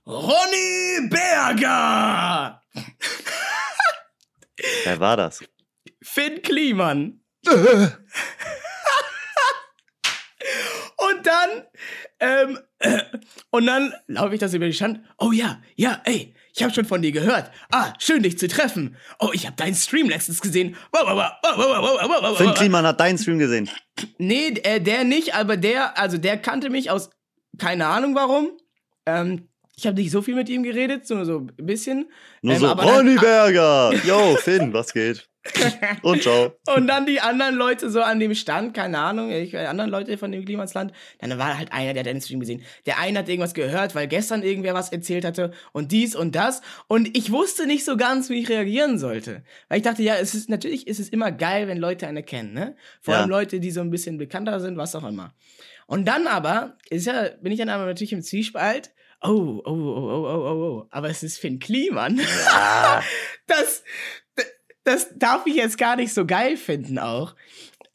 Ronny 0.06 1.08
Berger! 1.10 2.62
Wer 4.84 5.00
war 5.00 5.16
das? 5.16 5.44
Finn 6.02 6.40
Kliman. 6.42 7.21
Und 10.96 11.26
dann, 11.26 11.64
ähm, 12.20 12.59
äh, 12.78 13.02
und 13.50 13.66
dann 13.66 13.92
laufe 14.07 14.35
ich 14.35 14.40
das 14.40 14.55
über 14.55 14.66
die 14.66 14.72
Stand. 14.72 15.00
Oh 15.18 15.33
ja, 15.33 15.61
ja, 15.74 16.00
ey, 16.05 16.35
ich 16.55 16.62
habe 16.62 16.72
schon 16.72 16.85
von 16.85 17.02
dir 17.02 17.12
gehört. 17.12 17.50
Ah, 17.70 17.92
schön 17.98 18.22
dich 18.22 18.38
zu 18.38 18.46
treffen. 18.48 18.96
Oh, 19.18 19.31
ich 19.33 19.46
habe 19.46 19.57
deinen 19.57 19.74
Stream 19.74 20.09
letztens 20.09 20.40
gesehen. 20.40 20.76
Finn. 22.37 22.55
Kliman 22.55 22.87
hat 22.87 23.00
deinen 23.00 23.18
Stream 23.18 23.38
gesehen. 23.38 23.68
Nee, 24.18 24.48
äh, 24.62 24.81
der 24.81 25.05
nicht, 25.05 25.35
aber 25.35 25.57
der, 25.57 25.98
also 25.98 26.18
der 26.18 26.37
kannte 26.37 26.70
mich 26.70 26.90
aus 26.90 27.11
keine 27.59 27.87
Ahnung 27.87 28.14
warum. 28.14 28.50
Ähm, 29.07 29.48
Ich 29.82 29.86
habe 29.88 30.00
nicht 30.00 30.12
so 30.12 30.22
viel 30.22 30.36
mit 30.36 30.48
ihm 30.48 30.62
geredet, 30.62 31.08
so, 31.08 31.24
so 31.24 31.38
ein 31.40 31.46
bisschen. 31.56 32.08
Nur 32.40 32.54
Ähm, 32.54 32.60
so, 32.60 32.68
Ronny 32.70 33.16
Berger! 33.16 33.92
Yo, 34.06 34.36
Finn, 34.36 34.72
was 34.72 34.92
geht? 34.92 35.28
Und 36.02 36.22
ciao. 36.22 36.52
Und 36.76 36.86
dann 36.86 37.04
die 37.04 37.20
anderen 37.20 37.56
Leute 37.56 37.90
so 37.90 38.00
an 38.00 38.20
dem 38.20 38.32
Stand, 38.36 38.74
keine 38.74 38.98
Ahnung, 39.00 39.32
ich, 39.32 39.54
äh, 39.54 39.66
anderen 39.66 39.90
Leute 39.90 40.16
von 40.18 40.30
dem 40.30 40.44
Klimasland, 40.44 40.92
dann 41.18 41.36
war 41.36 41.58
halt 41.58 41.72
einer, 41.72 41.94
der 41.94 42.02
hat 42.02 42.06
den 42.06 42.20
Stream 42.20 42.38
gesehen. 42.38 42.62
Der 42.86 43.00
eine 43.00 43.18
hat 43.18 43.28
irgendwas 43.28 43.54
gehört, 43.54 43.96
weil 43.96 44.06
gestern 44.06 44.44
irgendwer 44.44 44.74
was 44.74 44.92
erzählt 44.92 45.24
hatte 45.24 45.50
und 45.72 45.90
dies 45.90 46.14
und 46.14 46.36
das. 46.36 46.62
Und 46.86 47.16
ich 47.16 47.32
wusste 47.32 47.66
nicht 47.66 47.84
so 47.84 47.96
ganz, 47.96 48.30
wie 48.30 48.38
ich 48.40 48.48
reagieren 48.48 49.00
sollte. 49.00 49.42
Weil 49.68 49.78
ich 49.78 49.82
dachte, 49.82 50.04
ja, 50.04 50.14
es 50.14 50.36
ist 50.36 50.48
natürlich 50.48 50.86
ist 50.86 51.00
es 51.00 51.08
immer 51.08 51.32
geil, 51.32 51.66
wenn 51.66 51.78
Leute 51.78 52.06
eine 52.06 52.22
kennen, 52.22 52.52
ne? 52.54 52.76
Vor 53.00 53.14
Ja. 53.14 53.20
allem 53.22 53.30
Leute, 53.30 53.58
die 53.58 53.72
so 53.72 53.80
ein 53.80 53.90
bisschen 53.90 54.16
bekannter 54.16 54.60
sind, 54.60 54.76
was 54.76 54.94
auch 54.94 55.02
immer. 55.08 55.34
Und 55.88 56.06
dann 56.06 56.28
aber, 56.28 56.78
ist 56.88 57.06
ja, 57.06 57.30
bin 57.40 57.50
ich 57.50 57.58
dann 57.58 57.68
aber 57.68 57.86
natürlich 57.86 58.12
im 58.12 58.22
Zwiespalt. 58.22 58.92
Oh, 59.24 59.62
oh, 59.64 59.70
oh, 59.70 59.70
oh, 59.70 60.26
oh, 60.26 60.46
oh, 60.46 60.80
oh. 60.80 60.87
Aber 60.90 61.08
es 61.08 61.22
ist 61.22 61.38
Finn 61.38 61.58
Kliman. 61.58 62.18
Ja. 62.18 63.02
das, 63.46 63.85
das 64.85 65.08
darf 65.16 65.46
ich 65.46 65.54
jetzt 65.54 65.78
gar 65.78 65.96
nicht 65.96 66.12
so 66.12 66.26
geil 66.26 66.56
finden 66.56 66.98
auch. 66.98 67.35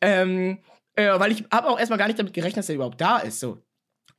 Ähm, 0.02 0.60
äh, 0.96 1.20
weil 1.20 1.32
ich 1.32 1.44
habe 1.52 1.68
auch 1.68 1.80
erstmal 1.80 2.00
gar 2.00 2.08
nicht 2.08 2.20
damit 2.20 2.34
gerechnet, 2.34 2.60
dass 2.60 2.70
er 2.70 2.76
überhaupt 2.76 3.02
da 3.02 3.18
ist. 3.18 3.40
So. 3.40 3.62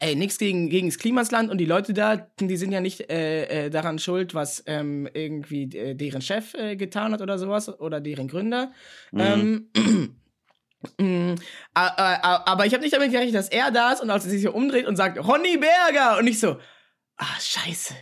Ey, 0.01 0.15
nichts 0.15 0.39
gegen, 0.39 0.69
gegen 0.69 0.89
das 0.89 0.99
Klimasland 0.99 1.51
und 1.51 1.59
die 1.59 1.65
Leute 1.65 1.93
da, 1.93 2.17
die 2.17 2.57
sind 2.57 2.71
ja 2.71 2.81
nicht 2.81 3.11
äh, 3.11 3.67
äh, 3.67 3.71
daran 3.71 3.99
schuld, 3.99 4.33
was 4.33 4.63
ähm, 4.67 5.09
irgendwie 5.13 5.65
äh, 5.77 5.95
deren 5.95 6.23
Chef 6.23 6.55
äh, 6.55 6.77
getan 6.77 7.13
hat 7.13 7.21
oder 7.21 7.37
sowas 7.37 7.69
oder 7.81 8.01
deren 8.01 8.29
Gründer. 8.29 8.71
Mhm. 9.11 9.71
Ähm, 9.75 10.17
mm, 11.01 11.35
aber 11.75 12.67
ich 12.67 12.75
habe 12.75 12.85
nicht 12.85 12.95
damit 12.95 13.11
gerechnet, 13.11 13.35
dass 13.35 13.49
er 13.49 13.73
da 13.73 13.93
ist 13.93 14.01
und 14.01 14.11
als 14.11 14.25
er 14.25 14.31
sich 14.31 14.43
so 14.43 14.53
umdreht 14.53 14.87
und 14.87 14.95
sagt, 14.95 15.19
Ronny 15.19 15.57
Berger 15.57 16.19
und 16.19 16.29
ich 16.29 16.39
so, 16.39 16.59
ah, 17.19 17.41
scheiße. 17.41 17.95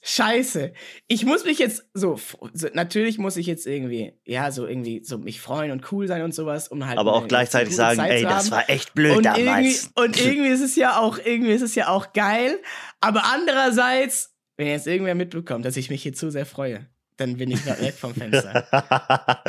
Scheiße. 0.00 0.72
Ich 1.08 1.26
muss 1.26 1.44
mich 1.44 1.58
jetzt 1.58 1.84
so, 1.92 2.18
so, 2.54 2.68
natürlich 2.72 3.18
muss 3.18 3.36
ich 3.36 3.46
jetzt 3.46 3.66
irgendwie, 3.66 4.14
ja, 4.24 4.50
so 4.52 4.66
irgendwie 4.66 5.02
so 5.04 5.18
mich 5.18 5.40
freuen 5.40 5.72
und 5.72 5.90
cool 5.92 6.06
sein 6.06 6.22
und 6.22 6.32
sowas, 6.32 6.68
um 6.68 6.86
halt. 6.86 6.98
Aber 6.98 7.14
auch 7.14 7.26
gleichzeitig 7.26 7.74
sagen, 7.74 7.98
Zeit 7.98 8.12
ey, 8.12 8.22
das 8.22 8.50
war 8.50 8.70
echt 8.70 8.94
blöd 8.94 9.16
und 9.16 9.26
irgendwie, 9.26 9.44
damals. 9.44 9.90
und 9.96 10.20
irgendwie 10.24 10.48
ist 10.48 10.62
es 10.62 10.76
ja 10.76 10.98
auch, 10.98 11.18
irgendwie 11.22 11.52
ist 11.52 11.62
es 11.62 11.74
ja 11.74 11.88
auch 11.88 12.12
geil. 12.12 12.58
Aber 13.00 13.24
andererseits, 13.24 14.34
wenn 14.56 14.68
jetzt 14.68 14.86
irgendwer 14.86 15.16
mitbekommt, 15.16 15.64
dass 15.64 15.76
ich 15.76 15.90
mich 15.90 16.02
hier 16.02 16.14
zu 16.14 16.30
sehr 16.30 16.46
freue, 16.46 16.86
dann 17.16 17.36
bin 17.36 17.50
ich 17.50 17.66
weg 17.66 17.94
vom 17.94 18.14
Fenster. 18.14 18.68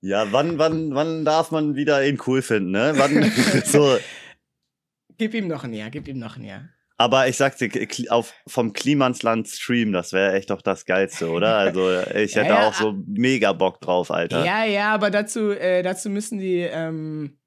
ja, 0.00 0.32
wann, 0.32 0.58
wann, 0.58 0.94
wann 0.94 1.24
darf 1.26 1.50
man 1.50 1.76
wieder 1.76 2.04
ihn 2.04 2.18
cool 2.26 2.40
finden, 2.40 2.70
ne? 2.70 2.94
Wann, 2.96 3.30
so. 3.64 3.98
gib 5.18 5.34
ihm 5.34 5.46
noch 5.46 5.64
ein 5.64 5.74
Jahr, 5.74 5.90
gib 5.90 6.08
ihm 6.08 6.18
noch 6.18 6.36
ein 6.36 6.44
Jahr. 6.44 6.70
Aber 7.00 7.28
ich 7.28 7.36
sagte, 7.36 7.70
auf, 8.10 8.34
vom 8.48 8.72
Klimansland 8.72 9.46
Stream, 9.48 9.92
das 9.92 10.12
wäre 10.12 10.32
echt 10.34 10.50
doch 10.50 10.60
das 10.60 10.84
Geilste, 10.84 11.30
oder? 11.30 11.56
Also, 11.58 11.90
ich 12.14 12.34
Ja, 12.34 12.42
hätte 12.42 12.54
ja, 12.54 12.68
auch 12.68 12.74
so 12.74 12.92
mega 13.06 13.52
Bock 13.52 13.80
drauf, 13.80 14.10
Alter. 14.10 14.44
Ja, 14.44 14.64
ja, 14.64 14.92
aber 14.92 15.10
dazu, 15.10 15.50
äh, 15.52 15.82
dazu 15.82 16.10
müssen 16.10 16.38
die 16.38 16.58
ähm, 16.58 17.38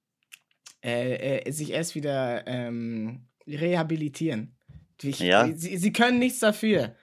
äh, 0.84 1.40
äh, 1.40 1.52
sich 1.52 1.72
erst 1.72 1.96
wieder 1.96 2.48
ähm, 2.48 3.28
rehabilitieren. 3.46 4.56
Ich, 5.04 5.20
Ja. 5.20 5.48
sie, 5.54 5.78
sie 5.78 5.92
können 5.92 6.20
nichts 6.20 6.40
dafür. 6.40 6.96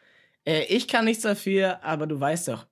Äh, 0.46 0.64
ich 0.64 0.88
kann 0.88 1.04
nichts 1.04 1.24
dafür, 1.24 1.84
aber 1.84 2.06
du 2.06 2.18
weißt 2.18 2.48
doch. 2.48 2.66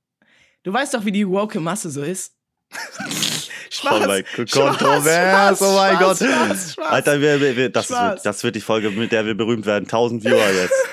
Du 0.63 0.73
weißt 0.73 0.95
doch, 0.95 1.05
wie 1.05 1.13
die 1.13 1.29
woke 1.29 1.61
Masse 1.61 1.91
so 1.91 2.03
ist. 2.03 2.35
Oh 3.85 4.07
mein 4.07 4.25
Gott, 4.37 4.51
Spaß, 4.51 4.79
kontrovers, 4.79 5.59
Spaß, 5.59 5.63
oh 5.63 5.77
mein 5.77 5.99
Gott. 5.99 6.17
Spaß, 6.17 6.73
Spaß. 6.73 6.87
Alter, 6.87 7.21
wir, 7.21 7.41
wir, 7.41 7.57
wir, 7.57 7.69
das, 7.71 7.87
Spaß. 7.87 8.11
wird, 8.11 8.27
das 8.27 8.45
wird 8.45 8.57
die 8.57 8.61
Folge, 8.61 8.91
mit 8.91 9.13
der 9.13 9.27
wir 9.27 9.35
berühmt 9.35 9.67
werden. 9.67 9.85
1000 9.85 10.25
Viewer 10.25 10.53
jetzt. 10.53 10.75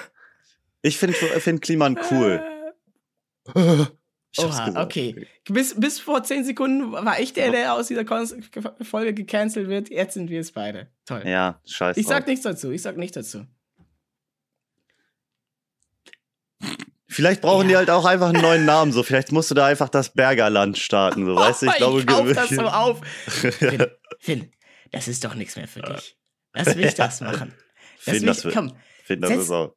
Ich 0.85 0.97
finde 0.97 1.13
find 1.13 1.61
Kliman 1.61 1.97
cool. 2.11 2.43
Oha, 4.37 4.83
okay. 4.83 5.27
Bis, 5.47 5.79
bis 5.79 5.99
vor 5.99 6.23
10 6.23 6.43
Sekunden 6.43 6.91
war 6.91 7.19
ich 7.19 7.33
der, 7.33 7.51
der 7.51 7.73
aus 7.73 7.87
dieser 7.87 8.03
Kon 8.03 8.27
Folge 8.81 9.13
gecancelt 9.13 9.69
wird. 9.69 9.89
Jetzt 9.89 10.15
sind 10.15 10.29
wir 10.29 10.41
es 10.41 10.51
beide. 10.51 10.87
Toll. 11.05 11.23
Ja, 11.25 11.61
scheiße. 11.65 11.99
Ich 11.99 12.07
sag 12.07 12.27
nichts 12.27 12.43
dazu. 12.43 12.71
Ich 12.71 12.81
sag 12.81 12.97
nichts 12.97 13.15
dazu. 13.15 13.45
Vielleicht 17.13 17.41
brauchen 17.41 17.67
die 17.67 17.73
Ja. 17.73 17.79
halt 17.79 17.89
auch 17.89 18.05
einfach 18.05 18.29
einen 18.29 18.41
neuen 18.41 18.65
Namen. 18.65 18.91
So, 18.91 19.03
vielleicht 19.03 19.31
musst 19.31 19.49
du 19.51 19.55
da 19.55 19.65
einfach 19.67 19.89
das 19.89 20.13
Bergerland 20.13 20.77
starten. 20.77 21.25
So, 21.25 21.35
weißt 21.35 21.61
du, 21.61 21.65
ich 21.67 21.75
glaube, 21.77 22.05
kauf 22.05 22.25
ge- 22.25 22.33
das 22.33 22.49
so 22.49 22.61
auf. 22.63 23.01
Finn, 23.27 23.85
Finn, 24.19 24.51
das 24.91 25.07
ist 25.07 25.23
doch 25.23 25.35
nichts 25.35 25.55
mehr 25.55 25.67
für 25.67 25.81
dich. 25.81 26.17
Lass 26.53 26.75
mich 26.75 26.93
das 26.93 27.21
machen. 27.21 27.53
Lass 28.05 28.17
Finn, 28.17 28.25
mich, 28.27 28.41
das 28.41 28.53
komm, 28.53 28.73
Finn, 29.05 29.21
das 29.21 29.31
Setz- 29.31 29.41
ist 29.43 29.51
auch. 29.51 29.75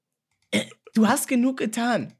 du 0.94 1.06
hast 1.08 1.28
genug 1.28 1.58
getan. 1.58 2.14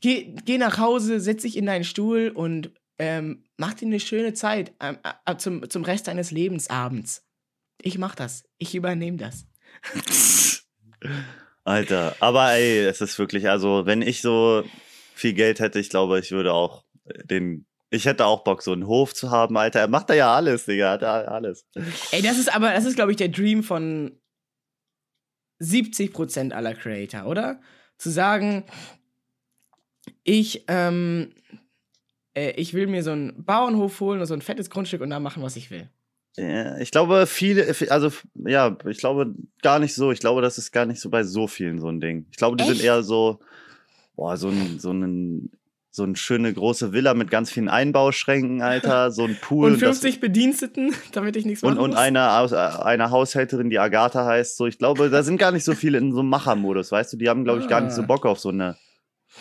Geh, 0.00 0.34
geh 0.44 0.58
nach 0.58 0.78
Hause, 0.78 1.20
setz 1.20 1.42
dich 1.42 1.56
in 1.56 1.66
deinen 1.66 1.84
Stuhl 1.84 2.32
und 2.34 2.72
ähm, 2.98 3.44
mach 3.56 3.74
dir 3.74 3.86
eine 3.86 4.00
schöne 4.00 4.34
Zeit 4.34 4.72
ähm, 4.80 4.98
äh, 5.26 5.36
zum, 5.36 5.68
zum 5.70 5.84
Rest 5.84 6.08
deines 6.08 6.30
Lebens 6.30 6.68
abends. 6.68 7.24
Ich 7.80 7.98
mach 7.98 8.14
das. 8.14 8.44
Ich 8.58 8.74
übernehme 8.74 9.16
das. 9.16 9.46
Alter, 11.64 12.16
aber 12.20 12.52
ey, 12.52 12.80
es 12.80 13.00
ist 13.00 13.18
wirklich, 13.18 13.48
also, 13.48 13.86
wenn 13.86 14.02
ich 14.02 14.20
so 14.20 14.64
viel 15.14 15.32
Geld 15.32 15.60
hätte, 15.60 15.78
ich 15.78 15.90
glaube, 15.90 16.18
ich 16.18 16.32
würde 16.32 16.52
auch 16.52 16.84
den. 17.24 17.66
Ich 17.90 18.06
hätte 18.06 18.24
auch 18.24 18.42
Bock, 18.42 18.62
so 18.62 18.72
einen 18.72 18.86
Hof 18.86 19.12
zu 19.12 19.30
haben, 19.30 19.56
Alter. 19.58 19.80
Er 19.80 19.88
macht 19.88 20.08
da 20.08 20.14
ja 20.14 20.34
alles, 20.34 20.64
Digga. 20.64 20.92
Hat 20.92 21.02
ja 21.02 21.12
alles. 21.24 21.66
Ey, 22.10 22.22
das 22.22 22.38
ist 22.38 22.54
aber, 22.54 22.72
das 22.72 22.86
ist, 22.86 22.94
glaube 22.94 23.10
ich, 23.10 23.18
der 23.18 23.28
Dream 23.28 23.62
von 23.62 24.18
70% 25.60 26.52
aller 26.52 26.74
Creator, 26.74 27.26
oder? 27.26 27.60
Zu 27.98 28.08
sagen, 28.08 28.64
ich, 30.24 30.64
ähm, 30.68 31.34
äh, 32.34 32.52
ich 32.52 32.72
will 32.72 32.86
mir 32.86 33.02
so 33.02 33.12
einen 33.12 33.44
Bauernhof 33.44 34.00
holen 34.00 34.20
und 34.20 34.26
so 34.26 34.34
ein 34.34 34.42
fettes 34.42 34.70
Grundstück 34.70 35.02
und 35.02 35.10
da 35.10 35.20
machen, 35.20 35.42
was 35.42 35.56
ich 35.56 35.70
will. 35.70 35.90
Ja, 36.36 36.78
ich 36.78 36.90
glaube, 36.90 37.26
viele, 37.26 37.74
also, 37.90 38.10
ja, 38.34 38.76
ich 38.86 38.98
glaube 38.98 39.34
gar 39.62 39.78
nicht 39.78 39.94
so. 39.94 40.12
Ich 40.12 40.20
glaube, 40.20 40.40
das 40.40 40.56
ist 40.58 40.72
gar 40.72 40.86
nicht 40.86 41.00
so 41.00 41.10
bei 41.10 41.24
so 41.24 41.46
vielen 41.46 41.78
so 41.78 41.88
ein 41.88 42.00
Ding. 42.00 42.26
Ich 42.30 42.38
glaube, 42.38 42.56
die 42.56 42.64
sind 42.64 42.76
Echt? 42.76 42.84
eher 42.84 43.02
so, 43.02 43.40
boah, 44.16 44.36
so 44.38 44.48
ein, 44.48 44.78
so 44.78 44.92
ein, 44.92 45.50
so 45.90 46.04
eine 46.04 46.16
schöne 46.16 46.50
große 46.54 46.94
Villa 46.94 47.12
mit 47.12 47.30
ganz 47.30 47.50
vielen 47.50 47.68
Einbauschränken, 47.68 48.62
Alter, 48.62 49.10
so 49.10 49.24
ein 49.24 49.36
Pool. 49.42 49.66
Und 49.72 49.82
das- 49.82 49.98
50 50.00 50.20
Bediensteten, 50.20 50.94
damit 51.12 51.36
ich 51.36 51.44
nichts 51.44 51.62
Und, 51.62 51.74
machen 51.74 51.84
und 51.84 51.90
muss. 51.90 51.98
eine, 51.98 52.30
Aus- 52.32 52.52
äh, 52.52 52.56
eine 52.56 53.10
Haushälterin, 53.10 53.68
die 53.68 53.78
Agatha 53.78 54.24
heißt. 54.24 54.56
So, 54.56 54.66
ich 54.66 54.78
glaube, 54.78 55.10
da 55.10 55.22
sind 55.22 55.36
gar 55.36 55.52
nicht 55.52 55.64
so 55.64 55.74
viele 55.74 55.98
in 55.98 56.12
so 56.12 56.20
einem 56.20 56.30
Machermodus, 56.30 56.92
weißt 56.92 57.12
du? 57.12 57.18
Die 57.18 57.28
haben, 57.28 57.44
glaube 57.44 57.60
ich, 57.60 57.68
gar 57.68 57.82
nicht 57.82 57.92
so 57.92 58.00
Ah. 58.02 58.06
Bock 58.06 58.24
auf 58.24 58.38
so 58.40 58.48
eine 58.48 58.78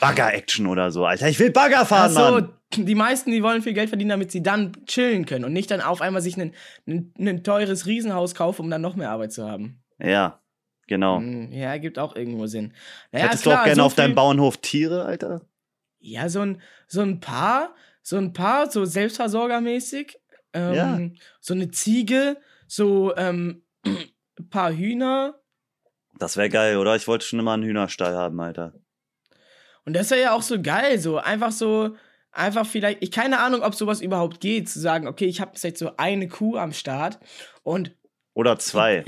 Bagger-Action 0.02 0.68
oder 0.68 0.92
so. 0.92 1.06
Alter, 1.06 1.30
ich 1.30 1.40
will 1.40 1.52
Bagger 1.52 1.86
fahren, 1.86 2.12
Ach 2.18 2.32
Mann! 2.32 2.50
Die 2.76 2.96
meisten, 2.96 3.32
die 3.32 3.44
wollen 3.44 3.62
viel 3.62 3.74
Geld 3.74 3.90
verdienen, 3.90 4.10
damit 4.10 4.32
sie 4.32 4.44
dann 4.44 4.72
chillen 4.86 5.26
können 5.26 5.46
und 5.46 5.54
nicht 5.54 5.72
dann 5.72 5.82
auf 5.82 6.02
einmal 6.02 6.22
sich 6.22 6.38
ein, 6.38 6.54
teures 7.44 7.86
Riesenhaus 7.86 8.36
kaufen, 8.36 8.64
um 8.64 8.70
dann 8.70 8.82
noch 8.82 8.96
mehr 8.96 9.12
Arbeit 9.12 9.34
zu 9.34 9.50
haben. 9.50 9.82
Ja, 10.00 10.40
genau. 10.88 11.18
Hm, 11.18 11.52
Ja, 11.52 11.78
gibt 11.78 12.00
auch 12.00 12.16
irgendwo 12.16 12.48
Sinn. 12.48 12.74
Naja, 13.12 13.26
Hättest 13.26 13.44
klar, 13.44 13.56
du 13.56 13.62
auch 13.62 13.66
gerne 13.66 13.82
so 13.82 13.86
auf 13.86 13.96
deinem 13.96 14.16
Bauernhof 14.16 14.58
Tiere, 14.58 15.06
Alter? 15.06 15.42
Ja, 16.00 16.30
so 16.30 16.42
ein, 16.42 16.62
so 16.88 17.02
ein 17.02 17.20
paar, 17.20 17.76
so 18.02 18.18
ein 18.18 18.34
paar, 18.34 18.72
so 18.72 18.86
selbstversorgermäßig. 18.86 20.18
Ähm, 20.54 20.74
Ja. 20.74 21.00
So 21.40 21.54
eine 21.54 21.72
Ziege, 21.72 22.38
so 22.68 23.16
ähm, 23.16 23.64
ein 23.86 23.98
paar 24.50 24.74
Hühner. 24.74 25.36
Das 26.18 26.38
wäre 26.38 26.50
geil, 26.50 26.78
oder? 26.78 26.96
Ich 26.96 27.08
wollte 27.08 27.26
schon 27.26 27.40
immer 27.40 27.54
einen 27.54 27.64
Hühnerstall 27.64 28.16
haben, 28.16 28.40
Alter. 28.40 28.74
Und 29.86 29.94
das 29.96 30.12
wäre 30.12 30.22
ja 30.22 30.34
auch 30.34 30.42
so 30.44 30.62
geil, 30.62 31.00
so 31.00 31.18
einfach 31.18 31.52
so, 31.52 31.96
einfach 32.32 32.66
vielleicht, 32.66 33.02
ich 33.04 33.12
keine 33.12 33.40
Ahnung, 33.40 33.62
ob 33.62 33.76
sowas 33.76 34.02
überhaupt 34.02 34.40
geht, 34.40 34.70
zu 34.70 34.80
sagen, 34.80 35.08
okay, 35.08 35.26
ich 35.26 35.42
habe 35.42 35.52
jetzt 35.56 35.80
so 35.80 35.92
eine 35.98 36.28
Kuh 36.28 36.58
am 36.58 36.74
Start 36.74 37.20
und 37.64 37.96
Oder 38.34 38.58
zwei. 38.60 39.04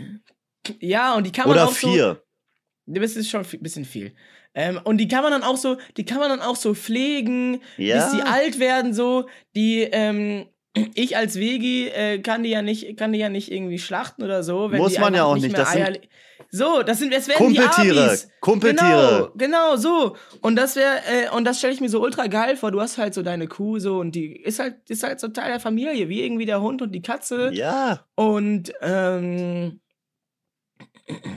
ja, 0.80 1.16
und 1.16 1.26
die 1.26 1.32
kann 1.32 1.48
man 1.48 1.58
Oder 1.58 1.68
auch 1.68 1.74
so, 1.74 1.88
vier. 1.92 2.24
das 2.86 3.16
ist 3.16 3.30
schon 3.30 3.46
ein 3.46 3.62
bisschen 3.64 3.86
viel. 3.86 4.16
Ähm, 4.56 4.80
und 4.84 4.98
die 4.98 5.08
kann 5.08 5.24
man 5.24 5.32
dann 5.32 5.44
auch 5.44 5.58
so, 5.58 5.78
die 5.98 6.06
kann 6.06 6.20
man 6.20 6.30
dann 6.30 6.42
auch 6.42 6.56
so 6.56 6.76
pflegen, 6.76 7.62
Ja. 7.78 7.96
bis 7.98 8.12
die 8.16 8.22
alt 8.22 8.60
werden, 8.60 8.94
so, 8.94 9.28
die, 9.56 9.82
ähm, 9.82 10.48
ich 10.96 11.18
als 11.18 11.36
Vegi 11.36 11.88
äh, 11.88 12.20
kann 12.20 12.44
die 12.44 12.50
ja 12.50 12.62
nicht, 12.62 12.98
kann 12.98 13.14
die 13.14 13.20
ja 13.20 13.30
nicht 13.30 13.52
irgendwie 13.52 13.78
schlachten 13.78 14.24
oder 14.24 14.44
so. 14.44 14.72
Wenn 14.72 14.80
Muss 14.80 14.94
die 14.94 15.00
man 15.00 15.14
ja 15.14 15.24
auch 15.26 15.36
nicht, 15.36 15.52
mehr 15.52 15.62
das 15.62 15.72
sind 15.74 16.00
so, 16.56 16.84
das 16.84 17.00
sind, 17.00 17.12
das 17.12 17.28
werden 17.28 17.50
die 17.50 17.60
Kumpeltiere. 17.60 18.06
Abis. 18.06 18.30
Kumpeltiere. 18.40 19.32
Genau, 19.36 19.72
genau, 19.72 19.76
so. 19.76 20.16
Und 20.42 20.56
das 20.56 20.76
wäre, 20.76 20.98
äh, 20.98 21.36
und 21.36 21.46
das 21.46 21.58
stelle 21.58 21.74
ich 21.74 21.82
mir 21.82 21.90
so 21.90 22.00
ultra 22.00 22.28
geil 22.28 22.58
vor. 22.58 22.72
Du 22.72 22.80
hast 22.80 23.00
halt 23.00 23.16
so 23.16 23.24
deine 23.24 23.48
Kuh 23.48 23.80
so 23.80 24.00
und 24.00 24.14
die 24.14 24.36
ist 24.36 24.60
halt, 24.60 24.88
ist 24.88 25.02
halt 25.02 25.20
so 25.20 25.30
Teil 25.30 25.50
der 25.50 25.60
Familie, 25.60 26.10
wie 26.10 26.22
irgendwie 26.22 26.46
der 26.46 26.62
Hund 26.62 26.84
und 26.84 26.92
die 26.92 27.02
Katze. 27.02 27.50
Ja. 27.54 28.06
Und 28.16 28.72
ähm, 28.82 29.80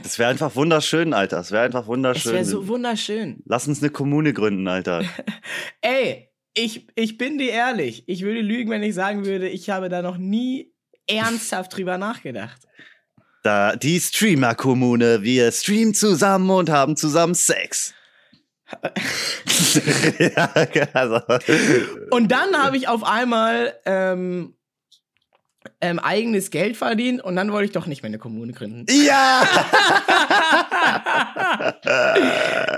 Das 0.03 0.19
wäre 0.19 0.29
einfach 0.29 0.55
wunderschön, 0.55 1.13
Alter. 1.13 1.37
Das 1.37 1.51
wäre 1.51 1.63
einfach 1.63 1.87
wunderschön. 1.87 2.33
wäre 2.33 2.45
so 2.45 2.67
wunderschön. 2.67 3.41
Lass 3.45 3.67
uns 3.67 3.81
eine 3.81 3.89
Kommune 3.89 4.33
gründen, 4.33 4.67
Alter. 4.67 5.03
Ey, 5.81 6.26
ich, 6.57 6.87
ich 6.95 7.17
bin 7.17 7.37
dir 7.37 7.51
ehrlich. 7.51 8.03
Ich 8.07 8.23
würde 8.23 8.41
lügen, 8.41 8.69
wenn 8.71 8.83
ich 8.83 8.95
sagen 8.95 9.25
würde, 9.25 9.47
ich 9.47 9.69
habe 9.69 9.89
da 9.89 10.01
noch 10.01 10.17
nie 10.17 10.73
ernsthaft 11.07 11.77
drüber 11.77 11.97
nachgedacht. 11.97 12.61
Da, 13.43 13.75
die 13.75 13.99
Streamer-Kommune. 13.99 15.21
Wir 15.21 15.51
streamen 15.51 15.93
zusammen 15.93 16.49
und 16.49 16.69
haben 16.69 16.97
zusammen 16.97 17.35
Sex. 17.35 17.93
ja, 20.19 20.51
also. 20.93 21.21
Und 22.09 22.31
dann 22.31 22.57
habe 22.57 22.75
ich 22.75 22.87
auf 22.87 23.03
einmal 23.03 23.75
ähm, 23.85 24.56
ähm, 25.81 25.99
eigenes 25.99 26.51
Geld 26.51 26.77
verdient 26.77 27.23
und 27.23 27.35
dann 27.35 27.51
wollte 27.51 27.65
ich 27.65 27.71
doch 27.71 27.87
nicht 27.87 28.03
mehr 28.03 28.09
eine 28.09 28.19
Kommune 28.19 28.53
gründen. 28.53 28.85
Ja! 28.89 29.43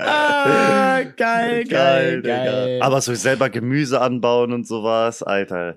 Ah, 0.02 1.02
geil, 1.16 1.64
geil, 1.64 2.22
geil. 2.22 2.22
Digga. 2.22 2.86
Aber 2.86 3.00
so 3.00 3.14
selber 3.14 3.50
Gemüse 3.50 4.00
anbauen 4.00 4.52
und 4.52 4.66
sowas, 4.66 5.22
Alter. 5.22 5.76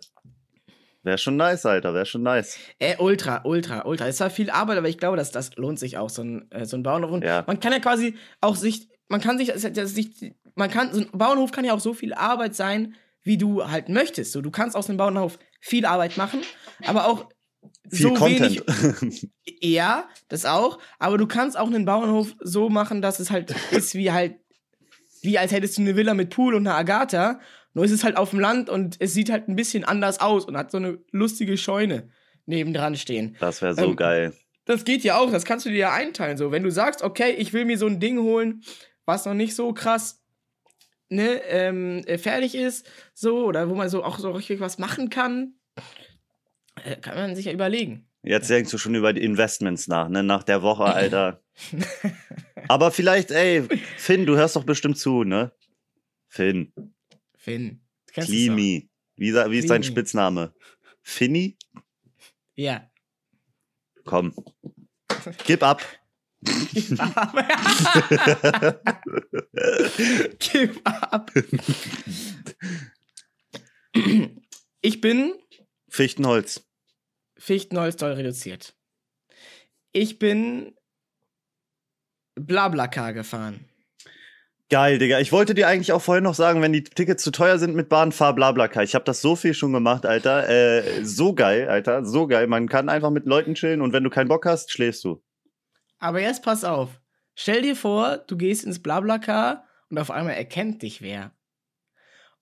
Wäre 1.03 1.17
schon 1.17 1.35
nice, 1.35 1.65
Alter, 1.65 1.93
wäre 1.93 2.05
schon 2.05 2.23
nice. 2.23 2.57
Äh, 2.79 2.95
ultra, 2.97 3.41
ultra, 3.43 3.85
ultra. 3.85 4.07
Es 4.07 4.19
war 4.21 4.29
viel 4.29 4.49
Arbeit, 4.49 4.77
aber 4.77 4.87
ich 4.87 4.97
glaube, 4.97 5.17
dass 5.17 5.31
das 5.31 5.55
lohnt 5.57 5.77
sich 5.77 5.97
auch, 5.97 6.09
so 6.09 6.23
ein, 6.23 6.49
äh, 6.51 6.65
so 6.65 6.77
ein 6.77 6.83
Bauernhof. 6.83 7.11
Und 7.11 7.23
Ja. 7.23 7.43
Man 7.45 7.59
kann 7.59 7.73
ja 7.73 7.79
quasi 7.79 8.15
auch 8.39 8.55
sich, 8.55 8.87
man 9.09 9.19
kann 9.19 9.37
sich, 9.37 9.51
sich, 9.53 10.33
man 10.55 10.71
kann, 10.71 10.93
so 10.93 11.01
ein 11.01 11.09
Bauernhof 11.11 11.51
kann 11.51 11.65
ja 11.65 11.73
auch 11.73 11.81
so 11.81 11.93
viel 11.93 12.13
Arbeit 12.13 12.55
sein, 12.55 12.95
wie 13.21 13.37
du 13.37 13.69
halt 13.69 13.89
möchtest. 13.89 14.31
So, 14.31 14.41
du 14.41 14.51
kannst 14.51 14.77
aus 14.77 14.87
einem 14.87 14.97
Bauernhof 14.97 15.37
viel 15.63 15.85
Arbeit 15.85 16.17
machen, 16.17 16.41
aber 16.85 17.07
auch 17.07 17.29
Viel 17.89 17.99
so 18.09 18.13
Content. 18.13 18.63
wenig. 19.01 19.29
Ja, 19.61 20.09
das 20.27 20.45
auch. 20.45 20.77
Aber 20.99 21.17
du 21.17 21.25
kannst 21.25 21.57
auch 21.57 21.67
einen 21.67 21.85
Bauernhof 21.85 22.35
so 22.41 22.69
machen, 22.69 23.01
dass 23.01 23.19
es 23.21 23.31
halt 23.31 23.55
ist 23.71 23.95
wie 23.95 24.11
halt, 24.11 24.35
wie 25.21 25.37
als 25.37 25.53
hättest 25.53 25.77
du 25.77 25.81
eine 25.83 25.95
Villa 25.95 26.13
mit 26.13 26.29
Pool 26.31 26.53
und 26.55 26.67
einer 26.67 26.75
Agatha. 26.75 27.39
Nur 27.73 27.85
ist 27.85 27.91
es 27.91 28.03
halt 28.03 28.17
auf 28.17 28.31
dem 28.31 28.39
Land 28.39 28.69
und 28.69 28.97
es 28.99 29.13
sieht 29.13 29.29
halt 29.31 29.47
ein 29.47 29.55
bisschen 29.55 29.85
anders 29.85 30.19
aus 30.19 30.45
und 30.45 30.57
hat 30.57 30.69
so 30.69 30.77
eine 30.77 30.99
lustige 31.11 31.57
Scheune 31.57 32.09
nebendran 32.45 32.95
stehen. 32.97 33.37
Das 33.39 33.61
wäre 33.61 33.73
so 33.73 33.85
Ähm, 33.85 33.95
geil. 33.95 34.33
Das 34.65 34.83
geht 34.83 35.03
ja 35.03 35.17
auch, 35.17 35.31
das 35.31 35.45
kannst 35.45 35.65
du 35.65 35.69
dir 35.69 35.77
ja 35.77 35.93
einteilen. 35.93 36.37
So, 36.37 36.51
wenn 36.51 36.63
du 36.63 36.71
sagst, 36.71 37.01
okay, 37.03 37.31
ich 37.31 37.53
will 37.53 37.63
mir 37.65 37.77
so 37.77 37.87
ein 37.87 37.99
Ding 38.01 38.19
holen, 38.19 38.63
was 39.05 39.25
noch 39.25 39.33
nicht 39.33 39.55
so 39.55 39.73
krass 39.73 40.21
ne, 41.09 41.41
ähm, 41.45 42.03
äh, 42.05 42.17
fertig 42.17 42.55
ist, 42.55 42.89
so, 43.13 43.45
oder 43.45 43.69
wo 43.69 43.75
man 43.75 43.89
so 43.89 44.03
auch 44.03 44.19
so 44.19 44.31
richtig 44.31 44.59
was 44.59 44.77
machen 44.77 45.09
kann, 45.09 45.55
äh, 46.83 46.95
kann 46.97 47.15
man 47.15 47.35
sich 47.35 47.45
ja 47.45 47.51
überlegen. 47.51 48.07
Jetzt 48.23 48.49
denkst 48.49 48.71
du 48.71 48.77
schon 48.77 48.95
über 48.95 49.11
die 49.11 49.23
Investments 49.23 49.87
nach, 49.87 50.07
ne? 50.07 50.23
Nach 50.23 50.43
der 50.43 50.61
Woche, 50.61 50.85
Alter. 50.85 51.43
Aber 52.69 52.91
vielleicht, 52.91 53.31
ey, 53.31 53.63
Finn, 53.97 54.25
du 54.25 54.37
hörst 54.37 54.55
doch 54.55 54.63
bestimmt 54.63 54.97
zu, 54.97 55.23
ne? 55.23 55.51
Finn, 56.29 56.71
Finn. 57.37 57.81
Klimi. 58.07 58.89
Wie, 59.15 59.33
wie 59.33 59.59
ist 59.59 59.69
dein. 59.69 59.83
Spitzname? 59.83 60.53
Finny? 61.01 61.57
Ja. 62.55 62.89
Komm. 64.05 64.33
Gib 65.45 65.63
ab. 65.63 65.81
Gib 66.43 66.99
ab. 66.99 67.35
Gib 70.39 70.81
ab. 70.83 71.31
Ich 74.81 75.01
bin 75.01 75.33
Fichtenholz. 75.89 76.63
Fichtenholz 77.37 77.95
doll 77.97 78.13
reduziert. 78.13 78.75
Ich 79.91 80.19
bin 80.19 80.73
Blablacar 82.35 83.13
gefahren. 83.13 83.65
Geil, 84.69 84.97
Digga. 84.97 85.19
Ich 85.19 85.31
wollte 85.31 85.53
dir 85.53 85.67
eigentlich 85.67 85.91
auch 85.91 86.01
vorhin 86.01 86.23
noch 86.23 86.33
sagen, 86.33 86.61
wenn 86.63 86.73
die 86.73 86.83
Tickets 86.83 87.23
zu 87.23 87.29
teuer 87.29 87.59
sind 87.59 87.75
mit 87.75 87.89
Bahn, 87.89 88.11
fahr 88.11 88.33
Blablacar. 88.33 88.81
Ich 88.81 88.95
habe 88.95 89.05
das 89.05 89.21
so 89.21 89.35
viel 89.35 89.53
schon 89.53 89.71
gemacht, 89.71 90.05
Alter. 90.05 90.49
Äh, 90.49 91.05
so 91.05 91.35
geil, 91.35 91.69
Alter. 91.69 92.05
So 92.05 92.25
geil. 92.25 92.47
Man 92.47 92.67
kann 92.67 92.89
einfach 92.89 93.11
mit 93.11 93.27
Leuten 93.27 93.53
chillen 93.53 93.81
und 93.81 93.93
wenn 93.93 94.03
du 94.03 94.09
keinen 94.09 94.29
Bock 94.29 94.45
hast, 94.47 94.71
schläfst 94.71 95.03
du. 95.03 95.21
Aber 96.03 96.19
jetzt 96.19 96.43
pass 96.43 96.65
auf. 96.65 96.99
Stell 97.33 97.61
dir 97.61 97.77
vor, 97.77 98.17
du 98.17 98.35
gehst 98.35 98.65
ins 98.65 98.83
Blablacar 98.83 99.65
und 99.89 99.97
auf 99.97 100.11
einmal 100.11 100.33
erkennt 100.33 100.81
dich 100.81 101.01
wer. 101.01 101.31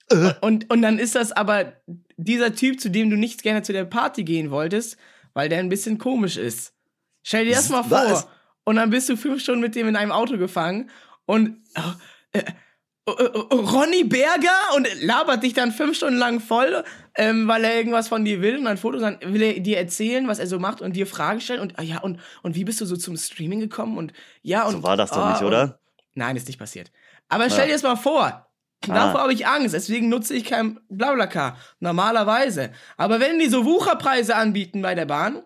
Äh. 0.10 0.34
Und, 0.42 0.74
und 0.74 0.82
dann 0.82 0.98
ist 0.98 1.14
das 1.14 1.32
aber 1.32 1.74
dieser 2.18 2.56
Typ, 2.56 2.82
zu 2.82 2.90
dem 2.90 3.12
du 3.12 3.18
nicht 3.18 3.44
gerne 3.44 3.62
zu 3.62 3.72
der 3.72 3.86
Party 3.86 4.24
gehen 4.24 4.50
wolltest, 4.50 4.98
weil 5.34 5.48
der 5.48 5.60
ein 5.60 5.70
bisschen 5.70 6.00
komisch 6.00 6.38
ist. 6.38 6.74
Stell 7.22 7.46
dir 7.46 7.54
das 7.54 7.70
mal 7.70 7.84
vor. 7.84 8.00
Was? 8.00 8.28
Und 8.64 8.78
dann 8.78 8.90
bist 8.90 9.08
du 9.10 9.16
fünf 9.16 9.44
Stunden 9.44 9.62
mit 9.62 9.76
dem 9.76 9.88
in 9.88 9.96
einem 9.96 10.12
Auto 10.12 10.40
gefangen 10.40 10.90
und 11.28 11.62
oh, 11.78 11.94
äh, 12.32 12.40
äh, 12.40 12.44
Ronny 13.08 14.04
Berger 14.04 14.76
und 14.76 14.88
labert 15.02 15.42
dich 15.42 15.54
dann 15.54 15.72
fünf 15.72 15.98
Stunden 15.98 16.18
lang 16.18 16.40
voll, 16.40 16.84
ähm, 17.16 17.48
weil 17.48 17.64
er 17.64 17.76
irgendwas 17.76 18.08
von 18.08 18.24
dir 18.24 18.42
will 18.42 18.58
und 18.58 18.68
ein 18.68 18.78
Foto, 18.78 19.00
dann 19.00 19.18
will 19.22 19.42
er 19.42 19.60
dir 19.60 19.78
erzählen, 19.80 20.28
was 20.28 20.38
er 20.38 20.46
so 20.46 20.60
macht 20.60 20.82
und 20.82 20.96
dir 20.96 21.08
Fragen 21.08 21.42
stellen 21.42 21.62
und 21.62 21.80
ah 21.80 21.82
ja 21.82 22.00
und 22.00 22.20
und 22.44 22.56
wie 22.56 22.64
bist 22.64 22.80
du 22.80 22.86
so 22.86 22.96
zum 22.96 23.18
Streaming 23.18 23.60
gekommen 23.60 23.98
und 23.98 24.14
ja 24.44 24.66
und 24.66 24.74
So 24.74 24.84
war 24.84 24.98
das 24.98 25.10
doch 25.10 25.18
ah, 25.18 25.32
nicht, 25.32 25.42
und- 25.42 25.48
oder? 25.48 25.80
Nein, 26.14 26.36
ist 26.36 26.48
nicht 26.48 26.60
passiert. 26.60 26.92
Aber 27.28 27.50
stell 27.50 27.68
dir 27.68 27.74
das 27.74 27.84
mal 27.84 27.96
vor. 27.96 28.24
Ah. 28.26 28.48
Davor 28.88 29.22
habe 29.22 29.34
ich 29.34 29.48
Angst, 29.48 29.74
deswegen 29.74 30.10
nutze 30.10 30.34
ich 30.34 30.44
kein 30.44 30.80
Blablacar. 30.90 31.58
Normalerweise. 31.80 32.72
Aber 32.98 33.20
wenn 33.20 33.40
die 33.40 33.48
so 33.48 33.66
Wucherpreise 33.66 34.36
anbieten 34.36 34.82
bei 34.82 34.96
der 34.96 35.06
Bahn, 35.06 35.42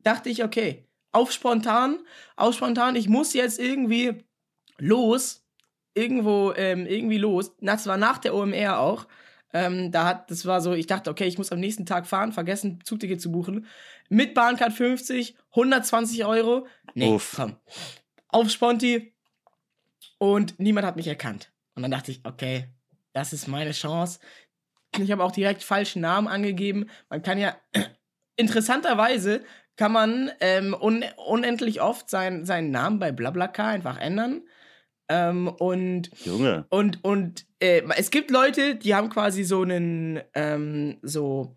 dachte 0.00 0.28
ich, 0.28 0.44
okay, 0.44 0.86
auf 1.12 1.32
spontan, 1.32 1.98
auf 2.36 2.54
spontan, 2.54 2.96
ich 2.96 3.08
muss 3.08 3.32
jetzt 3.32 3.58
irgendwie 3.58 4.24
los, 4.78 5.44
irgendwo, 6.00 6.52
ähm, 6.56 6.86
irgendwie 6.86 7.18
los. 7.18 7.52
Das 7.60 7.86
war 7.86 7.96
nach 7.96 8.18
der 8.18 8.34
OMR 8.34 8.78
auch. 8.78 9.06
Ähm, 9.52 9.90
da 9.90 10.06
hat, 10.06 10.30
das 10.30 10.46
war 10.46 10.60
so, 10.60 10.72
ich 10.72 10.86
dachte, 10.86 11.10
okay, 11.10 11.26
ich 11.26 11.36
muss 11.36 11.52
am 11.52 11.60
nächsten 11.60 11.84
Tag 11.84 12.06
fahren, 12.06 12.32
vergessen, 12.32 12.80
Zugticket 12.84 13.20
zu 13.20 13.30
buchen. 13.32 13.66
Mit 14.08 14.34
Bahncard 14.34 14.72
50, 14.72 15.36
120 15.50 16.24
Euro. 16.24 16.66
Nee, 16.94 17.08
Uff. 17.08 17.34
komm. 17.36 17.56
Auf 18.28 18.48
Sponti. 18.50 19.12
Und 20.18 20.58
niemand 20.58 20.86
hat 20.86 20.96
mich 20.96 21.08
erkannt. 21.08 21.52
Und 21.74 21.82
dann 21.82 21.90
dachte 21.90 22.12
ich, 22.12 22.20
okay, 22.24 22.68
das 23.12 23.32
ist 23.32 23.48
meine 23.48 23.72
Chance. 23.72 24.20
Ich 24.98 25.10
habe 25.10 25.24
auch 25.24 25.32
direkt 25.32 25.62
falschen 25.62 26.02
Namen 26.02 26.28
angegeben. 26.28 26.88
Man 27.08 27.22
kann 27.22 27.38
ja, 27.38 27.56
interessanterweise 28.36 29.42
kann 29.76 29.92
man 29.92 30.30
ähm, 30.40 30.76
un 30.78 31.04
unendlich 31.16 31.80
oft 31.80 32.10
sein, 32.10 32.44
seinen 32.44 32.70
Namen 32.70 32.98
bei 32.98 33.12
Blablacar 33.12 33.68
einfach 33.68 33.98
ändern. 33.98 34.42
Ähm, 35.12 35.48
und 35.48 36.08
Junge. 36.24 36.66
und, 36.70 37.02
und 37.02 37.44
äh, 37.58 37.82
es 37.96 38.10
gibt 38.12 38.30
Leute, 38.30 38.76
die 38.76 38.94
haben 38.94 39.08
quasi 39.10 39.42
so 39.42 39.62
einen 39.62 40.20
ähm, 40.34 40.98
so 41.02 41.56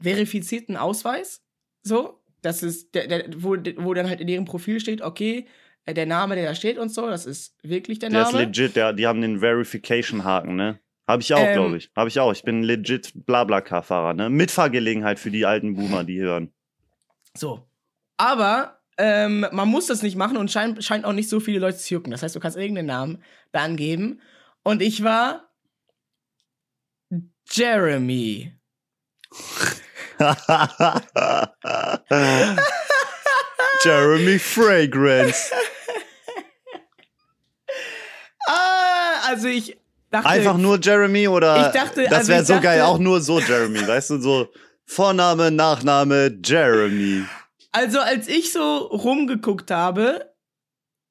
verifizierten 0.00 0.76
Ausweis. 0.76 1.42
So. 1.82 2.20
Das 2.42 2.62
ist, 2.62 2.94
der, 2.94 3.06
der, 3.08 3.24
wo, 3.36 3.56
wo 3.76 3.92
dann 3.94 4.08
halt 4.08 4.20
in 4.20 4.28
ihrem 4.28 4.44
Profil 4.44 4.78
steht, 4.80 5.00
okay, 5.02 5.46
äh, 5.84 5.94
der 5.94 6.06
Name, 6.06 6.34
der 6.36 6.44
da 6.46 6.54
steht 6.54 6.78
und 6.78 6.90
so, 6.92 7.08
das 7.08 7.26
ist 7.26 7.56
wirklich 7.62 7.98
der, 7.98 8.10
Der 8.10 8.22
ist 8.22 8.32
Name. 8.32 8.44
legit, 8.46 8.74
der, 8.76 8.92
die 8.92 9.06
haben 9.06 9.20
den 9.20 9.40
Verification-Haken, 9.40 10.54
ne? 10.56 10.78
Habe 11.08 11.22
ich 11.22 11.34
auch, 11.34 11.40
Ähm, 11.40 11.54
glaube 11.54 11.76
ich. 11.76 11.90
Habe 11.96 12.08
ich 12.08 12.18
auch. 12.20 12.32
Ich 12.32 12.42
bin 12.44 12.62
legit 12.62 13.12
Blablacar-Fahrer, 13.26 14.14
ne? 14.14 14.30
Mitfahrgelegenheit 14.30 15.18
für 15.18 15.30
die 15.32 15.44
alten 15.46 15.74
Boomer, 15.74 16.04
die 16.04 16.20
hören. 16.20 16.52
So. 17.36 17.66
Aber 18.16 18.80
ähm, 19.04 19.44
man 19.50 19.68
muss 19.68 19.86
das 19.88 20.02
nicht 20.02 20.14
machen 20.16 20.36
und 20.36 20.50
scheint, 20.52 20.84
scheint 20.84 21.04
auch 21.04 21.12
nicht 21.12 21.28
so 21.28 21.40
viele 21.40 21.58
Leute 21.58 21.76
zu 21.78 21.94
jucken. 21.94 22.12
Das 22.12 22.22
heißt, 22.22 22.36
du 22.36 22.40
kannst 22.40 22.56
irgendeinen 22.56 22.86
Namen 22.86 23.22
da 23.50 23.62
angeben. 23.62 24.20
Und 24.62 24.80
ich 24.80 25.02
war 25.02 25.48
Jeremy. 27.50 28.52
Jeremy 33.84 34.38
Fragrance. 34.38 35.50
Ah, 38.46 39.28
also 39.28 39.48
ich 39.48 39.76
dachte. 40.10 40.28
Einfach 40.28 40.56
nur 40.56 40.78
Jeremy 40.80 41.28
oder? 41.28 41.66
Ich 41.66 41.72
dachte- 41.80 42.04
das 42.04 42.12
also 42.20 42.28
wäre 42.32 42.44
so 42.44 42.60
geil, 42.60 42.78
dachte- 42.78 42.84
auch 42.86 42.98
nur 42.98 43.20
so 43.20 43.40
Jeremy, 43.40 43.86
weißt 43.86 44.10
du, 44.10 44.20
so 44.20 44.48
Vorname, 44.86 45.50
Nachname, 45.50 46.38
Jeremy. 46.44 47.24
Also 47.72 48.00
als 48.00 48.28
ich 48.28 48.52
so 48.52 48.76
rumgeguckt 48.76 49.70
habe, 49.70 50.34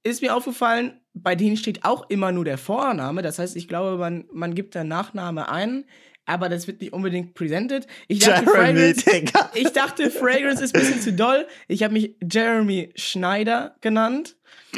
ist 0.03 0.21
mir 0.21 0.35
aufgefallen, 0.35 1.01
bei 1.13 1.35
denen 1.35 1.57
steht 1.57 1.83
auch 1.83 2.09
immer 2.09 2.31
nur 2.31 2.45
der 2.45 2.57
Vorname. 2.57 3.21
Das 3.21 3.39
heißt, 3.39 3.55
ich 3.55 3.67
glaube, 3.67 3.97
man, 3.97 4.25
man 4.31 4.55
gibt 4.55 4.75
da 4.75 4.83
Nachname 4.83 5.49
ein, 5.49 5.85
aber 6.25 6.49
das 6.49 6.67
wird 6.67 6.81
nicht 6.81 6.93
unbedingt 6.93 7.33
presented. 7.33 7.87
Ich 8.07 8.19
dachte, 8.19 8.45
Jeremy, 8.45 8.93
Fragrance, 8.93 9.49
ich 9.55 9.71
dachte, 9.73 10.11
Fragrance 10.11 10.63
ist 10.63 10.75
ein 10.75 10.81
bisschen 10.81 11.01
zu 11.01 11.13
doll. 11.13 11.47
Ich 11.67 11.83
habe 11.83 11.93
mich 11.93 12.15
Jeremy 12.21 12.93
Schneider 12.95 13.75
genannt. 13.81 14.37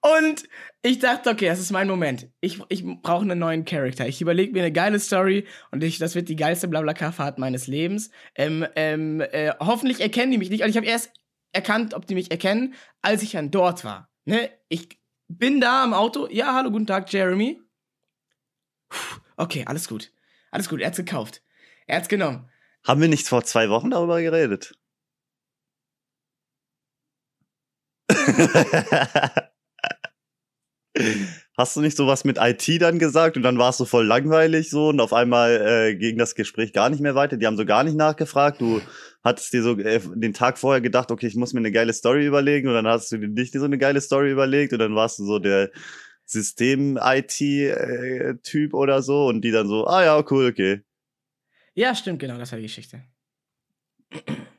Und 0.00 0.44
ich 0.82 0.98
dachte, 0.98 1.30
okay, 1.30 1.46
das 1.46 1.60
ist 1.60 1.70
mein 1.70 1.86
Moment. 1.86 2.28
Ich, 2.40 2.60
ich 2.68 2.84
brauche 2.84 3.22
einen 3.22 3.38
neuen 3.38 3.64
Charakter. 3.64 4.08
Ich 4.08 4.20
überlege 4.20 4.52
mir 4.52 4.62
eine 4.62 4.72
geile 4.72 4.98
Story 4.98 5.46
und 5.70 5.82
ich, 5.84 5.98
das 5.98 6.14
wird 6.14 6.28
die 6.28 6.36
geilste 6.36 6.66
Blablacar-Fahrt 6.68 7.38
meines 7.38 7.68
Lebens. 7.68 8.10
Ähm, 8.34 8.66
ähm, 8.74 9.20
äh, 9.20 9.52
hoffentlich 9.60 10.00
erkennen 10.00 10.32
die 10.32 10.38
mich 10.38 10.50
nicht. 10.50 10.62
Also 10.62 10.70
ich 10.70 10.76
habe 10.76 10.86
erst 10.86 11.12
erkannt, 11.52 11.94
ob 11.94 12.06
die 12.06 12.14
mich 12.14 12.30
erkennen, 12.32 12.74
als 13.00 13.22
ich 13.22 13.32
dann 13.32 13.52
dort 13.52 13.84
war. 13.84 14.10
Ne? 14.24 14.50
Ich 14.68 15.00
bin 15.28 15.60
da 15.60 15.84
am 15.84 15.94
Auto. 15.94 16.28
Ja, 16.30 16.54
hallo, 16.54 16.70
guten 16.70 16.86
Tag, 16.86 17.12
Jeremy. 17.12 17.60
Puh, 18.88 19.20
Okay, 19.36 19.64
alles 19.66 19.88
gut. 19.88 20.12
Alles 20.50 20.68
gut, 20.68 20.80
er 20.80 20.88
hat's 20.88 20.96
gekauft. 20.96 21.42
Er 21.86 21.96
hat's 21.96 22.08
genommen. 22.08 22.48
Haben 22.84 23.00
wir 23.00 23.08
nicht 23.08 23.28
vor 23.28 23.44
zwei 23.44 23.70
Wochen 23.70 23.90
darüber 23.90 24.20
geredet? 24.20 24.74
Hast 31.56 31.76
du 31.76 31.80
nicht 31.80 31.96
sowas 31.96 32.24
mit 32.24 32.38
IT 32.38 32.82
dann 32.82 32.98
gesagt 32.98 33.36
und 33.36 33.42
dann 33.42 33.58
warst 33.58 33.80
du 33.80 33.84
voll 33.84 34.06
langweilig 34.06 34.70
so 34.70 34.88
und 34.88 35.00
auf 35.00 35.12
einmal 35.12 35.90
äh, 35.90 35.94
ging 35.94 36.18
das 36.18 36.34
Gespräch 36.34 36.72
gar 36.72 36.90
nicht 36.90 37.00
mehr 37.00 37.14
weiter? 37.14 37.36
Die 37.36 37.46
haben 37.46 37.56
so 37.56 37.64
gar 37.64 37.84
nicht 37.84 37.96
nachgefragt. 37.96 38.60
Du 38.60 38.80
hattest 39.22 39.52
dir 39.52 39.62
so 39.62 39.78
äh, 39.78 40.00
den 40.14 40.34
Tag 40.34 40.58
vorher 40.58 40.80
gedacht, 40.80 41.10
okay, 41.10 41.26
ich 41.26 41.36
muss 41.36 41.52
mir 41.52 41.60
eine 41.60 41.72
geile 41.72 41.92
Story 41.92 42.26
überlegen 42.26 42.68
und 42.68 42.74
dann 42.74 42.86
hast 42.86 43.12
du 43.12 43.18
dir 43.18 43.28
nicht 43.28 43.54
so 43.54 43.64
eine 43.64 43.78
geile 43.78 44.00
Story 44.00 44.30
überlegt 44.30 44.72
und 44.72 44.78
dann 44.80 44.94
warst 44.94 45.18
du 45.18 45.24
so 45.24 45.38
der 45.38 45.70
System-IT-Typ 46.24 48.74
oder 48.74 49.02
so 49.02 49.26
und 49.26 49.42
die 49.42 49.50
dann 49.50 49.68
so, 49.68 49.86
ah 49.86 50.04
ja, 50.04 50.24
cool, 50.30 50.48
okay. 50.48 50.82
Ja, 51.74 51.94
stimmt, 51.94 52.20
genau, 52.20 52.38
das 52.38 52.52
war 52.52 52.58
die 52.58 52.66
Geschichte. 52.66 53.02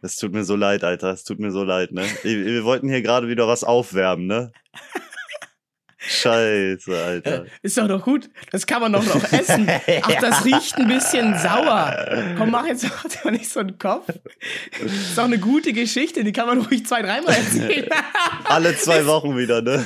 Es 0.02 0.18
tut 0.18 0.34
mir 0.34 0.44
so 0.44 0.56
leid, 0.56 0.84
Alter. 0.84 1.12
Es 1.12 1.24
tut 1.24 1.40
mir 1.40 1.52
so 1.52 1.64
leid, 1.64 1.92
ne? 1.92 2.04
Wir, 2.24 2.46
wir 2.46 2.64
wollten 2.64 2.90
hier 2.90 3.02
gerade 3.02 3.28
wieder 3.28 3.48
was 3.48 3.64
aufwärmen, 3.64 4.28
ne? 4.28 4.52
Scheiße, 6.06 7.02
Alter. 7.02 7.46
Äh, 7.46 7.50
ist 7.62 7.78
doch 7.78 7.88
noch 7.88 8.04
gut. 8.04 8.30
Das 8.52 8.68
kann 8.68 8.82
man 8.82 8.92
doch 8.92 9.06
noch 9.06 9.32
essen. 9.32 9.70
Ach, 10.02 10.16
das 10.20 10.44
riecht 10.44 10.76
ein 10.78 10.88
bisschen 10.88 11.38
sauer. 11.38 12.36
Komm, 12.38 12.52
mach 12.52 12.66
jetzt 12.66 12.84
doch 12.84 13.32
nicht 13.32 13.50
so 13.50 13.62
einen 13.62 13.78
Kopf. 13.78 14.10
Ist 14.84 15.18
doch 15.18 15.24
eine 15.24 15.40
gute 15.40 15.72
Geschichte. 15.72 16.24
Die 16.24 16.34
kann 16.34 16.48
man 16.48 16.62
ruhig 16.62 16.86
zwei, 16.86 17.02
dreimal 17.02 17.34
erzählen. 17.34 17.90
Alle 18.44 18.76
zwei 18.76 19.06
Wochen 19.06 19.38
wieder, 19.38 19.62
ne? 19.62 19.84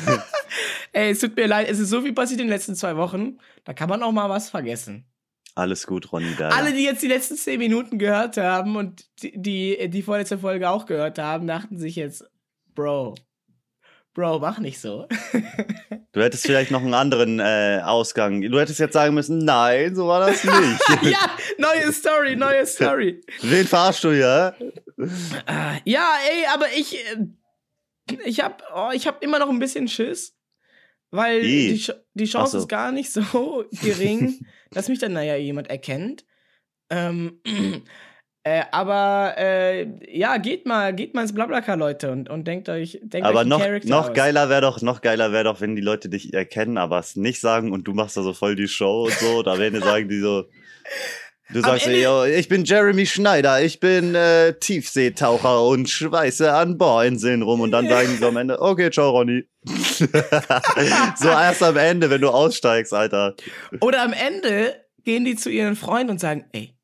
Ey, 0.92 1.12
es 1.12 1.20
tut 1.20 1.36
mir 1.36 1.46
leid. 1.46 1.68
Es 1.70 1.78
ist 1.78 1.90
so 1.90 2.02
viel 2.02 2.14
passiert 2.14 2.40
in 2.40 2.48
den 2.48 2.54
letzten 2.54 2.76
zwei 2.76 2.98
Wochen. 2.98 3.38
Da 3.64 3.74
kann 3.74 3.90
man 3.90 4.02
auch 4.02 4.12
mal 4.12 4.30
was 4.30 4.50
vergessen. 4.50 5.06
Alles 5.54 5.86
gut, 5.86 6.12
Ronny. 6.12 6.36
Da. 6.38 6.50
Alle, 6.50 6.74
die 6.74 6.84
jetzt 6.84 7.04
die 7.04 7.08
letzten 7.08 7.36
zehn 7.36 7.60
Minuten 7.60 8.00
gehört 8.00 8.38
haben 8.38 8.76
und 8.76 9.06
die, 9.22 9.34
die, 9.36 9.90
die 9.90 10.02
vorletzte 10.02 10.40
Folge 10.40 10.70
auch 10.70 10.86
gehört 10.86 11.20
haben, 11.20 11.48
dachten 11.48 11.78
sich 11.78 11.96
jetzt, 11.96 12.26
Bro, 12.74 13.16
Bro, 14.18 14.40
mach 14.40 14.58
nicht 14.58 14.80
so. 14.80 15.08
Du 16.14 16.24
hättest 16.24 16.48
vielleicht 16.48 16.72
noch 16.72 16.82
einen 16.82 16.96
anderen 16.96 17.40
äh, 17.40 17.80
Ausgang. 17.84 18.42
Du 18.42 18.60
hättest 18.60 18.80
jetzt 18.80 18.94
sagen 18.94 19.14
müssen, 19.14 19.38
nein, 19.38 19.96
so 19.96 20.08
war 20.08 20.22
das 20.22 20.44
nicht. 20.44 21.04
ja, 21.12 21.38
neue 21.60 21.94
Story, 21.94 22.36
neue 22.36 22.66
Story. 22.66 23.22
Wen 23.42 23.68
verarschst 23.68 24.04
du 24.04 24.10
ja? 24.18 24.48
Äh, 24.48 25.80
ja, 25.84 26.18
ey, 26.28 26.48
aber 26.52 26.66
ich, 26.76 26.96
äh, 26.96 27.18
ich 28.26 28.40
hab, 28.40 28.64
oh, 28.76 28.90
ich 28.94 29.06
hab 29.06 29.22
immer 29.22 29.38
noch 29.38 29.50
ein 29.50 29.60
bisschen 29.60 29.88
Schiss. 29.88 30.36
Weil 31.12 31.44
die, 31.44 31.86
die 32.16 32.26
Chance 32.26 32.54
so. 32.54 32.58
ist 32.60 32.68
gar 32.68 32.92
nicht 32.92 33.12
so 33.12 33.66
gering, 33.84 34.40
dass 34.72 34.90
mich 34.90 34.98
dann, 34.98 35.14
naja, 35.14 35.36
jemand 35.36 35.70
erkennt. 35.70 36.26
Ähm, 36.90 37.42
äh, 38.48 38.64
aber 38.72 39.36
äh, 39.38 39.88
ja, 40.10 40.38
geht 40.38 40.66
mal, 40.66 40.94
geht 40.94 41.14
mal 41.14 41.24
ins 41.24 41.34
Blablacar, 41.34 41.76
Leute, 41.76 42.12
und, 42.12 42.30
und 42.30 42.48
denkt 42.48 42.70
euch, 42.70 42.98
denkt 43.04 43.28
Aber 43.28 43.42
euch 43.42 43.46
noch, 43.46 43.60
Charakter 43.60 43.90
noch 43.90 44.10
aus. 44.10 44.16
geiler 44.16 44.48
wäre 44.48 44.62
doch, 44.62 44.82
noch 44.82 45.02
geiler 45.02 45.34
wäre 45.34 45.44
doch, 45.44 45.60
wenn 45.60 45.76
die 45.76 45.82
Leute 45.82 46.08
dich 46.08 46.34
erkennen, 46.34 46.78
aber 46.78 47.00
es 47.00 47.18
nicht 47.18 47.42
sagen 47.42 47.74
und 47.74 47.90
du 47.90 47.94
machst 47.94 48.16
da 48.16 48.22
so 48.22 48.32
voll 48.32 48.56
die 48.56 48.70
Show 48.70 49.06
und 49.06 49.14
so. 49.14 49.44
Da 49.44 49.60
werden 49.60 49.74
die 49.74 49.86
sagen 49.86 50.08
die 50.08 50.22
so. 50.22 50.46
Du 51.50 51.62
sagst, 51.62 51.88
yo, 51.88 52.24
ich 52.24 52.48
bin 52.48 52.64
Jeremy 52.64 53.06
Schneider, 53.06 53.62
ich 53.62 53.82
bin 53.82 54.16
äh, 54.16 54.54
Tiefseetaucher 54.54 55.66
und 55.66 55.90
schweiße 55.90 56.54
an 56.54 56.78
Bohrinseln 56.78 57.42
rum 57.42 57.60
und 57.60 57.72
dann 57.72 57.88
sagen 57.90 58.08
die 58.12 58.18
so 58.18 58.28
am 58.28 58.38
Ende, 58.38 58.62
okay, 58.62 58.90
ciao 58.92 59.10
Ronny. 59.10 59.44
so 59.66 61.28
erst 61.28 61.64
am 61.64 61.76
Ende, 61.76 62.10
wenn 62.10 62.22
du 62.22 62.30
aussteigst, 62.30 62.94
Alter. 62.94 63.36
Oder 63.82 64.04
am 64.04 64.14
Ende 64.14 64.76
gehen 65.04 65.26
die 65.26 65.36
zu 65.36 65.50
ihren 65.50 65.76
Freunden 65.76 66.12
und 66.12 66.20
sagen, 66.20 66.46
ey, 66.54 66.77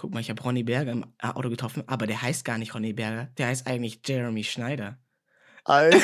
guck 0.00 0.14
mal, 0.14 0.20
ich 0.20 0.30
habe 0.30 0.42
Ronny 0.42 0.62
Berger 0.62 0.92
im 0.92 1.04
Auto 1.20 1.50
getroffen, 1.50 1.84
aber 1.86 2.06
der 2.06 2.22
heißt 2.22 2.42
gar 2.46 2.56
nicht 2.56 2.74
Ronny 2.74 2.94
Berger, 2.94 3.26
der 3.36 3.48
heißt 3.48 3.66
eigentlich 3.66 4.00
Jeremy 4.06 4.44
Schneider. 4.44 4.98
Alter. 5.64 5.98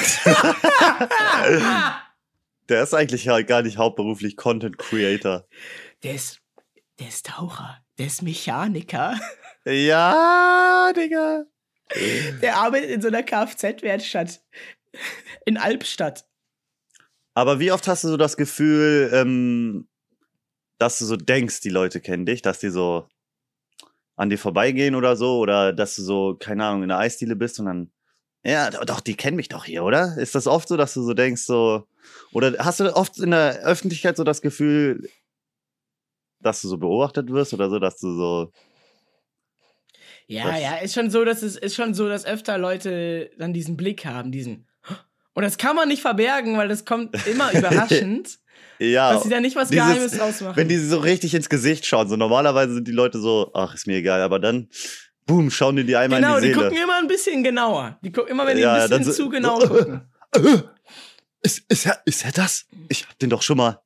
Der 2.68 2.82
ist 2.82 2.92
eigentlich 2.92 3.28
halt 3.28 3.46
gar 3.46 3.62
nicht 3.62 3.78
hauptberuflich 3.78 4.36
Content 4.36 4.76
Creator. 4.76 5.46
Der 6.02 6.14
ist, 6.14 6.42
der 6.98 7.08
ist 7.08 7.26
Taucher, 7.26 7.78
der 7.96 8.06
ist 8.06 8.22
Mechaniker, 8.22 9.18
Ja, 9.64 10.92
Digga. 10.94 11.44
der 12.42 12.56
arbeitet 12.56 12.90
in 12.90 13.00
so 13.00 13.08
einer 13.08 13.22
Kfz-Werkstatt 13.22 14.42
in 15.46 15.56
Albstadt. 15.56 16.26
Aber 17.32 17.60
wie 17.60 17.72
oft 17.72 17.86
hast 17.88 18.04
du 18.04 18.08
so 18.08 18.16
das 18.18 18.36
Gefühl, 18.36 19.10
ähm, 19.12 19.88
dass 20.78 20.98
du 20.98 21.06
so 21.06 21.16
denkst, 21.16 21.60
die 21.60 21.70
Leute 21.70 22.00
kennen 22.00 22.26
dich, 22.26 22.42
dass 22.42 22.58
die 22.58 22.70
so 22.70 23.08
an 24.16 24.30
dir 24.30 24.38
vorbeigehen 24.38 24.94
oder 24.94 25.16
so, 25.16 25.38
oder 25.38 25.72
dass 25.72 25.96
du 25.96 26.02
so, 26.02 26.36
keine 26.38 26.64
Ahnung, 26.64 26.82
in 26.82 26.88
der 26.88 26.98
Eisdiele 26.98 27.36
bist 27.36 27.60
und 27.60 27.66
dann, 27.66 27.90
ja, 28.44 28.70
do- 28.70 28.84
doch, 28.84 29.00
die 29.00 29.14
kennen 29.14 29.36
mich 29.36 29.48
doch 29.48 29.64
hier, 29.64 29.84
oder? 29.84 30.16
Ist 30.18 30.34
das 30.34 30.46
oft 30.46 30.68
so, 30.68 30.76
dass 30.76 30.94
du 30.94 31.02
so 31.02 31.14
denkst, 31.14 31.42
so, 31.42 31.86
oder 32.32 32.54
hast 32.58 32.80
du 32.80 32.94
oft 32.96 33.18
in 33.18 33.30
der 33.32 33.60
Öffentlichkeit 33.64 34.16
so 34.16 34.24
das 34.24 34.40
Gefühl, 34.40 35.08
dass 36.40 36.62
du 36.62 36.68
so 36.68 36.78
beobachtet 36.78 37.30
wirst 37.30 37.52
oder 37.54 37.68
so, 37.70 37.78
dass 37.78 37.98
du 37.98 38.14
so, 38.16 38.52
Ja, 40.28 40.50
Das- 40.50 40.60
ja, 40.60 40.76
ist 40.76 40.94
schon 40.94 41.10
so, 41.10 41.24
dass 41.24 41.42
es 41.42 41.56
ist 41.56 41.74
schon 41.74 41.94
so, 41.94 42.08
dass 42.08 42.24
öfter 42.24 42.58
Leute 42.58 43.30
dann 43.38 43.52
diesen 43.52 43.76
Blick 43.76 44.04
haben, 44.06 44.32
diesen. 44.32 44.66
Und 45.34 45.42
das 45.42 45.58
kann 45.58 45.76
man 45.76 45.88
nicht 45.88 46.00
verbergen, 46.02 46.56
weil 46.56 46.68
das 46.68 46.84
kommt 46.84 47.14
immer 47.26 47.52
überraschend, 47.52 48.38
ja, 48.78 49.12
dass 49.14 49.22
sie 49.24 49.28
da 49.30 49.40
nicht 49.40 49.56
was 49.56 49.68
dieses- 49.70 49.84
Geheimes 49.86 50.12
draus 50.12 50.40
machen. 50.40 50.56
wenn 50.56 50.68
die 50.68 50.76
so 50.78 50.98
richtig 50.98 51.34
ins 51.34 51.48
Gesicht 51.48 51.86
schauen, 51.86 52.08
so 52.08 52.16
normalerweise 52.16 52.74
sind 52.74 52.86
die 52.88 52.92
Leute 52.92 53.18
so, 53.18 53.50
ach, 53.54 53.74
ist 53.74 53.86
mir 53.86 53.96
egal, 53.96 54.20
aber 54.22 54.38
dann, 54.38 54.68
boom, 55.26 55.50
schauen 55.50 55.76
die 55.76 55.84
die 55.84 55.96
einmal 55.96 56.20
genau, 56.20 56.36
in 56.36 56.42
die 56.42 56.48
die 56.48 56.54
Seele. 56.54 56.68
gucken 56.68 56.82
immer 56.82 56.98
ein 56.98 57.06
bisschen 57.08 57.42
genauer. 57.42 57.98
Die 58.02 58.12
gucken 58.12 58.30
immer, 58.32 58.46
wenn 58.46 58.56
die 58.56 58.62
Ja, 58.62 58.74
ein 58.74 58.88
bisschen 58.88 59.04
so- 59.04 59.12
zu 59.12 59.28
genau 59.28 59.58
gucken. 59.60 60.02
Äh, 60.32 60.40
Ist, 61.42 61.62
ist, 61.70 61.86
er, 61.86 62.00
ist 62.04 62.24
er 62.24 62.32
das? 62.32 62.66
Ich 62.88 63.06
hab 63.06 63.18
den 63.18 63.30
doch 63.30 63.42
schon 63.42 63.56
mal. 63.58 63.80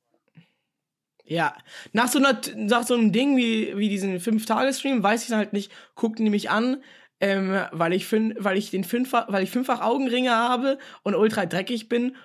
Ja, 1.25 1.55
nach 1.93 2.07
so, 2.09 2.19
einer, 2.19 2.39
nach 2.55 2.83
so 2.85 2.93
einem 2.95 3.11
Ding 3.13 3.37
wie, 3.37 3.77
wie 3.77 3.87
diesen 3.87 4.19
5-Tage-Stream 4.19 5.01
weiß 5.03 5.23
ich 5.23 5.29
dann 5.29 5.37
halt 5.37 5.53
nicht, 5.53 5.71
gucken 5.95 6.25
die 6.25 6.31
mich 6.31 6.49
an, 6.49 6.83
ähm, 7.21 7.55
weil, 7.71 7.93
ich 7.93 8.05
fün, 8.07 8.33
weil, 8.39 8.57
ich 8.57 8.71
den 8.71 8.83
fünffach, 8.83 9.25
weil 9.29 9.43
ich 9.43 9.51
fünffach 9.51 9.79
Augenringe 9.81 10.31
habe 10.31 10.77
und 11.03 11.15
ultra 11.15 11.45
dreckig 11.45 11.87
bin 11.87 12.15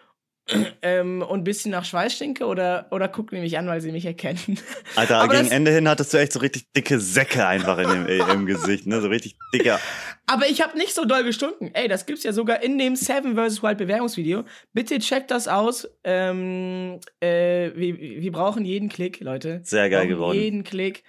ähm, 0.83 1.23
und 1.23 1.41
ein 1.41 1.45
bisschen 1.45 1.71
nach 1.73 1.85
Schweiß 1.85 2.15
stinke 2.15 2.47
oder, 2.47 2.87
oder 2.91 3.09
gucken 3.09 3.37
die 3.37 3.43
mich 3.43 3.59
an, 3.59 3.67
weil 3.67 3.81
sie 3.81 3.93
mich 3.93 4.05
erkennen. 4.07 4.59
Alter, 4.95 5.19
Aber 5.21 5.35
gegen 5.35 5.51
Ende 5.51 5.73
hin 5.73 5.89
hattest 5.89 6.15
du 6.15 6.19
echt 6.19 6.33
so 6.33 6.39
richtig 6.41 6.73
dicke 6.73 7.01
Säcke 7.01 7.47
einfach 7.47 7.79
in 7.79 7.89
dem, 7.89 8.07
äh, 8.07 8.33
im 8.33 8.47
Gesicht, 8.47 8.87
ne? 8.87 9.01
So 9.01 9.09
richtig 9.09 9.37
dicke. 9.53 9.79
Aber 10.27 10.49
ich 10.49 10.61
habe 10.63 10.77
nicht 10.79 10.95
so 10.95 11.05
doll 11.05 11.25
gestunken. 11.25 11.71
Ey, 11.75 11.89
das 11.89 12.07
gibt's 12.07 12.25
ja 12.25 12.33
sogar 12.33 12.63
in 12.63 12.79
dem 12.79 12.97
Seven 12.97 13.37
vs. 13.37 13.63
Wild 13.63 13.79
Bewerbungsvideo. 13.79 14.45
Bitte 14.73 14.99
checkt 14.99 15.31
das 15.31 15.49
aus. 15.49 15.89
Ähm, 16.05 17.01
äh, 17.21 17.71
wir, 17.75 17.99
wir 17.99 18.33
brauchen 18.33 18.65
jeden 18.65 18.89
Klick, 18.89 19.21
Leute. 19.21 19.61
Sehr 19.65 19.91
geil 19.91 20.07
geworden. 20.07 20.39
Jeden 20.39 20.65
Klick. 20.65 21.03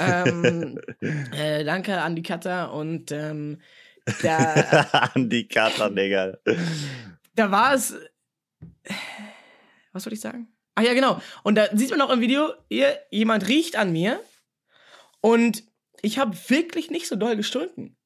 ähm, 0.00 0.78
äh, 1.32 1.64
danke 1.64 2.00
an 2.00 2.16
die 2.16 2.22
Cutter 2.22 2.72
und 2.72 3.12
ähm, 3.12 3.58
da, 4.22 5.10
An 5.14 5.28
die 5.28 5.46
Kater, 5.46 5.90
Digga. 5.90 6.36
da 7.34 7.50
war 7.50 7.74
es. 7.74 7.94
Was 9.92 10.06
wollte 10.06 10.14
ich 10.14 10.20
sagen? 10.20 10.48
Ach 10.74 10.82
ja, 10.82 10.94
genau. 10.94 11.20
Und 11.42 11.56
da 11.56 11.66
sieht 11.76 11.90
man 11.90 12.00
auch 12.00 12.10
im 12.10 12.20
Video, 12.20 12.52
hier, 12.70 12.98
jemand 13.10 13.46
riecht 13.46 13.76
an 13.76 13.92
mir 13.92 14.22
und 15.20 15.64
ich 16.00 16.18
habe 16.18 16.36
wirklich 16.48 16.90
nicht 16.90 17.06
so 17.06 17.16
doll 17.16 17.36
gestunken. 17.36 17.96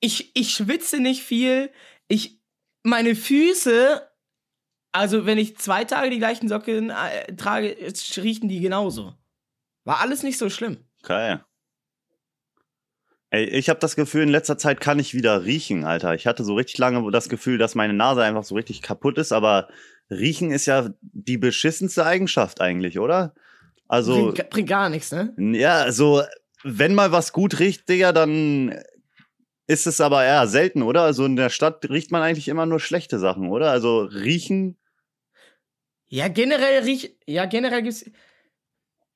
Ich, 0.00 0.36
ich 0.36 0.54
schwitze 0.54 1.00
nicht 1.00 1.22
viel. 1.22 1.70
Ich, 2.08 2.40
meine 2.82 3.16
Füße, 3.16 4.08
also 4.92 5.26
wenn 5.26 5.38
ich 5.38 5.58
zwei 5.58 5.84
Tage 5.84 6.10
die 6.10 6.18
gleichen 6.18 6.48
Socken 6.48 6.90
äh, 6.90 7.34
trage, 7.36 7.76
riechen 8.16 8.48
die 8.48 8.60
genauso. 8.60 9.14
War 9.84 10.00
alles 10.00 10.22
nicht 10.22 10.38
so 10.38 10.48
schlimm. 10.48 10.78
Okay. 11.02 11.38
Ey, 13.30 13.46
ich 13.46 13.68
habe 13.68 13.80
das 13.80 13.96
Gefühl, 13.96 14.22
in 14.22 14.28
letzter 14.28 14.56
Zeit 14.56 14.80
kann 14.80 15.00
ich 15.00 15.12
wieder 15.12 15.44
riechen, 15.44 15.84
Alter. 15.84 16.14
Ich 16.14 16.26
hatte 16.26 16.44
so 16.44 16.54
richtig 16.54 16.78
lange 16.78 17.10
das 17.10 17.28
Gefühl, 17.28 17.58
dass 17.58 17.74
meine 17.74 17.92
Nase 17.92 18.22
einfach 18.22 18.44
so 18.44 18.54
richtig 18.54 18.80
kaputt 18.80 19.18
ist, 19.18 19.32
aber 19.32 19.68
riechen 20.10 20.50
ist 20.50 20.66
ja 20.66 20.90
die 21.00 21.38
beschissenste 21.38 22.04
Eigenschaft 22.06 22.60
eigentlich, 22.60 22.98
oder? 22.98 23.34
Also, 23.88 24.32
bringt, 24.32 24.50
bringt 24.50 24.68
gar 24.68 24.88
nichts, 24.88 25.12
ne? 25.12 25.34
ja, 25.36 25.92
so, 25.92 26.22
wenn 26.62 26.94
mal 26.94 27.12
was 27.12 27.32
gut 27.32 27.58
riecht, 27.58 27.88
Digga, 27.88 28.12
dann 28.12 28.74
ist 29.66 29.86
es 29.86 30.00
aber 30.00 30.24
eher 30.24 30.46
selten, 30.46 30.82
oder? 30.82 31.02
Also 31.02 31.24
in 31.24 31.36
der 31.36 31.50
Stadt 31.50 31.88
riecht 31.88 32.10
man 32.10 32.22
eigentlich 32.22 32.48
immer 32.48 32.66
nur 32.66 32.80
schlechte 32.80 33.18
Sachen, 33.18 33.48
oder? 33.48 33.70
Also 33.70 34.00
riechen, 34.00 34.78
Ja, 36.08 36.28
generell 36.28 36.82
riech, 36.84 37.16
ja, 37.26 37.46
generell 37.46 37.82
gibt's, 37.82 38.04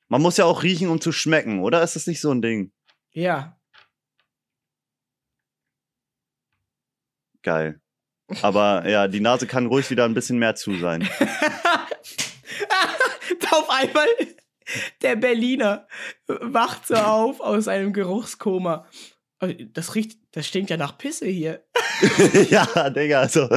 man 0.09 0.23
muss 0.23 0.39
ja 0.39 0.47
auch 0.47 0.63
riechen, 0.63 0.89
um 0.89 1.01
zu 1.01 1.13
schmecken, 1.13 1.61
oder? 1.61 1.83
Ist 1.83 1.97
das 1.97 2.07
nicht 2.07 2.21
so 2.21 2.31
ein 2.31 2.43
Ding? 2.43 2.73
ja. 3.13 3.55
Geil. 7.43 7.81
Aber 8.43 8.89
ja, 8.89 9.09
die 9.09 9.21
Nase 9.21 9.47
kann 9.47 9.67
ruhig 9.67 9.91
wieder 9.91 10.05
ein 10.05 10.15
bisschen 10.15 10.39
mehr 10.39 10.55
zu 10.55 10.79
sein. 10.79 11.09
Auf 13.51 13.71
einmal 13.71 14.07
der 15.03 15.17
Berliner 15.17 15.87
wacht 16.27 16.87
so 16.87 16.95
auf 16.95 17.41
aus 17.41 17.69
einem 17.69 17.93
Geruchskoma. 17.93 18.87
Das 19.73 19.95
riecht, 19.95 20.19
das 20.33 20.47
stinkt 20.47 20.71
ja 20.71 20.77
nach 20.77 20.99
Pisse 20.99 21.27
hier. 21.27 21.65
ja, 22.51 22.91
Digga, 22.91 23.21
also, 23.21 23.49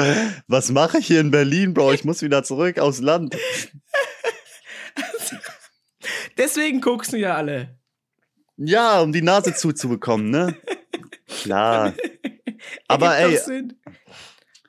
was 0.47 0.71
mache 0.71 0.99
ich 0.99 1.07
hier 1.07 1.19
in 1.19 1.31
Berlin, 1.31 1.73
Bro? 1.73 1.93
Ich 1.93 2.05
muss 2.05 2.21
wieder 2.21 2.43
zurück 2.43 2.79
aufs 2.79 2.99
Land. 2.99 3.37
Deswegen 6.37 6.81
guckst 6.81 7.13
du 7.13 7.17
ja 7.17 7.35
alle. 7.35 7.77
Ja, 8.57 9.01
um 9.01 9.11
die 9.11 9.21
Nase 9.21 9.53
zuzubekommen, 9.53 10.29
ne? 10.29 10.55
Klar. 11.27 11.93
Aber 12.87 13.17
ey. 13.17 13.39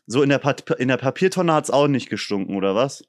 So 0.07 0.23
in 0.23 0.29
der, 0.29 0.39
Pa- 0.39 0.75
in 0.79 0.89
der 0.89 0.97
Papiertonne 0.97 1.53
hat's 1.53 1.71
auch 1.71 1.89
nicht 1.89 2.09
gestunken, 2.11 2.57
oder 2.57 2.75
was? 2.75 3.05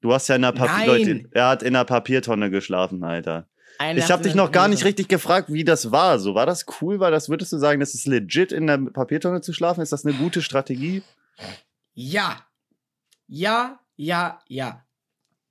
Du 0.00 0.12
hast 0.12 0.28
ja 0.28 0.36
in 0.36 0.42
der 0.42 0.52
Papier... 0.52 0.86
Nein. 0.86 0.86
Leute, 0.86 1.28
er 1.32 1.48
hat 1.48 1.62
in 1.62 1.72
der 1.72 1.84
Papiertonne 1.84 2.50
geschlafen, 2.50 3.02
Alter. 3.04 3.48
Eine 3.78 4.00
Ich 4.00 4.10
habe 4.10 4.22
dich 4.22 4.34
noch 4.34 4.52
gar 4.52 4.68
nicht 4.68 4.84
richtig 4.84 5.08
gefragt, 5.08 5.52
wie 5.52 5.64
das 5.64 5.92
war. 5.92 6.18
So, 6.18 6.34
war 6.34 6.46
das 6.46 6.64
cool? 6.80 6.98
War 7.00 7.10
das, 7.10 7.28
würdest 7.28 7.52
du 7.52 7.58
sagen, 7.58 7.80
das 7.80 7.94
ist 7.94 8.06
legit, 8.06 8.52
in 8.52 8.66
der 8.66 8.78
Papiertonne 8.78 9.40
zu 9.42 9.52
schlafen? 9.52 9.80
Ist 9.82 9.92
das 9.92 10.04
eine 10.04 10.14
gute 10.14 10.40
Strategie? 10.42 11.02
Ja. 11.94 12.46
Ja, 13.26 13.80
ja, 13.96 14.40
ja. 14.48 14.84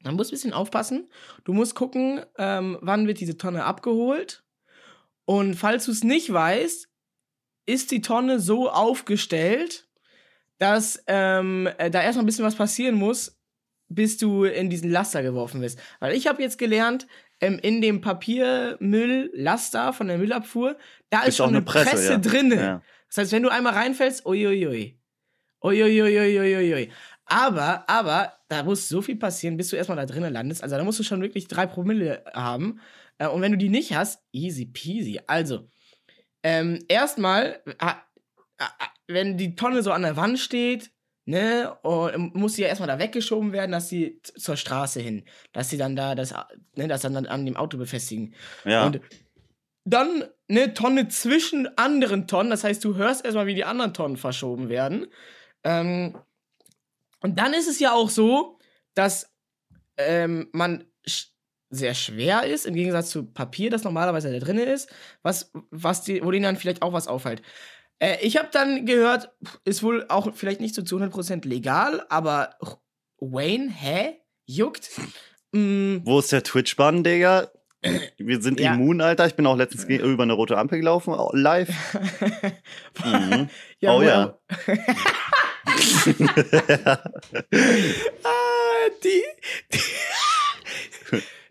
Man 0.03 0.15
muss 0.15 0.29
ein 0.29 0.31
bisschen 0.31 0.53
aufpassen. 0.53 1.09
Du 1.43 1.53
musst 1.53 1.75
gucken, 1.75 2.23
ähm, 2.37 2.77
wann 2.81 3.07
wird 3.07 3.19
diese 3.19 3.37
Tonne 3.37 3.63
abgeholt. 3.63 4.43
Und 5.25 5.55
falls 5.55 5.85
du 5.85 5.91
es 5.91 6.03
nicht 6.03 6.31
weißt, 6.31 6.87
ist 7.65 7.91
die 7.91 8.01
Tonne 8.01 8.39
so 8.39 8.69
aufgestellt, 8.69 9.87
dass 10.57 11.03
ähm, 11.07 11.69
äh, 11.77 11.89
da 11.91 12.01
erstmal 12.01 12.23
ein 12.23 12.27
bisschen 12.27 12.45
was 12.45 12.55
passieren 12.55 12.95
muss, 12.95 13.37
bis 13.87 14.17
du 14.17 14.45
in 14.45 14.69
diesen 14.69 14.89
Laster 14.89 15.21
geworfen 15.23 15.61
wirst. 15.61 15.79
Weil 15.99 16.15
ich 16.15 16.27
habe 16.27 16.41
jetzt 16.41 16.57
gelernt, 16.57 17.07
ähm, 17.41 17.59
in 17.61 17.81
dem 17.81 18.01
Papiermülllaster 18.01 19.93
von 19.93 20.07
der 20.07 20.17
Müllabfuhr, 20.17 20.77
da 21.09 21.21
ist, 21.21 21.29
Ist 21.29 21.37
schon 21.37 21.49
eine 21.49 21.61
Presse, 21.61 21.89
Presse, 21.89 22.11
ja. 22.13 22.17
drinne. 22.17 22.55
Ja. 22.55 22.81
Das 23.09 23.17
heißt, 23.17 23.31
wenn 23.33 23.43
du 23.43 23.49
einmal 23.49 23.73
reinfällst, 23.73 24.25
uiuiui. 24.25 24.99
Uiuiuiuiui. 25.63 26.91
Aber, 27.25 27.89
aber, 27.89 28.33
da 28.47 28.63
muss 28.63 28.87
so 28.87 29.01
viel 29.01 29.15
passieren, 29.15 29.57
bis 29.57 29.69
du 29.69 29.75
erstmal 29.75 29.97
da 29.97 30.05
drinnen 30.05 30.31
landest. 30.31 30.63
Also 30.63 30.77
da 30.77 30.83
musst 30.83 30.99
du 30.99 31.03
schon 31.03 31.21
wirklich 31.21 31.47
drei 31.47 31.65
Promille 31.65 32.23
haben. 32.33 32.79
Äh, 33.17 33.27
Und 33.27 33.41
wenn 33.41 33.51
du 33.51 33.57
die 33.57 33.69
nicht 33.69 33.95
hast, 33.95 34.23
easy 34.31 34.65
peasy. 34.65 35.19
Also, 35.27 35.67
ähm, 36.43 36.83
erstmal, 36.87 37.61
wenn 39.07 39.37
die 39.37 39.55
Tonne 39.55 39.83
so 39.83 39.91
an 39.91 40.03
der 40.03 40.17
Wand 40.17 40.39
steht, 40.39 40.91
ne, 41.25 41.75
und 41.81 42.35
muss 42.35 42.53
sie 42.53 42.63
ja 42.63 42.67
erstmal 42.67 42.87
da 42.87 42.99
weggeschoben 42.99 43.51
werden, 43.51 43.71
dass 43.71 43.89
sie 43.89 44.21
zur 44.21 44.57
Straße 44.57 44.99
hin, 44.99 45.25
dass 45.53 45.69
sie 45.69 45.77
dann 45.77 45.95
da 45.95 46.15
das, 46.15 46.33
ne, 46.75 46.87
das 46.87 47.01
dann 47.01 47.25
an 47.25 47.45
dem 47.45 47.57
Auto 47.57 47.77
befestigen. 47.77 48.33
Ja. 48.63 48.85
Und 48.85 49.01
dann 49.85 50.25
eine 50.49 50.73
Tonne 50.73 51.07
zwischen 51.07 51.67
anderen 51.77 52.27
Tonnen. 52.27 52.49
Das 52.49 52.63
heißt, 52.63 52.83
du 52.83 52.95
hörst 52.95 53.23
erstmal, 53.23 53.47
wie 53.47 53.55
die 53.55 53.65
anderen 53.65 53.93
Tonnen 53.93 54.17
verschoben 54.17 54.69
werden. 54.69 55.07
Ähm, 55.63 56.17
und 57.21 57.39
dann 57.39 57.53
ist 57.53 57.67
es 57.67 57.79
ja 57.79 57.93
auch 57.93 58.09
so, 58.09 58.59
dass 58.93 59.31
ähm, 59.97 60.49
man 60.51 60.85
sch 61.07 61.31
sehr 61.71 61.95
schwer 61.95 62.45
ist, 62.45 62.65
im 62.65 62.75
Gegensatz 62.75 63.09
zu 63.09 63.25
Papier, 63.25 63.69
das 63.69 63.83
normalerweise 63.83 64.31
da 64.31 64.39
drin 64.39 64.59
ist, 64.59 64.89
was, 65.23 65.51
was 65.71 66.03
die, 66.03 66.23
wo 66.23 66.31
denen 66.31 66.43
dann 66.43 66.57
vielleicht 66.57 66.83
auch 66.83 66.93
was 66.93 67.07
auffällt. 67.07 67.41
Äh, 67.99 68.17
ich 68.21 68.37
habe 68.37 68.49
dann 68.51 68.85
gehört, 68.85 69.31
ist 69.63 69.81
wohl 69.83 70.05
auch 70.09 70.33
vielleicht 70.35 70.61
nicht 70.61 70.75
so 70.75 70.81
zu 70.81 70.97
100% 70.97 71.47
legal, 71.47 72.05
aber 72.09 72.55
Wayne, 73.19 73.69
hä? 73.71 74.15
Juckt? 74.45 74.89
Mm, 75.53 75.97
Wo 76.03 76.19
ist 76.19 76.31
der 76.31 76.43
Twitch-Bann, 76.43 77.03
Digga? 77.03 77.49
Wir 78.17 78.41
sind 78.41 78.59
Ja. 78.59 78.73
immun, 78.73 78.99
Alter. 78.99 79.27
Ich 79.27 79.35
bin 79.35 79.45
auch 79.45 79.55
letztens 79.55 79.83
über 79.85 80.23
eine 80.23 80.33
rote 80.33 80.57
Ampel 80.57 80.79
gelaufen, 80.79 81.13
au- 81.13 81.31
live. 81.33 81.69
Mhm. 83.05 83.49
Oh 83.83 83.99
wo 83.99 84.01
ja. 84.01 84.37
ah, 88.23 88.89
die. 89.03 89.23
die 89.73 89.79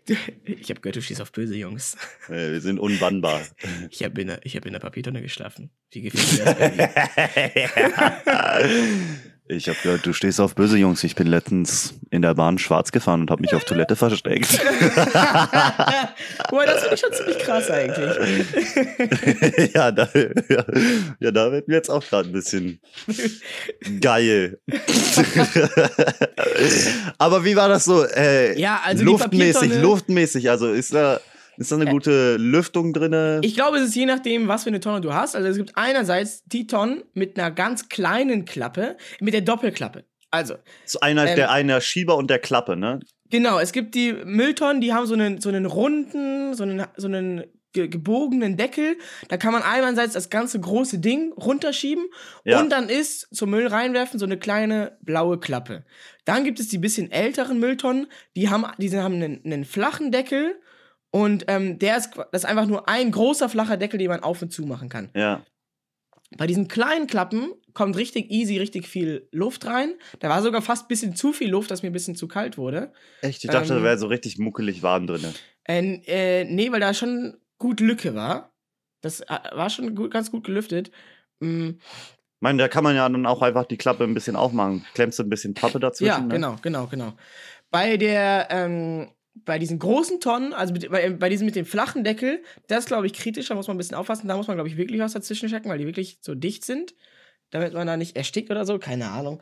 ich 0.45 0.69
habe 0.69 0.81
gehört, 0.81 0.95
du 0.97 1.01
stehst 1.01 1.21
auf 1.21 1.31
böse 1.31 1.55
Jungs. 1.55 1.97
Äh, 2.29 2.51
Wir 2.53 2.61
sind 2.61 2.79
unbannbar. 2.79 3.41
Ich 3.91 4.03
habe 4.03 4.19
in, 4.21 4.27
der- 4.27 4.45
ich 4.45 4.55
hab 4.55 4.65
in 4.65 4.73
der 4.73 4.79
Papiertonne 4.79 5.21
geschlafen. 5.21 5.69
Wie 5.91 6.01
gefällt 6.01 6.31
dir 6.47 6.87
das? 8.05 9.34
Ich 9.47 9.69
habe 9.69 9.77
gehört, 9.83 10.05
du 10.05 10.13
stehst 10.13 10.41
auf 10.41 10.55
böse 10.55 10.77
Jungs. 10.77 11.03
Ich 11.03 11.15
bin 11.15 11.27
letztens 11.27 11.93
in 12.09 12.23
der 12.23 12.33
Bahn 12.33 12.57
schwarz 12.57 12.91
gefahren 12.91 13.21
und 13.21 13.29
habe 13.29 13.41
mich 13.41 13.53
auf 13.53 13.63
Toilette 13.63 13.95
versteckt. 13.95 14.59
Boah, 16.49 16.65
das 16.65 16.81
finde 16.81 16.95
ich 16.95 16.99
schon 16.99 17.13
ziemlich 17.13 17.37
krass 17.37 17.69
eigentlich. 17.69 18.15
ja, 19.75 19.91
da, 19.91 20.09
ja, 20.49 20.65
ja, 21.19 21.31
da 21.31 21.51
wird 21.51 21.67
mir 21.67 21.75
jetzt 21.75 21.89
auch 21.89 22.03
gerade 22.03 22.29
ein 22.29 22.31
bisschen 22.31 22.79
geil. 24.01 24.57
Aber 27.19 27.45
wie 27.45 27.55
war 27.55 27.69
das 27.69 27.85
so? 27.85 28.03
Äh, 28.03 28.59
Ja, 28.59 28.81
also 28.83 29.03
luftmäßig, 29.03 29.75
luftmäßig. 29.75 30.49
Also 30.49 30.71
ist 30.71 30.91
da, 30.93 31.19
ist 31.57 31.71
da 31.71 31.75
eine 31.75 31.89
gute 31.89 32.37
Lüftung 32.37 32.93
drinne? 32.93 33.39
Ich 33.43 33.55
glaube, 33.55 33.77
es 33.77 33.83
ist 33.89 33.95
je 33.95 34.05
nachdem, 34.05 34.47
was 34.47 34.63
für 34.63 34.69
eine 34.69 34.79
Tonne 34.79 35.01
du 35.01 35.13
hast. 35.13 35.35
Also 35.35 35.47
es 35.47 35.57
gibt 35.57 35.77
einerseits 35.77 36.43
die 36.45 36.67
Tonnen 36.67 37.03
mit 37.13 37.37
einer 37.39 37.51
ganz 37.51 37.89
kleinen 37.89 38.45
Klappe, 38.45 38.97
mit 39.19 39.33
der 39.33 39.41
Doppelklappe. 39.41 40.05
Also, 40.31 40.55
So 40.85 40.99
einer, 40.99 41.27
ähm, 41.27 41.35
der 41.35 41.51
einer 41.51 41.79
Schieber 41.81 42.17
und 42.17 42.29
der 42.29 42.39
Klappe, 42.39 42.75
ne? 42.75 42.99
Genau, 43.29 43.59
es 43.59 43.71
gibt 43.71 43.95
die 43.95 44.13
Mülltonnen, 44.13 44.81
die 44.81 44.93
haben 44.93 45.05
so 45.07 45.13
einen, 45.13 45.39
so 45.41 45.49
einen 45.49 45.65
runden, 45.65 46.53
so 46.53 46.63
einen, 46.63 46.85
so 46.97 47.07
einen 47.07 47.43
ge 47.73 47.87
gebogenen 47.87 48.55
Deckel. 48.57 48.97
Da 49.29 49.37
kann 49.37 49.51
man 49.53 49.61
einerseits 49.63 50.13
das 50.13 50.29
ganze 50.29 50.59
große 50.59 50.99
Ding 50.99 51.31
runterschieben 51.33 52.05
Ja. 52.43 52.59
und 52.59 52.69
dann 52.71 52.89
ist 52.89 53.27
zum 53.35 53.49
Müll 53.51 53.67
reinwerfen 53.67 54.19
so 54.19 54.25
eine 54.25 54.37
kleine 54.37 54.97
blaue 55.01 55.39
Klappe. 55.39 55.85
Dann 56.25 56.43
gibt 56.43 56.59
es 56.59 56.67
die 56.67 56.77
bisschen 56.77 57.11
älteren 57.11 57.59
Mülltonnen, 57.59 58.07
die 58.35 58.49
haben, 58.49 58.65
die 58.77 58.95
haben 58.97 59.15
einen, 59.15 59.41
einen 59.45 59.65
flachen 59.65 60.11
Deckel 60.11 60.55
und 61.15 61.45
ähm, 61.47 61.79
der 61.79 61.95
ist, 61.95 62.11
das 62.33 62.43
ist 62.43 62.45
einfach 62.45 62.65
nur 62.65 62.89
ein 62.89 63.09
großer 63.09 63.47
flacher 63.47 63.77
Deckel, 63.77 63.97
den 63.97 64.09
man 64.09 64.19
auf 64.21 64.41
und 64.41 64.51
zu 64.51 64.63
machen 64.65 64.89
kann. 64.89 65.09
Ja. 65.15 65.45
Bei 66.37 66.45
diesen 66.45 66.67
kleinen 66.67 67.07
Klappen 67.07 67.53
kommt 67.73 67.95
richtig 67.95 68.29
easy, 68.29 68.57
richtig 68.57 68.85
viel 68.89 69.29
Luft 69.31 69.65
rein. 69.65 69.93
Da 70.19 70.27
war 70.27 70.41
sogar 70.41 70.61
fast 70.61 70.85
ein 70.85 70.87
bisschen 70.89 71.15
zu 71.15 71.31
viel 71.31 71.49
Luft, 71.49 71.71
dass 71.71 71.83
mir 71.83 71.89
ein 71.89 71.93
bisschen 71.93 72.15
zu 72.15 72.27
kalt 72.27 72.57
wurde. 72.57 72.91
Echt? 73.21 73.45
Ich 73.45 73.49
dachte, 73.49 73.71
Ähm, 73.73 73.79
da 73.79 73.83
wäre 73.83 73.97
so 73.97 74.07
richtig 74.07 74.37
muckelig 74.39 74.83
warm 74.83 75.07
drinne. 75.07 75.33
Äh, 75.63 76.01
äh, 76.05 76.43
nee, 76.43 76.69
weil 76.73 76.81
da 76.81 76.93
schon 76.93 77.37
gut 77.59 77.79
Lücke 77.79 78.13
war. 78.13 78.53
Das 79.01 79.21
äh, 79.21 79.39
war 79.53 79.69
schon 79.69 79.95
gut, 79.95 80.11
ganz 80.11 80.31
gut 80.31 80.43
gelüftet. 80.45 80.91
Mm, 81.39 81.69
Ich 81.79 82.41
meine, 82.41 82.57
da 82.61 82.67
kann 82.67 82.83
man 82.83 82.95
ja 82.97 83.07
dann 83.07 83.25
auch 83.25 83.41
einfach 83.41 83.65
die 83.65 83.77
Klappe 83.77 84.03
ein 84.03 84.13
bisschen 84.13 84.35
aufmachen. 84.35 84.85
Klemmst 84.95 85.17
du 85.19 85.23
ein 85.23 85.29
bisschen 85.29 85.53
Pappe 85.53 85.79
dazwischen? 85.79 86.09
ja, 86.09 86.19
ne? 86.19 86.27
genau, 86.27 86.57
genau, 86.61 86.87
genau. 86.87 87.13
Bei 87.71 87.95
der, 87.95 88.47
ähm, 88.49 89.09
bei 89.43 89.59
diesen 89.59 89.79
großen 89.79 90.19
Tonnen, 90.21 90.53
also 90.53 90.73
mit, 90.73 90.89
bei, 90.89 91.09
bei 91.09 91.29
diesem 91.29 91.45
mit 91.45 91.55
dem 91.55 91.65
flachen 91.65 92.03
Deckel, 92.03 92.41
das 92.67 92.85
glaube 92.85 93.05
ich 93.05 93.13
kritisch, 93.13 93.49
da 93.49 93.55
muss 93.55 93.67
man 93.67 93.75
ein 93.75 93.77
bisschen 93.77 93.97
aufpassen. 93.97 94.27
Da 94.27 94.37
muss 94.37 94.47
man, 94.47 94.55
glaube 94.55 94.69
ich, 94.69 94.77
wirklich 94.77 95.01
was 95.01 95.13
dazwischen 95.13 95.49
checken, 95.49 95.69
weil 95.69 95.77
die 95.77 95.85
wirklich 95.85 96.19
so 96.21 96.35
dicht 96.35 96.63
sind. 96.63 96.95
Damit 97.51 97.73
man 97.73 97.85
da 97.85 97.95
nicht 97.95 98.15
erstickt 98.15 98.49
oder 98.49 98.65
so, 98.65 98.79
keine 98.79 99.11
Ahnung. 99.11 99.41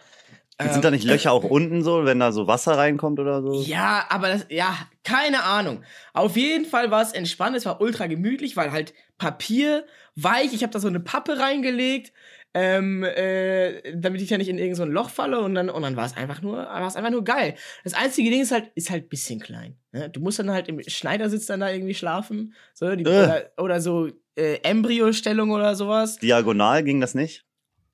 Sind 0.62 0.84
da 0.84 0.92
nicht 0.92 1.04
Löcher 1.04 1.32
auch 1.32 1.44
unten 1.44 1.84
so, 1.84 2.06
wenn 2.06 2.20
da 2.20 2.32
so 2.32 2.48
Wasser 2.48 2.78
reinkommt 2.78 3.20
oder 3.20 3.42
so? 3.42 3.62
Ja, 3.64 4.06
aber 4.10 4.30
das, 4.30 4.46
ja, 4.50 4.78
keine 5.04 5.44
Ahnung. 5.44 5.84
Auf 6.14 6.38
jeden 6.38 6.66
Fall 6.66 6.92
war 6.92 7.02
es 7.02 7.12
entspannt, 7.12 7.56
es 7.56 7.66
war 7.66 7.82
ultra 7.82 8.08
gemütlich, 8.08 8.56
weil 8.56 8.72
halt 8.72 8.94
Papier, 9.18 9.86
weich, 10.16 10.54
ich 10.54 10.64
habe 10.64 10.74
da 10.74 10.80
so 10.80 10.88
eine 10.88 11.00
Pappe 11.00 11.40
reingelegt, 11.40 12.14
ähm, 12.54 13.04
äh, 13.04 13.96
damit 13.96 14.22
ich 14.22 14.30
ja 14.30 14.38
nicht 14.38 14.50
in 14.50 14.58
irgendein 14.58 14.76
so 14.76 14.86
Loch 14.86 15.10
falle 15.10 15.42
und 15.42 15.56
dann, 15.56 15.70
und 15.70 15.82
dann 15.82 15.96
war 15.96 16.06
es 16.06 16.16
einfach 16.16 16.42
nur, 16.42 16.58
war 16.58 16.88
es 16.88 16.96
einfach 16.96 17.10
nur 17.12 17.24
geil. 17.24 17.56
Das 17.84 17.94
einzige 17.94 18.30
Ding 18.30 18.42
ist 18.42 18.52
halt, 18.52 18.72
ist 18.76 18.90
halt 18.90 19.06
ein 19.06 19.10
bisschen 19.10 19.40
klein. 19.40 19.78
Ne? 19.92 20.10
Du 20.10 20.20
musst 20.20 20.40
dann 20.40 20.52
halt 20.52 20.68
im 20.68 20.82
Schneidersitz 20.88 21.48
dann 21.48 21.62
da 21.62 21.72
irgendwie 21.72 21.96
schlafen, 21.96 22.54
so, 22.74 22.96
die, 22.96 23.04
Äh. 23.04 23.08
oder, 23.08 23.52
oder 23.58 23.82
so 23.82 24.10
äh, 24.36 24.60
Embryostellung 24.64 25.52
oder 25.52 25.76
sowas. 25.76 26.18
Diagonal 26.18 26.84
ging 26.84 27.02
das 27.02 27.16
nicht? 27.16 27.46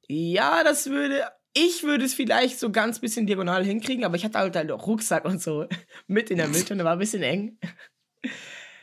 Ja, 0.07 0.63
das 0.63 0.89
würde. 0.89 1.23
Ich 1.53 1.83
würde 1.83 2.05
es 2.05 2.13
vielleicht 2.13 2.59
so 2.59 2.71
ganz 2.71 2.99
bisschen 2.99 3.25
diagonal 3.25 3.65
hinkriegen, 3.65 4.05
aber 4.05 4.15
ich 4.15 4.23
hatte 4.23 4.37
halt, 4.37 4.55
halt 4.55 4.71
auch 4.71 4.85
Rucksack 4.85 5.25
und 5.25 5.41
so 5.41 5.65
mit 6.07 6.29
in 6.29 6.37
der 6.37 6.47
Mülltonne, 6.47 6.83
war 6.83 6.93
ein 6.93 6.99
bisschen 6.99 7.23
eng. 7.23 7.57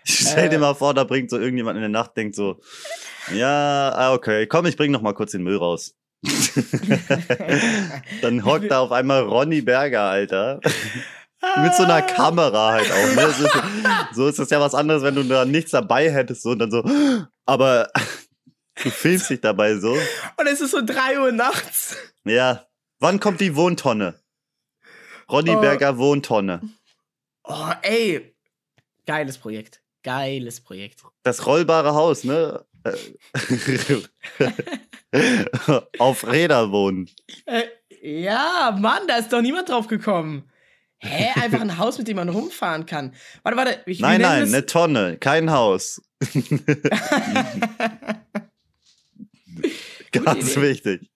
Stell 0.09 0.49
dir 0.49 0.57
Äh. 0.57 0.61
mal 0.61 0.75
vor, 0.75 0.95
da 0.95 1.05
bringt 1.05 1.31
so 1.31 1.39
irgendjemand 1.39 1.77
in 1.77 1.83
der 1.83 1.89
Nacht, 1.89 2.17
denkt 2.17 2.35
so, 2.37 2.61
ja, 3.35 3.93
ah, 3.95 4.13
okay, 4.15 4.47
komm, 4.47 4.67
ich 4.67 4.77
bring 4.77 4.93
noch 4.93 5.03
mal 5.03 5.15
kurz 5.15 5.33
den 5.33 5.43
Müll 5.43 5.57
raus. 5.57 5.95
Dann 8.23 8.45
hockt 8.45 8.71
da 8.71 8.81
auf 8.81 8.93
einmal 8.93 9.23
Ronny 9.23 9.61
Berger, 9.63 10.03
Alter. 10.03 10.61
Mit 11.63 11.75
so 11.75 11.85
einer 11.85 12.03
Kamera 12.03 12.73
halt 12.73 12.91
auch. 12.91 13.15
Ne? 13.15 13.23
Ist, 13.23 14.17
so 14.17 14.27
ist 14.27 14.39
das 14.39 14.51
ja 14.51 14.61
was 14.61 14.75
anderes, 14.75 15.03
wenn 15.03 15.15
du 15.15 15.23
da 15.25 15.45
nichts 15.45 15.71
dabei 15.71 16.11
hättest 16.11 16.43
so, 16.43 16.51
und 16.51 16.59
dann 16.59 16.71
so, 16.71 16.83
aber 17.45 17.91
du 18.83 18.91
filmst 18.91 19.31
dich 19.31 19.41
dabei 19.41 19.77
so. 19.77 19.93
Und 20.37 20.47
es 20.47 20.61
ist 20.61 20.71
so 20.73 20.81
3 20.85 21.21
Uhr 21.21 21.33
nachts. 21.33 21.97
Ja, 22.25 22.67
wann 23.01 23.21
kommt 23.21 23.41
die 23.41 23.55
Wohntonne? 23.55 24.19
Ronny 25.31 25.55
Oh. 25.57 25.61
Berger 25.61 25.99
Wohntonne. 25.99 26.63
Oh, 27.45 27.71
ey. 27.83 28.35
Geiles 29.07 29.39
Projekt. 29.39 29.83
Geiles 30.07 30.61
Projekt. 30.61 31.03
Das 31.25 31.47
rollbare 31.47 31.95
Haus, 31.95 32.23
ne? 32.23 32.65
Äh, 32.85 32.93
Auf 35.99 36.25
Räder 36.31 36.71
wohnen. 36.71 37.11
Äh, 37.45 37.65
ja, 38.01 38.77
Mann, 38.81 39.03
da 39.09 39.17
ist 39.17 39.33
doch 39.33 39.43
niemand 39.43 39.69
drauf 39.69 39.89
gekommen. 39.89 40.45
Hä? 40.99 41.31
Einfach 41.43 41.61
ein 41.61 41.77
Haus, 41.79 41.99
mit 41.99 42.07
dem 42.07 42.15
man 42.19 42.29
rumfahren 42.29 42.87
kann. 42.87 43.15
Warte, 43.43 43.59
warte. 43.59 43.83
Ich, 43.87 43.99
Nein, 43.99 44.21
nein, 44.21 44.43
das- 44.43 44.53
eine 44.55 44.65
Tonne, 44.67 45.17
kein 45.19 45.51
Haus. 45.51 46.01
Ganz 50.13 50.57
wichtig. 50.57 51.11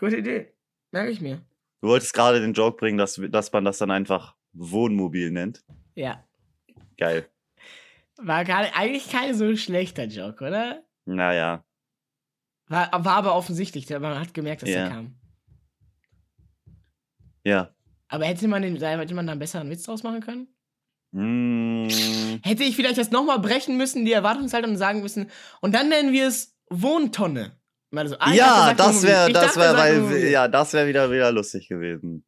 Gute 0.00 0.16
Idee. 0.16 0.52
Merke 0.90 1.10
ich 1.12 1.20
mir. 1.20 1.40
Du 1.80 1.88
wolltest 1.88 2.12
gerade 2.12 2.40
den 2.40 2.54
Joke 2.54 2.76
bringen, 2.76 2.98
dass, 2.98 3.20
dass 3.30 3.52
man 3.52 3.64
das 3.64 3.78
dann 3.78 3.92
einfach 3.92 4.34
Wohnmobil 4.52 5.30
nennt. 5.30 5.62
Ja. 5.94 6.24
Geil. 6.98 7.28
War 8.18 8.44
gar, 8.44 8.64
eigentlich 8.74 9.10
kein 9.10 9.34
so 9.34 9.54
schlechter 9.56 10.04
Joke, 10.04 10.44
oder? 10.44 10.82
Naja. 11.04 11.64
War, 12.68 12.90
war 13.04 13.14
aber 13.16 13.34
offensichtlich, 13.34 13.88
man 13.90 14.18
hat 14.18 14.34
gemerkt, 14.34 14.62
dass 14.62 14.70
Ja. 14.70 14.84
er 14.84 14.88
kam. 14.90 15.16
Ja. 17.44 17.70
Aber 18.08 18.24
hätte 18.24 18.48
man, 18.48 18.62
den, 18.62 18.76
hätte 18.80 19.14
man 19.14 19.26
da 19.26 19.32
einen 19.32 19.38
besseren 19.38 19.70
Witz 19.70 19.84
draus 19.84 20.02
machen 20.02 20.20
können? 20.20 20.48
Mm, 21.12 21.88
Hätte 22.42 22.64
ich 22.64 22.74
vielleicht 22.76 22.98
das 22.98 23.10
nochmal 23.10 23.38
brechen 23.38 23.76
müssen, 23.76 24.04
die 24.04 24.12
Erwartungshaltung 24.12 24.72
und 24.72 24.76
sagen 24.78 25.00
müssen, 25.02 25.30
und 25.60 25.74
dann 25.74 25.88
nennen 25.88 26.12
wir 26.12 26.26
es 26.26 26.56
Wohntonne. 26.68 27.56
So, 27.92 28.16
ah, 28.18 28.26
dachte, 28.26 28.36
ja, 28.36 28.66
sagt 28.66 28.80
das 28.80 29.02
wäre, 29.04 29.32
das 29.32 29.54
dachte, 29.54 29.60
wäre, 29.60 29.76
weil, 30.10 30.24
ja, 30.28 30.48
das 30.48 30.72
wäre 30.72 30.88
wieder, 30.88 31.10
wieder 31.10 31.30
lustig 31.32 31.68
gewesen. 31.68 32.24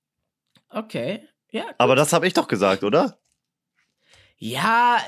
Okay. 0.71 1.27
Ja, 1.51 1.65
Aber 1.79 1.97
das 1.97 2.13
habe 2.13 2.27
ich 2.27 2.33
doch 2.33 2.47
gesagt, 2.49 2.85
oder? 2.85 3.19
Ja, 4.37 4.99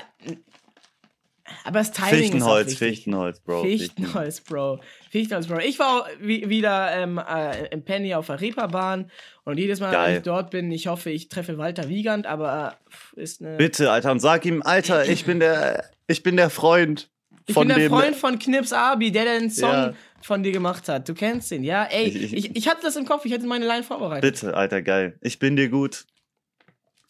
aber 1.63 1.79
das 1.79 1.91
Timing 1.91 2.15
Fichtenholz, 2.21 2.71
ist. 2.73 2.77
Fichtenholz, 2.79 3.39
Bro. 3.39 3.63
Fichtenholz, 3.63 4.41
Bro. 4.41 4.79
Fichtenholz, 5.09 5.47
Bro. 5.47 5.59
Ich 5.59 5.79
war 5.79 6.07
wieder 6.19 6.91
ähm, 6.93 7.17
äh, 7.19 7.67
im 7.69 7.83
Penny 7.83 8.13
auf 8.15 8.27
der 8.27 8.41
Reeperbahn 8.41 9.09
und 9.43 9.57
jedes 9.57 9.79
Mal, 9.79 9.91
Geil. 9.91 10.07
wenn 10.09 10.17
ich 10.17 10.23
dort 10.23 10.51
bin, 10.51 10.71
ich 10.71 10.87
hoffe, 10.87 11.09
ich 11.11 11.29
treffe 11.29 11.57
Walter 11.57 11.89
Wiegand, 11.89 12.25
aber 12.27 12.77
äh, 13.15 13.21
ist 13.21 13.41
eine. 13.41 13.57
Bitte, 13.57 13.91
Alter, 13.91 14.11
und 14.11 14.19
sag 14.19 14.45
ihm, 14.45 14.61
Alter, 14.61 15.05
ich 15.09 15.25
bin 15.25 15.39
der, 15.39 15.89
ich 16.07 16.23
bin 16.23 16.37
der 16.37 16.49
Freund 16.49 17.09
ich 17.47 17.53
von 17.55 17.67
bin 17.67 17.77
der. 17.77 17.89
Freund 17.89 18.15
von 18.15 18.37
Knips 18.39 18.71
Abi, 18.71 19.11
der 19.11 19.25
den 19.25 19.49
Song 19.49 19.69
Ja. 19.71 19.93
von 20.21 20.43
dir 20.43 20.51
gemacht 20.51 20.87
hat. 20.87 21.09
Du 21.09 21.13
kennst 21.15 21.51
ihn, 21.51 21.63
ja? 21.63 21.85
Ey, 21.85 22.05
Ich- 22.07 22.33
ich, 22.33 22.55
ich- 22.55 22.67
hatte 22.67 22.81
das 22.83 22.95
im 22.95 23.05
Kopf, 23.05 23.25
ich 23.25 23.31
hätte 23.31 23.47
meine 23.47 23.65
Line 23.65 23.83
vorbereitet. 23.83 24.21
Bitte, 24.21 24.53
Alter, 24.55 24.81
geil. 24.83 25.17
Ich 25.21 25.39
bin 25.39 25.55
dir 25.55 25.69
gut. 25.69 26.05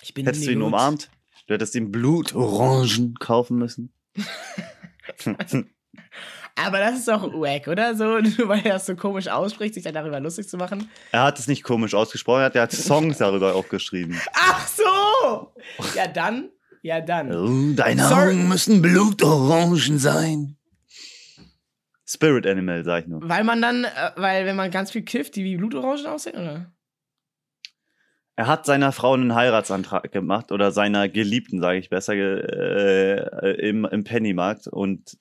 Ich 0.02 0.14
bin 0.14 0.26
Hättest 0.26 0.46
du 0.46 0.48
nie 0.50 0.54
ihn 0.56 0.60
gut. 0.60 0.68
umarmt? 0.68 1.10
Du 1.48 1.54
hättest 1.54 1.76
ihm 1.76 1.92
Blutorangen 1.92 3.16
kaufen 3.20 3.58
müssen. 3.58 3.92
Aber 6.56 6.80
das 6.80 7.00
ist 7.00 7.08
doch 7.08 7.24
wack, 7.34 7.68
oder? 7.68 7.96
So, 7.96 8.20
nur 8.20 8.22
weil 8.50 8.66
er 8.66 8.74
das 8.74 8.86
so 8.86 8.96
komisch 8.96 9.28
ausspricht, 9.28 9.74
sich 9.74 9.84
dann 9.84 9.94
darüber 9.94 10.20
lustig 10.20 10.48
zu 10.48 10.58
machen. 10.58 10.90
Er 11.12 11.24
hat 11.24 11.40
es 11.40 11.48
nicht 11.48 11.64
komisch 11.64 11.94
ausgesprochen, 11.94 12.42
er 12.42 12.46
hat, 12.46 12.56
er 12.56 12.64
hat 12.64 12.72
Songs 12.74 13.18
darüber 13.18 13.56
auch 13.56 13.70
geschrieben. 13.70 14.20
Ach 14.34 14.68
so! 14.68 15.54
Ja, 15.96 16.08
dann. 16.08 16.50
Ja, 16.82 17.00
dann. 17.00 17.32
Oh, 17.34 17.76
deine 17.76 18.04
Sorry. 18.04 18.32
Augen 18.32 18.48
müssen 18.48 18.82
Blutorangen 18.82 20.00
sein. 20.00 20.58
Spirit 22.08 22.46
Animal, 22.46 22.84
sag 22.84 23.04
ich 23.04 23.08
nur. 23.08 23.22
Weil 23.28 23.44
man 23.44 23.62
dann, 23.62 23.86
äh, 23.86 24.12
weil 24.16 24.46
wenn 24.46 24.56
man 24.56 24.72
ganz 24.72 24.92
viel 24.92 25.04
kifft, 25.04 25.36
die 25.36 25.46
wie 25.46 25.58
Blutorangen 25.58 26.08
aussehen, 26.08 26.38
oder? 26.38 26.72
Er 28.42 28.48
hat 28.48 28.66
seiner 28.66 28.92
Frau 28.92 29.14
einen 29.14 29.36
Heiratsantrag 29.36 30.12
gemacht 30.12 30.52
oder 30.52 30.72
seiner 30.72 31.08
Geliebten, 31.08 31.62
sage 31.62 31.78
ich 31.78 31.92
besser, 31.92 32.16
äh, 32.16 33.52
im, 33.70 33.86
im 33.86 34.04
Pennymarkt 34.04 34.66
und 34.66 35.16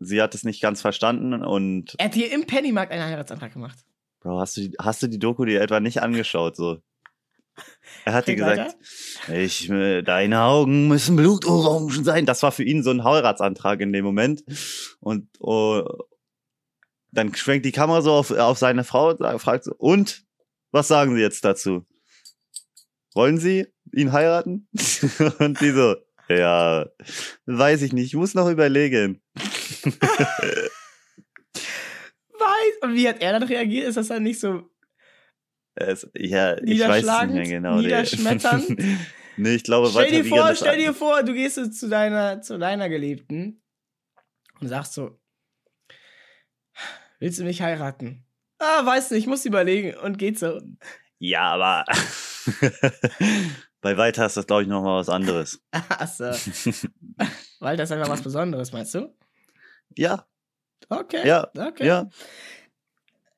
sie 0.00 0.20
hat 0.20 0.34
es 0.34 0.42
nicht 0.42 0.60
ganz 0.60 0.80
verstanden 0.80 1.34
und 1.44 1.94
Er 1.98 2.06
hat 2.06 2.14
hier 2.14 2.32
im 2.32 2.44
Pennymarkt 2.44 2.90
einen 2.90 3.04
Heiratsantrag 3.04 3.52
gemacht. 3.52 3.78
Bro, 4.18 4.40
hast 4.40 4.56
du, 4.56 4.62
die- 4.62 4.74
hast 4.80 5.00
du 5.04 5.06
die 5.06 5.20
Doku 5.20 5.44
dir 5.44 5.60
etwa 5.60 5.78
nicht 5.78 6.02
angeschaut 6.02 6.56
so? 6.56 6.78
Er 8.04 8.12
hat 8.14 8.26
dir 8.26 8.34
gesagt, 8.34 8.76
ich, 9.32 9.70
äh, 9.70 10.02
deine 10.02 10.40
Augen 10.40 10.88
müssen 10.88 11.14
Blutorangen 11.14 12.02
sein. 12.02 12.26
Das 12.26 12.42
war 12.42 12.50
für 12.50 12.64
ihn 12.64 12.82
so 12.82 12.90
ein 12.90 13.04
Heiratsantrag 13.04 13.80
in 13.82 13.92
dem 13.92 14.04
Moment. 14.04 14.42
Und 14.98 15.28
oh, 15.38 15.84
dann 17.12 17.32
schwenkt 17.36 17.66
die 17.66 17.70
Kamera 17.72 18.02
so 18.02 18.10
auf, 18.10 18.32
auf 18.32 18.58
seine 18.58 18.82
Frau 18.82 19.10
und 19.10 19.38
fragt 19.40 19.62
so, 19.62 19.76
und? 19.78 20.24
Was 20.72 20.88
sagen 20.88 21.14
Sie 21.14 21.20
jetzt 21.20 21.44
dazu? 21.44 21.86
Wollen 23.14 23.38
Sie 23.38 23.66
ihn 23.92 24.12
heiraten? 24.12 24.68
und 25.38 25.60
die 25.60 25.70
so, 25.70 25.96
ja, 26.28 26.86
weiß 27.46 27.82
ich 27.82 27.92
nicht, 27.92 28.06
ich 28.06 28.14
muss 28.14 28.34
noch 28.34 28.48
überlegen. 28.48 29.22
Weiß. 32.32 32.78
Und 32.82 32.94
wie 32.94 33.08
hat 33.08 33.20
er 33.20 33.32
dann 33.32 33.42
reagiert? 33.42 33.88
Ist 33.88 33.96
das 33.96 34.08
dann 34.08 34.22
nicht 34.22 34.40
so. 34.40 34.68
Es, 35.74 36.08
ja, 36.14 36.56
ich 36.62 36.80
weiß 36.80 37.04
es 37.04 37.22
nicht 37.22 37.34
mehr 37.34 37.44
genau. 37.44 37.76
nee. 37.76 37.82
Niederschmetternd? 37.82 38.78
nee, 39.36 39.54
ich 39.54 39.64
glaube, 39.64 39.88
Stell 39.90 40.10
dir 40.10 40.24
vor, 40.24 40.54
stell 40.54 40.78
dir 40.78 40.92
vor, 40.92 41.22
du 41.22 41.32
gehst 41.32 41.74
zu 41.74 41.88
deiner, 41.88 42.42
zu 42.42 42.58
deiner 42.58 42.88
Geliebten 42.88 43.62
und 44.60 44.68
sagst 44.68 44.92
so: 44.94 45.18
Willst 47.18 47.38
du 47.38 47.44
mich 47.44 47.62
heiraten? 47.62 48.26
Ah, 48.58 48.84
weiß 48.84 49.10
nicht, 49.10 49.20
ich 49.20 49.26
muss 49.26 49.44
überlegen. 49.44 49.96
Und 49.96 50.18
geht 50.18 50.38
so. 50.38 50.60
Ja, 51.24 51.42
aber 51.52 51.84
bei 53.80 53.96
Walter 53.96 54.26
ist 54.26 54.36
das, 54.36 54.46
glaube 54.46 54.62
ich, 54.62 54.68
noch 54.68 54.82
mal 54.82 54.98
was 54.98 55.08
anderes. 55.08 55.60
Achso. 55.70 56.24
Das 56.24 56.46
ist 56.66 57.92
einfach 57.92 58.08
was 58.08 58.22
Besonderes, 58.22 58.72
meinst 58.72 58.94
du? 58.94 59.14
Ja, 59.96 60.26
Okay. 60.88 61.26
ja, 61.26 61.48
Okay. 61.56 61.86
ja. 61.86 62.08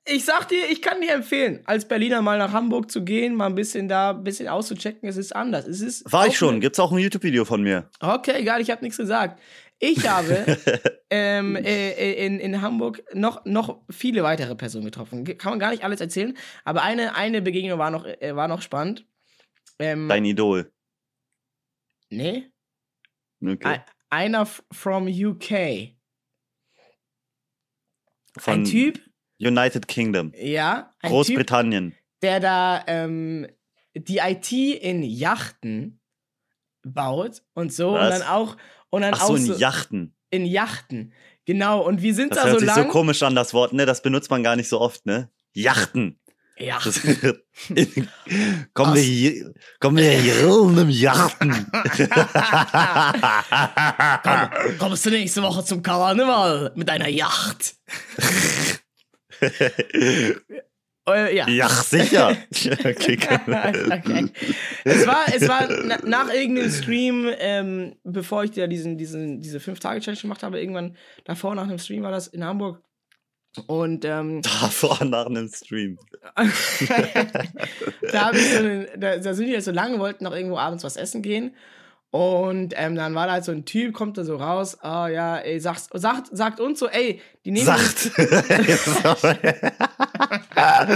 Ich 0.07 0.25
sag 0.25 0.49
dir, 0.49 0.67
ich 0.71 0.83
kann 0.83 1.01
dir 1.01 1.13
empfehlen, 1.13 1.61
als 1.67 1.87
Berliner 1.87 2.21
mal 2.23 2.37
nach 2.39 2.53
Hamburg 2.53 2.91
zu 2.91 3.05
gehen, 3.05 3.35
mal 3.35 3.47
ein 3.47 3.55
bisschen 3.55 3.89
da, 3.89 4.11
ein 4.11 4.25
bisschen 4.25 4.49
auszuchecken. 4.49 5.09
Es 5.09 5.17
ist 5.17 5.35
anders. 5.35 5.67
Es 5.67 5.81
ist 5.81 6.11
War 6.13 6.27
ich 6.27 6.37
schon. 6.37 6.51
eine- 6.51 6.61
Gibt's 6.61 6.79
auch 6.81 6.93
ein 6.93 6.99
YouTube-Video 6.99 7.45
von 7.45 7.63
mir. 7.63 7.89
Okay, 8.01 8.35
egal, 8.37 8.61
ich 8.61 8.71
habe 8.71 8.83
nichts 8.83 8.97
gesagt. 8.99 9.41
Ich 9.87 10.09
habe 10.09 10.47
ähm, 11.11 11.57
äh, 11.57 12.25
in, 12.27 12.41
in 12.41 12.63
Hamburg 12.63 13.03
noch, 13.13 13.45
noch 13.45 13.83
viele 13.91 14.23
weitere 14.23 14.55
Personen 14.55 14.87
getroffen. 14.87 15.25
Ge- 15.25 15.35
Kann 15.35 15.51
man 15.53 15.59
gar 15.59 15.71
nicht 15.73 15.85
alles 15.85 16.01
erzählen, 16.01 16.37
aber 16.65 16.83
eine, 16.83 17.15
eine 17.17 17.43
Begegnung 17.43 17.79
war 17.79 17.91
noch, 17.91 18.05
äh, 18.07 18.35
war 18.35 18.49
noch 18.49 18.63
spannend. 18.63 19.07
Ähm, 19.79 20.09
Dein 20.09 20.25
Idol. 20.25 20.73
nee, 22.09 22.51
Okay. 23.43 23.59
Ein- 23.65 23.85
einer 24.09 24.47
from 24.47 25.07
UK. 25.09 25.97
Von 28.39 28.55
ein 28.55 28.65
Typ, 28.65 29.01
United 29.41 29.87
Kingdom. 29.87 30.33
ja, 30.37 30.93
ein 31.01 31.11
Typ, 31.11 31.11
Großbritannien. 31.11 31.95
der 32.23 32.41
da 32.41 32.85
ähm, 32.87 33.47
die 33.95 34.19
IT 34.19 34.51
in 34.53 35.03
Yachten 35.03 36.01
baut 36.83 37.43
und 37.55 37.73
so 37.73 37.93
Was? 37.93 38.03
und 38.15 38.21
dann 38.21 38.29
auch 38.29 38.57
und 38.95 39.03
dann 39.03 39.15
Ach 39.15 39.27
so, 39.27 39.37
in 39.37 39.45
so 39.47 39.55
Yachten. 39.55 40.15
in 40.31 40.47
Yachten. 40.47 41.13
Genau, 41.47 41.83
und 41.83 42.01
wir 42.01 42.15
sind 42.15 42.31
Das 42.33 42.39
da 42.39 42.45
hört 42.45 42.55
so 42.55 42.61
sich 42.61 42.69
lang. 42.75 42.85
so 42.87 42.91
komisch 42.91 43.23
an, 43.23 43.35
das 43.35 43.53
Wort, 43.53 43.73
ne? 43.75 43.85
Das 43.87 44.01
benutzt 44.03 44.31
man 44.31 44.43
gar 44.43 44.57
nicht 44.57 44.69
so 44.69 44.81
oft, 44.81 45.05
ne? 45.05 45.29
Yachten. 45.53 46.19
ja. 46.59 46.79
Kommen, 48.73 48.95
wir 48.95 49.03
hier, 49.03 49.53
kommen 49.81 49.97
wir 49.99 50.11
hier 50.13 50.49
um 50.49 50.79
im 50.79 50.89
Yachten. 50.91 51.51
Komm, 54.23 54.79
kommst 54.79 55.07
du 55.07 55.11
nächste 55.11 55.43
Woche 55.43 55.65
zum 55.65 55.83
Karneval 55.83 56.73
mit 56.75 56.89
deiner 56.89 57.09
Yacht? 57.09 57.75
Äh, 61.07 61.37
ja. 61.37 61.49
ja, 61.49 61.69
sicher. 61.69 62.31
okay, 62.51 63.19
okay. 63.21 64.27
Es 64.85 65.07
war, 65.07 65.25
es 65.35 65.47
war 65.47 65.69
na, 65.85 65.99
nach 66.05 66.33
irgendeinem 66.33 66.71
Stream, 66.71 67.31
ähm, 67.39 67.97
bevor 68.05 68.45
ich 68.45 68.53
dir 68.53 68.69
diesen, 68.69 68.97
diesen, 68.97 69.41
diese 69.41 69.59
5-Tage-Challenge 69.59 70.23
gemacht 70.23 70.43
habe, 70.43 70.61
irgendwann 70.61 70.97
davor 71.25 71.55
nach 71.55 71.65
einem 71.65 71.79
Stream 71.79 72.03
war 72.03 72.11
das 72.11 72.29
in 72.29 72.43
Hamburg. 72.45 72.83
Und 73.67 74.05
ähm, 74.05 74.41
Davor 74.61 75.05
nach 75.05 75.27
einem 75.27 75.49
Stream. 75.49 75.99
da, 78.11 78.33
so 78.33 78.59
einen, 78.59 78.87
da, 78.97 79.19
da 79.19 79.35
sind 79.35 79.47
wir 79.47 79.55
jetzt 79.55 79.67
so 79.67 79.73
lange, 79.73 79.99
wollten 79.99 80.25
noch 80.25 80.35
irgendwo 80.35 80.57
abends 80.59 80.85
was 80.85 80.97
essen 80.97 81.23
gehen. 81.23 81.55
Und 82.15 82.75
ähm, 82.77 82.95
dann 82.95 83.15
war 83.17 83.27
da 83.27 83.33
halt 83.33 83.45
so 83.45 83.51
ein 83.51 83.65
Typ, 83.65 83.93
kommt 83.93 84.17
da 84.17 84.23
so 84.23 84.37
raus, 84.37 84.79
ah 84.83 85.09
ja, 85.09 85.39
ey, 85.39 85.59
sagt, 85.59 85.89
sagt, 85.95 86.29
sagt 86.31 86.61
uns 86.61 86.79
so, 86.79 86.87
ey, 86.87 87.21
die 87.45 87.51
nehmen 87.51 87.67
Sacht. 87.67 88.13
Ja. 90.65 90.89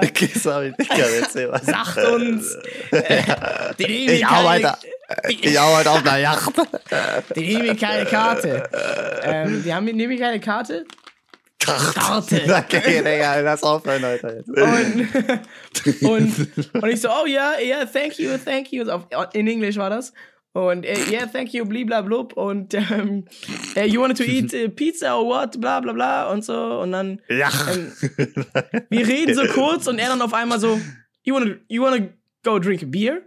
okay, 0.02 0.30
sorry, 0.34 0.74
ich 0.76 0.88
kann 0.88 1.00
erzählen. 1.00 1.60
sagt 1.62 1.98
uns, 1.98 2.56
äh, 2.90 3.22
die 3.78 3.86
nehmen 3.86 4.14
Ich 4.14 4.22
keine, 4.22 4.36
arbeite, 4.36 4.74
ich 5.28 5.60
arbeite 5.60 5.90
auf 5.90 6.06
einer 6.06 6.18
Yacht. 6.18 6.52
die 7.36 7.56
nehmen 7.56 7.78
keine 7.78 8.06
Karte. 8.06 8.68
ähm, 9.22 9.62
die 9.64 9.72
haben, 9.72 9.84
nehmen 9.84 10.18
keine 10.18 10.40
Karte. 10.40 10.84
Karte. 11.58 12.42
Okay, 12.48 13.02
Digga, 13.02 13.40
lass 13.40 13.62
aufhören, 13.62 14.04
Alter. 14.04 14.36
Jetzt. 14.36 14.48
Und, 14.48 15.08
und, 16.02 16.82
und 16.82 16.88
ich 16.88 17.00
so, 17.00 17.08
oh 17.08 17.26
ja, 17.26 17.58
ja, 17.58 17.86
thank 17.86 18.18
you, 18.18 18.36
thank 18.44 18.72
you. 18.72 18.84
In 19.32 19.48
Englisch 19.48 19.76
war 19.76 19.90
das. 19.90 20.12
Und 20.54 20.84
äh, 20.86 20.96
yeah, 21.10 21.26
thank 21.26 21.52
you, 21.52 21.64
bliblablub. 21.66 22.32
Und 22.36 22.74
ähm, 22.74 23.24
äh, 23.74 23.86
you 23.86 24.00
wanted 24.00 24.16
to 24.18 24.22
eat 24.22 24.54
äh, 24.54 24.68
pizza 24.68 25.18
or 25.18 25.26
what? 25.26 25.60
Bla 25.60 25.80
bla 25.80 25.92
bla 25.92 26.30
und 26.30 26.44
so. 26.44 26.78
Und 26.80 26.92
dann, 26.92 27.20
Ja. 27.28 27.48
ähm, 27.72 27.92
wir 28.88 29.06
reden 29.06 29.34
so 29.34 29.42
kurz 29.52 29.88
und 29.88 29.98
er 29.98 30.08
dann 30.08 30.22
auf 30.22 30.32
einmal 30.32 30.60
so, 30.60 30.78
you 31.24 31.34
wanna, 31.34 31.56
you 31.68 31.82
wanna 31.82 32.06
go 32.44 32.58
drink 32.60 32.84
a 32.84 32.86
beer? 32.86 33.22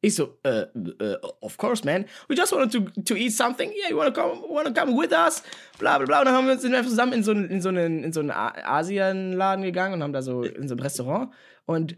Ich 0.00 0.14
so, 0.14 0.38
uh, 0.46 0.64
uh, 1.02 1.16
of 1.42 1.58
course, 1.58 1.84
man. 1.84 2.04
We 2.28 2.36
just 2.36 2.52
wanted 2.52 2.70
to, 2.72 3.02
to 3.02 3.16
eat 3.16 3.32
something. 3.32 3.70
Yeah, 3.72 3.90
you 3.90 3.96
wanna 3.98 4.12
come, 4.12 4.40
wanna 4.48 4.72
come 4.72 4.96
with 4.96 5.12
us? 5.12 5.42
Bla 5.78 5.98
bla 5.98 6.06
bla. 6.06 6.20
Und 6.20 6.26
dann 6.26 6.34
haben 6.36 6.46
wir 6.46 6.52
uns 6.54 6.62
sind 6.62 6.70
wir 6.72 6.82
zusammen 6.84 7.12
in 7.14 7.22
so, 7.24 7.32
einen- 7.32 7.50
in 7.50 7.60
so 7.60 7.68
einen, 7.68 8.04
in 8.04 8.12
so 8.12 8.20
einen 8.20 8.30
Asienladen 8.30 9.64
gegangen 9.64 9.94
und 9.94 10.02
haben 10.04 10.12
da 10.12 10.22
so 10.22 10.42
in 10.44 10.68
so 10.68 10.74
ein 10.76 10.78
Restaurant. 10.80 11.32
Und 11.66 11.96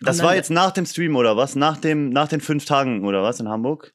Das 0.00 0.22
war 0.22 0.34
jetzt 0.34 0.50
nach 0.50 0.70
dem 0.70 0.86
Stream 0.86 1.16
oder 1.16 1.36
was? 1.36 1.56
Nach, 1.56 1.76
dem, 1.76 2.10
nach 2.10 2.28
den 2.28 2.40
fünf 2.40 2.64
Tagen 2.64 3.04
oder 3.04 3.22
was 3.22 3.40
in 3.40 3.48
Hamburg? 3.48 3.92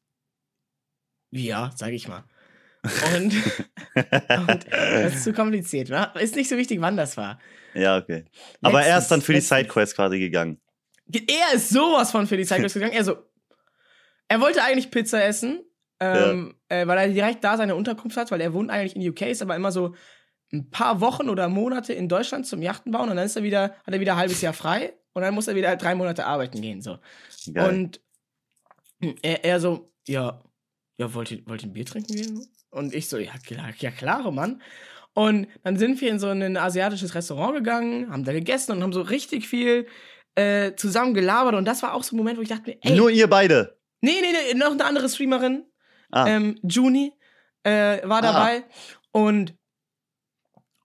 ja, 1.33 1.71
sag 1.75 1.91
ich 1.91 2.07
mal. 2.07 2.23
Und, 3.15 3.33
und 4.49 4.67
das 4.71 5.15
ist 5.15 5.23
zu 5.23 5.33
kompliziert. 5.33 5.89
Ne? 5.89 6.11
Ist 6.19 6.35
nicht 6.35 6.49
so 6.49 6.57
wichtig, 6.57 6.81
wann 6.81 6.97
das 6.97 7.17
war. 7.17 7.39
Ja, 7.73 7.97
okay. 7.97 8.25
Aber 8.61 8.79
Letztens, 8.79 8.93
er 8.93 8.97
ist 8.99 9.07
dann 9.11 9.21
für 9.21 9.33
die. 9.33 9.41
Sidequest 9.41 9.95
quasi 9.95 10.19
gegangen. 10.19 10.59
Er 11.11 11.55
ist 11.55 11.69
sowas 11.69 12.11
von 12.11 12.27
für 12.27 12.37
die 12.37 12.45
Cyclist 12.45 12.73
gegangen. 12.75 12.93
Er 12.93 13.03
so, 13.03 13.17
er 14.27 14.41
wollte 14.41 14.63
eigentlich 14.63 14.91
Pizza 14.91 15.23
essen, 15.23 15.61
ähm, 15.99 16.55
äh, 16.69 16.85
weil 16.85 16.97
er 16.97 17.07
direkt 17.09 17.43
da 17.43 17.57
seine 17.57 17.75
Unterkunft 17.75 18.17
hat, 18.17 18.31
weil 18.31 18.41
er 18.41 18.53
wohnt 18.53 18.69
eigentlich 18.69 18.95
in 18.95 19.07
UK, 19.09 19.21
ist 19.23 19.41
aber 19.41 19.55
immer 19.55 19.71
so 19.71 19.95
ein 20.51 20.69
paar 20.69 21.01
Wochen 21.01 21.29
oder 21.29 21.49
Monate 21.49 21.93
in 21.93 22.07
Deutschland 22.07 22.45
zum 22.45 22.61
Yachten 22.61 22.91
bauen 22.91 23.09
und 23.09 23.15
dann 23.15 23.25
ist 23.25 23.35
er 23.35 23.43
wieder, 23.43 23.75
hat 23.85 23.93
er 23.93 23.99
wieder 23.99 24.13
ein 24.13 24.19
halbes 24.19 24.41
Jahr 24.41 24.53
frei 24.53 24.93
und 25.13 25.21
dann 25.21 25.33
muss 25.33 25.47
er 25.47 25.55
wieder 25.55 25.75
drei 25.75 25.95
Monate 25.95 26.25
arbeiten 26.25 26.61
gehen. 26.61 26.81
So. 26.81 26.97
Geil. 27.53 27.69
Und 27.69 28.01
er, 29.21 29.43
er 29.43 29.59
so, 29.59 29.91
ja, 30.07 30.41
ja, 30.97 31.13
wollt 31.13 31.31
ihr, 31.31 31.45
wollt 31.47 31.63
ihr 31.63 31.69
ein 31.69 31.73
Bier 31.73 31.85
trinken 31.85 32.15
gehen? 32.15 32.47
Und 32.69 32.93
ich 32.93 33.07
so, 33.07 33.17
ja, 33.17 33.33
klar, 33.45 33.71
ja, 33.77 33.91
klare 33.91 34.31
Mann. 34.33 34.61
Und 35.13 35.47
dann 35.63 35.77
sind 35.77 36.01
wir 36.01 36.09
in 36.09 36.19
so 36.19 36.27
ein 36.27 36.57
asiatisches 36.57 37.13
Restaurant 37.13 37.55
gegangen, 37.55 38.11
haben 38.11 38.23
da 38.23 38.33
gegessen 38.33 38.71
und 38.71 38.81
haben 38.81 38.93
so 38.93 39.01
richtig 39.01 39.47
viel 39.47 39.87
äh, 40.35 40.73
zusammen 40.75 41.13
gelabert. 41.13 41.53
Und 41.53 41.65
das 41.65 41.83
war 41.83 41.93
auch 41.93 42.03
so 42.03 42.15
ein 42.15 42.17
Moment, 42.17 42.37
wo 42.37 42.41
ich 42.41 42.49
dachte 42.49 42.71
mir, 42.71 42.77
ey, 42.81 42.95
Nur 42.95 43.11
ihr 43.11 43.27
beide. 43.29 43.77
nee, 44.01 44.19
nee, 44.21 44.31
nee, 44.31 44.57
noch 44.57 44.71
eine 44.71 44.85
andere 44.85 45.09
Streamerin, 45.09 45.65
Ah, 46.11 46.27
ähm, 46.27 46.59
Juni, 46.63 47.11
äh, 47.63 48.07
war 48.07 48.21
dabei. 48.21 48.63
Und, 49.11 49.55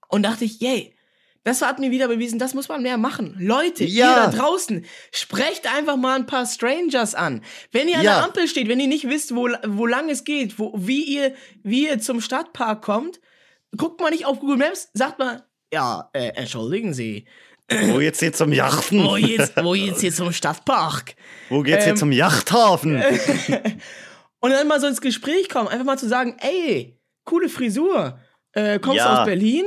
und 0.07 0.23
dachte 0.23 0.45
ich, 0.45 0.59
yay, 0.59 0.95
das 1.43 1.61
hat 1.61 1.79
mir 1.79 1.89
wieder 1.91 2.07
bewiesen, 2.07 2.37
das 2.39 2.53
muss 2.53 2.67
man 2.69 2.81
mehr 2.83 2.97
machen. 2.97 3.35
Leute, 3.39 3.85
Ja. 3.85 4.09
ihr 4.09 4.15
da 4.15 4.37
draußen, 4.37 4.85
sprecht 5.11 5.73
einfach 5.73 5.95
mal 5.97 6.15
ein 6.15 6.25
paar 6.25 6.45
Strangers 6.45 7.15
an. 7.15 7.43
Wenn 7.71 7.87
ihr 7.87 7.97
an 7.97 8.03
Ja. 8.03 8.15
der 8.17 8.23
Ampel 8.25 8.47
steht, 8.47 8.67
wenn 8.67 8.79
ihr 8.79 8.87
nicht 8.87 9.07
wisst, 9.09 9.35
wo, 9.35 9.47
wo 9.67 9.85
lang 9.85 10.09
es 10.09 10.23
geht, 10.25 10.59
wo, 10.59 10.73
wie, 10.75 11.03
ihr, 11.03 11.33
wie 11.63 11.87
ihr 11.87 11.99
zum 11.99 12.19
Stadtpark 12.21 12.81
kommt, 12.81 13.19
guckt 13.77 14.01
mal 14.01 14.09
nicht 14.11 14.25
auf 14.25 14.39
Google 14.39 14.57
Maps, 14.57 14.89
sagt 14.93 15.19
mal, 15.19 15.45
ja, 15.73 16.09
äh, 16.13 16.29
entschuldigen 16.35 16.93
Sie, 16.93 17.25
wo 17.69 17.97
geht's 17.99 18.19
hier 18.19 18.33
zum 18.33 18.51
Yachten? 18.51 19.03
wo 19.05 19.15
jetzt, 19.15 19.53
wo 19.63 19.75
jetzt 19.75 20.01
hier 20.01 20.11
zum 20.13 20.33
Stadtpark? 20.33 21.15
Wo 21.49 21.61
geht's 21.61 21.83
hier 21.83 21.93
Ähm, 21.93 21.97
zum 21.97 22.11
Yachthafen? 22.11 23.01
Und 24.41 24.51
dann 24.51 24.67
mal 24.67 24.79
so 24.79 24.87
ins 24.87 25.01
Gespräch 25.01 25.49
kommen, 25.49 25.67
einfach 25.67 25.85
mal 25.85 25.97
zu 25.99 26.07
sagen, 26.07 26.37
ey, 26.39 26.97
coole 27.25 27.49
Frisur, 27.49 28.19
äh, 28.53 28.79
kommst 28.79 29.01
du 29.01 29.05
Ja. 29.05 29.19
aus 29.21 29.25
Berlin? 29.25 29.65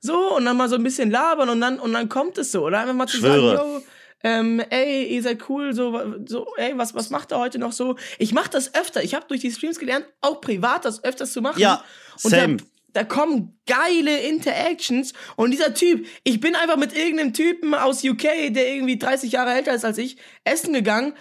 So, 0.00 0.36
und 0.36 0.44
dann 0.46 0.56
mal 0.56 0.68
so 0.68 0.76
ein 0.76 0.82
bisschen 0.82 1.10
labern 1.10 1.48
und 1.50 1.60
dann, 1.60 1.78
und 1.78 1.92
dann 1.92 2.08
kommt 2.08 2.38
es 2.38 2.52
so. 2.52 2.64
Oder 2.64 2.80
einfach 2.80 2.94
mal 2.94 3.06
zu 3.06 3.18
Schwöre. 3.18 3.56
sagen, 3.56 3.72
yo, 3.74 3.82
ähm, 4.22 4.60
ey, 4.70 5.04
ihr 5.14 5.22
seid 5.22 5.48
cool, 5.48 5.72
so, 5.74 5.98
so, 6.26 6.46
ey, 6.56 6.72
was, 6.76 6.94
was 6.94 7.10
macht 7.10 7.32
ihr 7.32 7.38
heute 7.38 7.58
noch 7.58 7.72
so? 7.72 7.96
Ich 8.18 8.32
mach 8.32 8.48
das 8.48 8.74
öfter. 8.74 9.02
Ich 9.02 9.14
habe 9.14 9.26
durch 9.28 9.40
die 9.40 9.50
Streams 9.50 9.78
gelernt, 9.78 10.06
auch 10.20 10.40
privat 10.40 10.84
das 10.84 11.04
öfters 11.04 11.32
zu 11.32 11.40
machen. 11.42 11.60
Ja, 11.60 11.84
und 12.22 12.30
same. 12.30 12.56
Da, 12.56 12.64
da 12.92 13.04
kommen 13.04 13.60
geile 13.66 14.18
Interactions 14.22 15.12
und 15.36 15.52
dieser 15.52 15.74
Typ, 15.74 16.06
ich 16.24 16.40
bin 16.40 16.54
einfach 16.56 16.76
mit 16.76 16.94
irgendeinem 16.96 17.32
Typen 17.34 17.74
aus 17.74 18.02
UK, 18.04 18.22
der 18.52 18.74
irgendwie 18.74 18.98
30 18.98 19.32
Jahre 19.32 19.52
älter 19.52 19.74
ist 19.74 19.84
als 19.84 19.96
ich, 19.98 20.16
essen 20.44 20.72
gegangen. 20.72 21.14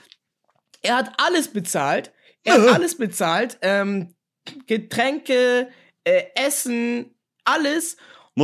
Er 0.82 0.96
hat 0.98 1.12
alles 1.18 1.50
bezahlt. 1.50 2.12
Er 2.44 2.54
hat 2.56 2.66
Äh. 2.66 2.70
alles 2.70 2.96
bezahlt. 2.98 3.58
Ähm, 3.62 4.16
Getränke, 4.68 5.70
äh, 6.04 6.24
Essen, 6.36 7.14
alles. 7.44 7.98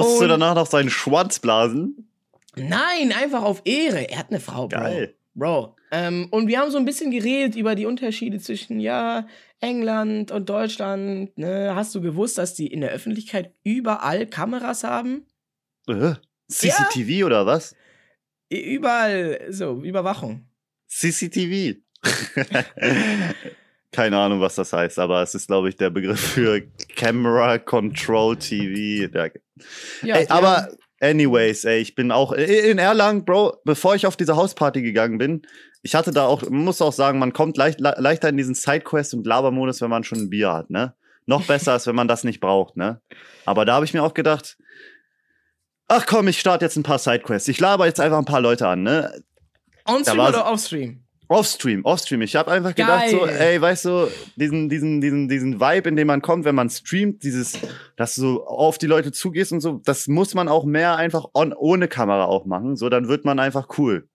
Musst 0.03 0.21
du 0.21 0.27
danach 0.27 0.55
noch 0.55 0.67
seinen 0.67 0.89
Schwanz 0.89 1.39
blasen? 1.39 2.09
Nein, 2.55 3.11
einfach 3.11 3.43
auf 3.43 3.61
Ehre. 3.65 4.09
Er 4.09 4.19
hat 4.19 4.29
eine 4.29 4.39
Frau, 4.39 4.67
Bro. 4.67 4.79
Geil. 4.79 5.15
Bro. 5.33 5.75
Ähm, 5.91 6.27
und 6.31 6.47
wir 6.47 6.59
haben 6.59 6.71
so 6.71 6.77
ein 6.77 6.85
bisschen 6.85 7.11
geredet 7.11 7.55
über 7.55 7.75
die 7.75 7.85
Unterschiede 7.85 8.39
zwischen, 8.39 8.79
ja, 8.79 9.27
England 9.59 10.31
und 10.31 10.49
Deutschland. 10.49 11.37
Ne? 11.37 11.73
Hast 11.75 11.93
du 11.95 12.01
gewusst, 12.01 12.37
dass 12.37 12.53
die 12.53 12.67
in 12.67 12.81
der 12.81 12.91
Öffentlichkeit 12.91 13.53
überall 13.63 14.27
Kameras 14.27 14.83
haben? 14.83 15.25
Äh, 15.87 16.15
CCTV 16.49 17.25
oder 17.25 17.45
was? 17.45 17.75
Überall, 18.49 19.45
so, 19.49 19.81
Überwachung. 19.81 20.45
CCTV. 20.87 21.77
Keine 23.91 24.17
Ahnung, 24.17 24.41
was 24.41 24.55
das 24.55 24.73
heißt, 24.73 24.99
aber 24.99 25.21
es 25.21 25.35
ist, 25.35 25.47
glaube 25.47 25.69
ich, 25.69 25.77
der 25.77 25.89
Begriff 25.89 26.19
für 26.19 26.61
Camera 26.95 27.57
Control 27.57 28.37
TV. 28.37 29.09
Ja. 30.03 30.15
Ey, 30.15 30.27
aber 30.29 30.69
anyways, 30.99 31.65
ey, 31.65 31.79
ich 31.79 31.95
bin 31.95 32.11
auch 32.11 32.31
in 32.31 32.77
Erlangen, 32.77 33.25
Bro, 33.25 33.61
bevor 33.63 33.95
ich 33.95 34.07
auf 34.07 34.17
diese 34.17 34.35
Hausparty 34.35 34.81
gegangen 34.81 35.17
bin, 35.17 35.41
ich 35.81 35.93
hatte 35.93 36.11
da 36.11 36.25
auch, 36.25 36.41
man 36.41 36.63
muss 36.63 36.81
auch 36.81 36.93
sagen, 36.93 37.19
man 37.19 37.33
kommt 37.33 37.57
leicht, 37.57 37.79
le 37.79 37.93
leichter 37.99 38.29
in 38.29 38.37
diesen 38.37 38.55
Sidequest 38.55 39.13
und 39.13 39.27
Labermodus, 39.27 39.81
wenn 39.81 39.89
man 39.89 40.03
schon 40.03 40.19
ein 40.19 40.29
Bier 40.29 40.51
hat, 40.51 40.69
ne? 40.69 40.95
Noch 41.27 41.43
besser, 41.47 41.73
als 41.73 41.85
wenn 41.87 41.95
man 41.95 42.07
das 42.07 42.23
nicht 42.23 42.39
braucht, 42.39 42.75
ne? 42.75 43.01
Aber 43.45 43.65
da 43.65 43.75
habe 43.75 43.85
ich 43.85 43.93
mir 43.93 44.01
auch 44.01 44.15
gedacht, 44.15 44.57
ach 45.87 46.05
komm, 46.07 46.27
ich 46.27 46.39
starte 46.39 46.65
jetzt 46.65 46.75
ein 46.75 46.83
paar 46.83 46.99
Sidequests. 46.99 47.47
Ich 47.47 47.59
laber 47.59 47.85
jetzt 47.85 47.99
einfach 47.99 48.17
ein 48.17 48.25
paar 48.25 48.41
Leute 48.41 48.67
an, 48.67 48.83
ne? 48.83 49.23
On-Stream 49.87 50.19
oder 50.19 50.51
Off-Stream? 50.51 51.04
Offstream, 51.27 51.83
Offstream. 51.85 52.21
Ich 52.21 52.35
habe 52.35 52.51
einfach 52.51 52.75
gedacht, 52.75 53.09
so, 53.09 53.25
ey, 53.25 53.59
weißt 53.59 53.85
du, 53.85 54.07
diesen, 54.35 54.69
diesen, 54.69 55.01
diesen, 55.01 55.27
diesen 55.27 55.59
Vibe, 55.59 55.89
in 55.89 55.95
dem 55.95 56.07
man 56.07 56.21
kommt, 56.21 56.45
wenn 56.45 56.55
man 56.55 56.69
streamt, 56.69 57.23
dieses, 57.23 57.59
dass 57.95 58.15
du 58.15 58.21
so 58.21 58.45
auf 58.45 58.77
die 58.77 58.87
Leute 58.87 59.11
zugehst 59.11 59.51
und 59.51 59.61
so, 59.61 59.81
das 59.83 60.07
muss 60.07 60.33
man 60.33 60.47
auch 60.47 60.65
mehr 60.65 60.95
einfach 60.97 61.25
on, 61.33 61.53
ohne 61.53 61.87
Kamera 61.87 62.25
auch 62.25 62.45
machen. 62.45 62.75
So, 62.75 62.89
dann 62.89 63.07
wird 63.07 63.25
man 63.25 63.39
einfach 63.39 63.67
cool. 63.77 64.07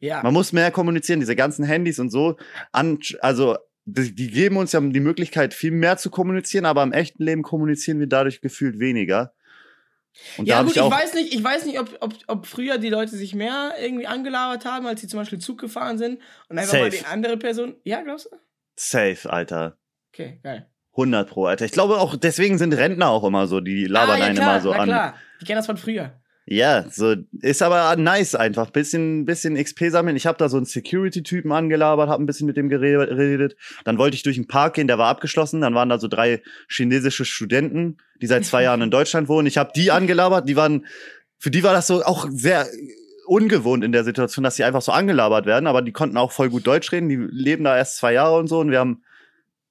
Ja. 0.00 0.22
Man 0.22 0.32
muss 0.32 0.52
mehr 0.52 0.70
kommunizieren, 0.70 1.20
diese 1.20 1.36
ganzen 1.36 1.64
Handys 1.64 1.98
und 1.98 2.10
so. 2.10 2.36
An, 2.72 2.98
also, 3.20 3.56
die, 3.84 4.14
die 4.14 4.30
geben 4.30 4.56
uns 4.56 4.72
ja 4.72 4.80
die 4.80 5.00
Möglichkeit, 5.00 5.54
viel 5.54 5.72
mehr 5.72 5.96
zu 5.96 6.10
kommunizieren, 6.10 6.64
aber 6.64 6.82
im 6.82 6.92
echten 6.92 7.22
Leben 7.22 7.42
kommunizieren 7.42 8.00
wir 8.00 8.06
dadurch 8.06 8.40
gefühlt 8.40 8.78
weniger. 8.78 9.32
Und 10.36 10.46
Ja 10.46 10.62
gut, 10.62 10.76
ich, 10.76 10.82
ich 10.82 10.90
weiß 10.90 11.14
nicht, 11.14 11.34
ich 11.34 11.42
weiß 11.42 11.64
nicht, 11.66 11.80
ob, 11.80 11.96
ob, 12.00 12.14
ob 12.26 12.46
früher 12.46 12.78
die 12.78 12.90
Leute 12.90 13.16
sich 13.16 13.34
mehr 13.34 13.74
irgendwie 13.80 14.06
angelabert 14.06 14.64
haben, 14.64 14.86
als 14.86 15.00
sie 15.00 15.08
zum 15.08 15.20
Beispiel 15.20 15.38
Zug 15.38 15.58
gefahren 15.58 15.98
sind 15.98 16.20
und 16.48 16.58
einfach 16.58 16.74
mal 16.74 16.90
Safe. 16.90 17.02
die 17.02 17.06
andere 17.06 17.36
Person. 17.36 17.76
Ja, 17.84 18.02
glaubst 18.02 18.26
du? 18.26 18.36
safe, 18.80 19.30
Alter. 19.30 19.76
Okay, 20.12 20.40
geil. 20.42 20.66
100 20.92 21.28
pro, 21.28 21.46
Alter. 21.46 21.64
Ich 21.64 21.72
glaube 21.72 21.98
auch, 21.98 22.16
deswegen 22.16 22.58
sind 22.58 22.74
Rentner 22.74 23.10
auch 23.10 23.24
immer 23.24 23.46
so, 23.46 23.60
die 23.60 23.84
labern 23.84 24.16
ah, 24.16 24.18
ja, 24.18 24.24
einen 24.24 24.36
klar, 24.36 24.50
immer 24.50 24.60
so 24.60 24.70
na 24.70 24.78
an. 24.78 24.88
klar. 24.88 25.14
Die 25.40 25.44
kennen 25.44 25.58
das 25.58 25.66
von 25.66 25.76
früher. 25.76 26.19
Ja, 26.52 26.84
so 26.90 27.14
ist 27.42 27.62
aber 27.62 27.94
nice 27.94 28.34
einfach. 28.34 28.70
Bisschen, 28.70 29.24
bisschen 29.24 29.54
XP 29.54 29.84
sammeln. 29.90 30.16
Ich 30.16 30.26
habe 30.26 30.36
da 30.36 30.48
so 30.48 30.56
einen 30.56 30.66
Security-Typen 30.66 31.52
angelabert, 31.52 32.08
habe 32.08 32.20
ein 32.20 32.26
bisschen 32.26 32.48
mit 32.48 32.56
dem 32.56 32.68
gere- 32.68 33.06
geredet. 33.06 33.54
Dann 33.84 33.98
wollte 33.98 34.16
ich 34.16 34.24
durch 34.24 34.34
den 34.34 34.48
Park 34.48 34.74
gehen, 34.74 34.88
der 34.88 34.98
war 34.98 35.06
abgeschlossen. 35.06 35.60
Dann 35.60 35.76
waren 35.76 35.88
da 35.88 36.00
so 36.00 36.08
drei 36.08 36.42
chinesische 36.68 37.24
Studenten, 37.24 37.98
die 38.20 38.26
seit 38.26 38.44
zwei 38.44 38.64
Jahren 38.64 38.82
in 38.82 38.90
Deutschland 38.90 39.28
wohnen. 39.28 39.46
Ich 39.46 39.58
habe 39.58 39.70
die 39.76 39.92
angelabert. 39.92 40.48
Die 40.48 40.56
waren, 40.56 40.86
für 41.38 41.52
die 41.52 41.62
war 41.62 41.72
das 41.72 41.86
so 41.86 42.02
auch 42.02 42.26
sehr 42.28 42.66
ungewohnt 43.26 43.84
in 43.84 43.92
der 43.92 44.02
Situation, 44.02 44.42
dass 44.42 44.56
sie 44.56 44.64
einfach 44.64 44.82
so 44.82 44.90
angelabert 44.90 45.46
werden. 45.46 45.68
Aber 45.68 45.82
die 45.82 45.92
konnten 45.92 46.16
auch 46.16 46.32
voll 46.32 46.50
gut 46.50 46.66
Deutsch 46.66 46.90
reden. 46.90 47.08
Die 47.08 47.14
leben 47.30 47.62
da 47.62 47.76
erst 47.76 47.96
zwei 47.98 48.12
Jahre 48.12 48.36
und 48.36 48.48
so. 48.48 48.58
Und 48.58 48.72
wir 48.72 48.80
haben 48.80 49.04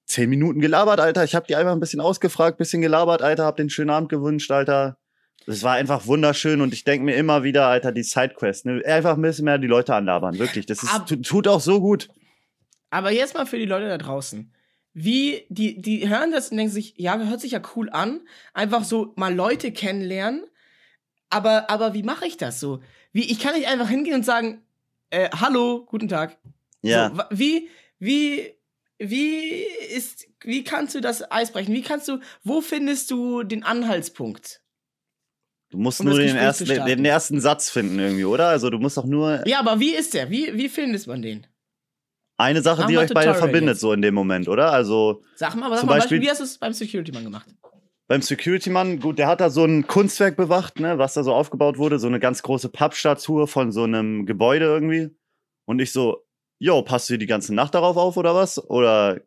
zehn 0.05 0.29
Minuten 0.29 0.61
gelabert, 0.61 1.01
Alter. 1.01 1.25
Ich 1.25 1.35
habe 1.35 1.45
die 1.45 1.57
einfach 1.57 1.73
ein 1.73 1.81
bisschen 1.81 1.99
ausgefragt, 1.99 2.57
bisschen 2.57 2.81
gelabert, 2.81 3.21
Alter. 3.21 3.43
Hab 3.43 3.57
den 3.57 3.69
schönen 3.69 3.89
Abend 3.89 4.07
gewünscht, 4.07 4.49
Alter. 4.49 4.97
Es 5.47 5.63
war 5.63 5.73
einfach 5.73 6.05
wunderschön 6.05 6.61
und 6.61 6.73
ich 6.73 6.83
denke 6.83 7.05
mir 7.05 7.15
immer 7.15 7.43
wieder, 7.43 7.67
Alter, 7.67 7.91
die 7.91 8.03
Sidequest, 8.03 8.65
ne? 8.65 8.81
einfach 8.85 9.15
ein 9.15 9.21
bisschen 9.21 9.45
mehr 9.45 9.57
die 9.57 9.67
Leute 9.67 9.95
anlabern, 9.95 10.37
wirklich. 10.37 10.65
Das 10.65 10.83
ist, 10.83 10.93
Ab- 10.93 11.07
tut 11.23 11.47
auch 11.47 11.61
so 11.61 11.79
gut. 11.81 12.09
Aber 12.91 13.11
jetzt 13.11 13.33
mal 13.33 13.45
für 13.45 13.57
die 13.57 13.65
Leute 13.65 13.87
da 13.87 13.97
draußen. 13.97 14.51
Wie, 14.93 15.45
die, 15.49 15.81
die 15.81 16.09
hören 16.09 16.31
das 16.31 16.49
und 16.49 16.57
denken 16.57 16.73
sich, 16.73 16.95
ja, 16.97 17.17
hört 17.17 17.39
sich 17.41 17.51
ja 17.51 17.61
cool 17.75 17.89
an. 17.89 18.21
Einfach 18.53 18.83
so 18.83 19.13
mal 19.15 19.33
Leute 19.33 19.71
kennenlernen. 19.71 20.43
Aber, 21.29 21.69
aber 21.69 21.93
wie 21.93 22.03
mache 22.03 22.25
ich 22.25 22.37
das 22.37 22.59
so? 22.59 22.81
Wie, 23.13 23.23
ich 23.31 23.39
kann 23.39 23.53
nicht 23.55 23.67
einfach 23.67 23.89
hingehen 23.89 24.15
und 24.15 24.25
sagen, 24.25 24.63
äh, 25.11 25.29
hallo, 25.39 25.85
guten 25.85 26.07
Tag. 26.07 26.37
Ja, 26.81 27.11
So, 27.15 27.23
wie, 27.37 27.69
wie, 27.99 28.53
wie 28.97 29.63
ist, 29.95 30.27
wie 30.41 30.63
kannst 30.63 30.95
du 30.95 31.01
das 31.01 31.31
Eis 31.31 31.51
brechen? 31.51 31.73
Wie 31.73 31.83
kannst 31.83 32.07
du, 32.07 32.19
wo 32.43 32.61
findest 32.61 33.11
du 33.11 33.43
den 33.43 33.63
Anhaltspunkt? 33.63 34.61
Du 35.69 35.77
musst 35.77 35.99
um 35.99 36.07
nur 36.07 36.19
den 36.19 36.35
ersten, 36.35 36.65
den, 36.65 37.05
ersten 37.05 37.39
Satz 37.41 37.69
finden 37.69 37.99
irgendwie, 37.99 38.25
oder? 38.25 38.47
Also 38.49 38.69
du 38.69 38.77
musst 38.79 38.97
doch 38.97 39.05
nur, 39.05 39.45
Ja, 39.47 39.59
aber 39.59 39.79
wie 39.79 39.93
ist 39.95 40.13
der? 40.13 40.29
Wie, 40.29 40.51
wie 40.55 40.69
findet 40.69 41.05
man 41.07 41.21
den? 41.21 41.47
eine 42.37 42.61
Sache, 42.61 42.85
die 42.87 42.97
euch 42.97 43.11
beide 43.13 43.35
verbindet, 43.35 43.75
jetzt. 43.75 43.81
so 43.81 43.91
in 43.91 44.01
dem 44.01 44.13
Moment, 44.13 44.47
oder? 44.47 44.71
Also 44.71 45.23
Sag 45.35 45.55
mal, 45.55 45.65
aber 45.65 45.75
sag 45.75 45.79
Zum 45.81 45.89
mal, 45.89 45.95
Beispiel- 45.97 46.19
Beispiel, 46.19 46.21
wie 46.27 46.31
hast 46.31 46.39
du 46.39 46.45
es 46.45 46.57
beim 46.57 46.71
Security-Mann 46.73 47.23
gemacht? 47.25 47.49
beim 48.07 48.21
Security-Mann, 48.23 48.99
gut, 49.01 49.19
der 49.19 49.27
hat 49.27 49.39
da 49.41 49.49
so 49.51 49.63
ein 49.65 49.85
Kunstwerk 49.85 50.35
bewacht, 50.35 50.79
ne, 50.79 50.97
was 50.97 51.13
da 51.13 51.23
so 51.23 51.31
aufgebaut 51.33 51.77
wurde, 51.77 51.99
so 51.99 52.07
eine 52.07 52.19
ganz 52.19 52.41
große 52.41 52.69
Pappstatue 52.69 53.45
von 53.45 53.71
so 53.71 53.83
einem 53.83 54.25
Gebäude 54.25 54.65
irgendwie. 54.65 55.09
Und 55.65 55.79
ich 55.79 55.91
so, 55.91 56.25
yo, 56.57 56.81
passt 56.81 57.09
du 57.11 57.17
die 57.17 57.27
ganze 57.27 57.53
Nacht 57.53 57.75
darauf 57.75 57.97
auf 57.97 58.17
oder 58.17 58.33
was? 58.33 58.57
Oder 58.69 59.21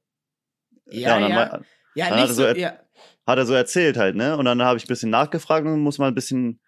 Ja, 0.87 1.19
ja. 1.19 1.47
dann 1.49 1.65
Ja, 1.95 2.09
dann 2.09 2.15
nicht 2.19 2.31
hat 2.31 2.39
er 2.39 2.55
so. 2.55 2.61
ja. 2.61 2.79
Hat 3.27 3.39
er 3.39 3.47
so 3.47 3.55
erzählt 3.55 3.97
halt, 3.97 4.17
ne? 4.17 4.37
Und 4.37 4.45
dann 4.45 4.61
habe 4.63 4.77
ich 4.79 4.85
ein 4.85 4.89
bisschen 4.89 5.11
nachgefragt 5.11 5.67
und 5.67 5.81
muss 5.81 5.99
mal 5.99 6.09
ein 6.09 6.15
bisschen, 6.15 6.61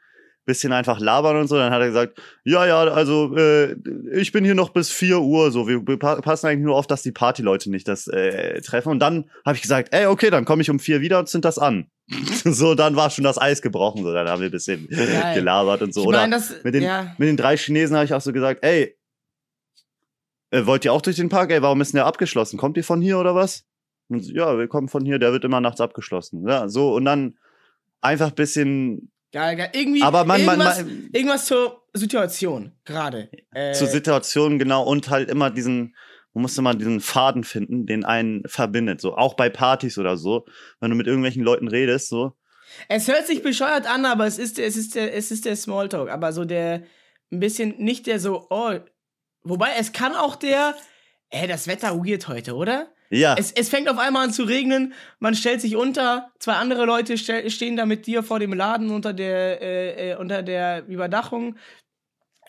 bisschen 0.46 0.72
einfach 0.72 1.00
labern 1.00 1.36
und 1.36 1.48
so. 1.48 1.56
Dann 1.56 1.72
hat 1.72 1.80
er 1.80 1.88
gesagt, 1.88 2.20
ja, 2.44 2.66
ja, 2.66 2.82
also 2.84 3.34
äh, 3.36 3.74
ich 4.12 4.30
bin 4.30 4.44
hier 4.44 4.54
noch 4.54 4.70
bis 4.70 4.90
4 4.90 5.20
Uhr, 5.20 5.50
so 5.50 5.66
wir 5.66 5.86
wir 5.86 5.98
pa- 5.98 6.20
passen 6.20 6.46
eigentlich 6.46 6.64
nur 6.66 6.76
auf, 6.76 6.86
dass 6.86 7.02
die 7.02 7.12
Partyleute 7.12 7.70
nicht 7.70 7.88
das 7.88 8.06
äh, 8.06 8.60
treffen. 8.60 8.90
Und 8.90 8.98
dann 9.00 9.30
habe 9.44 9.56
ich 9.56 9.62
gesagt, 9.62 9.88
ey, 9.92 10.06
okay, 10.06 10.30
dann 10.30 10.44
komme 10.44 10.62
ich 10.62 10.70
um 10.70 10.78
4 10.78 11.00
wieder 11.00 11.18
und 11.18 11.28
zünd 11.28 11.44
das 11.44 11.58
an. 11.58 11.86
so, 12.44 12.74
dann 12.74 12.96
war 12.96 13.08
schon 13.10 13.24
das 13.24 13.40
Eis 13.40 13.62
gebrochen. 13.62 14.02
So, 14.04 14.12
dann 14.12 14.28
haben 14.28 14.40
wir 14.40 14.48
ein 14.48 14.52
bisschen 14.52 14.86
Geil. 14.88 15.34
gelabert 15.34 15.80
und 15.82 15.94
so. 15.94 16.02
Ich 16.02 16.06
Oder 16.06 16.18
meine, 16.18 16.36
das. 16.36 16.52
mit 16.62 16.74
den, 16.74 16.82
ja. 16.82 17.14
mit 17.18 17.28
den 17.28 17.36
drei 17.38 17.56
Chinesen 17.56 17.96
habe 17.96 18.04
ich 18.04 18.12
auch 18.12 18.20
so 18.20 18.32
gesagt, 18.32 18.62
ey, 18.62 18.94
äh, 20.50 20.66
wollt 20.66 20.84
ihr 20.84 20.92
auch 20.92 21.00
durch 21.02 21.16
den 21.16 21.30
Park? 21.30 21.50
Ey, 21.50 21.62
warum 21.62 21.80
ist 21.80 21.92
denn 21.94 21.98
der 21.98 22.06
abgeschlossen? 22.06 22.58
Kommt 22.58 22.76
ihr 22.76 22.84
von 22.84 23.00
hier 23.00 23.18
oder 23.18 23.34
was? 23.34 23.64
Und 24.08 24.26
ja, 24.30 24.58
wir 24.58 24.68
kommen 24.68 24.88
von 24.88 25.04
hier, 25.04 25.18
der 25.18 25.32
wird 25.32 25.44
immer 25.44 25.60
nachts 25.60 25.80
abgeschlossen. 25.80 26.46
Ja, 26.48 26.68
so, 26.68 26.94
und 26.94 27.04
dann 27.04 27.38
einfach 28.00 28.28
ein 28.28 28.34
bisschen 28.34 29.10
Geil, 29.32 29.56
geil. 29.56 29.70
Irgendwie. 29.72 30.02
Aber 30.02 30.24
man- 30.24 30.44
man- 30.44 30.60
irgendwas, 30.60 30.82
man- 30.82 31.10
irgendwas 31.12 31.46
zur 31.46 31.82
Situation 31.92 32.72
gerade. 32.84 33.28
Äh, 33.52 33.72
zur 33.72 33.88
Situation 33.88 34.58
genau 34.60 34.84
und 34.84 35.10
halt 35.10 35.28
immer 35.28 35.50
diesen, 35.50 35.96
man 36.34 36.42
musste 36.42 36.62
mal 36.62 36.74
diesen 36.76 37.00
Faden 37.00 37.42
finden, 37.42 37.84
den 37.86 38.04
einen 38.04 38.44
verbindet. 38.46 39.00
So, 39.00 39.16
auch 39.16 39.34
bei 39.34 39.48
Partys 39.50 39.98
oder 39.98 40.16
so, 40.16 40.44
wenn 40.78 40.90
du 40.90 40.96
mit 40.96 41.08
irgendwelchen 41.08 41.42
Leuten 41.42 41.66
redest, 41.66 42.08
so. 42.08 42.36
Es 42.88 43.08
hört 43.08 43.26
sich 43.26 43.42
bescheuert 43.42 43.88
an, 43.90 44.04
aber 44.06 44.26
es 44.26 44.38
ist, 44.38 44.58
es 44.60 44.76
ist, 44.76 44.94
der, 44.94 45.14
es 45.14 45.30
ist 45.32 45.44
der 45.46 45.56
Smalltalk. 45.56 46.10
Aber 46.10 46.32
so 46.32 46.44
der, 46.44 46.82
ein 47.32 47.40
bisschen, 47.40 47.74
nicht 47.78 48.06
der 48.06 48.20
so, 48.20 48.46
oh. 48.50 48.74
Wobei, 49.42 49.70
es 49.78 49.92
kann 49.92 50.14
auch 50.14 50.36
der, 50.36 50.74
ey, 51.30 51.48
das 51.48 51.66
Wetter 51.66 51.96
weird 51.98 52.28
heute, 52.28 52.54
oder? 52.54 52.86
Ja, 53.10 53.34
Es, 53.38 53.52
es 53.52 53.68
fängt 53.68 53.88
auf 53.88 53.98
einmal 53.98 54.24
an 54.24 54.32
zu 54.32 54.44
regnen, 54.44 54.94
man 55.18 55.34
stellt 55.34 55.60
sich 55.60 55.76
unter, 55.76 56.32
zwei 56.38 56.54
andere 56.54 56.84
Leute 56.84 57.18
stell, 57.18 57.48
stehen 57.50 57.76
da 57.76 57.86
mit 57.86 58.06
dir 58.06 58.22
vor 58.22 58.40
dem 58.40 58.52
Laden 58.52 58.90
unter 58.90 59.12
der, 59.12 59.60
äh, 59.62 60.10
äh, 60.10 60.16
unter 60.16 60.42
der 60.42 60.86
Überdachung. 60.86 61.56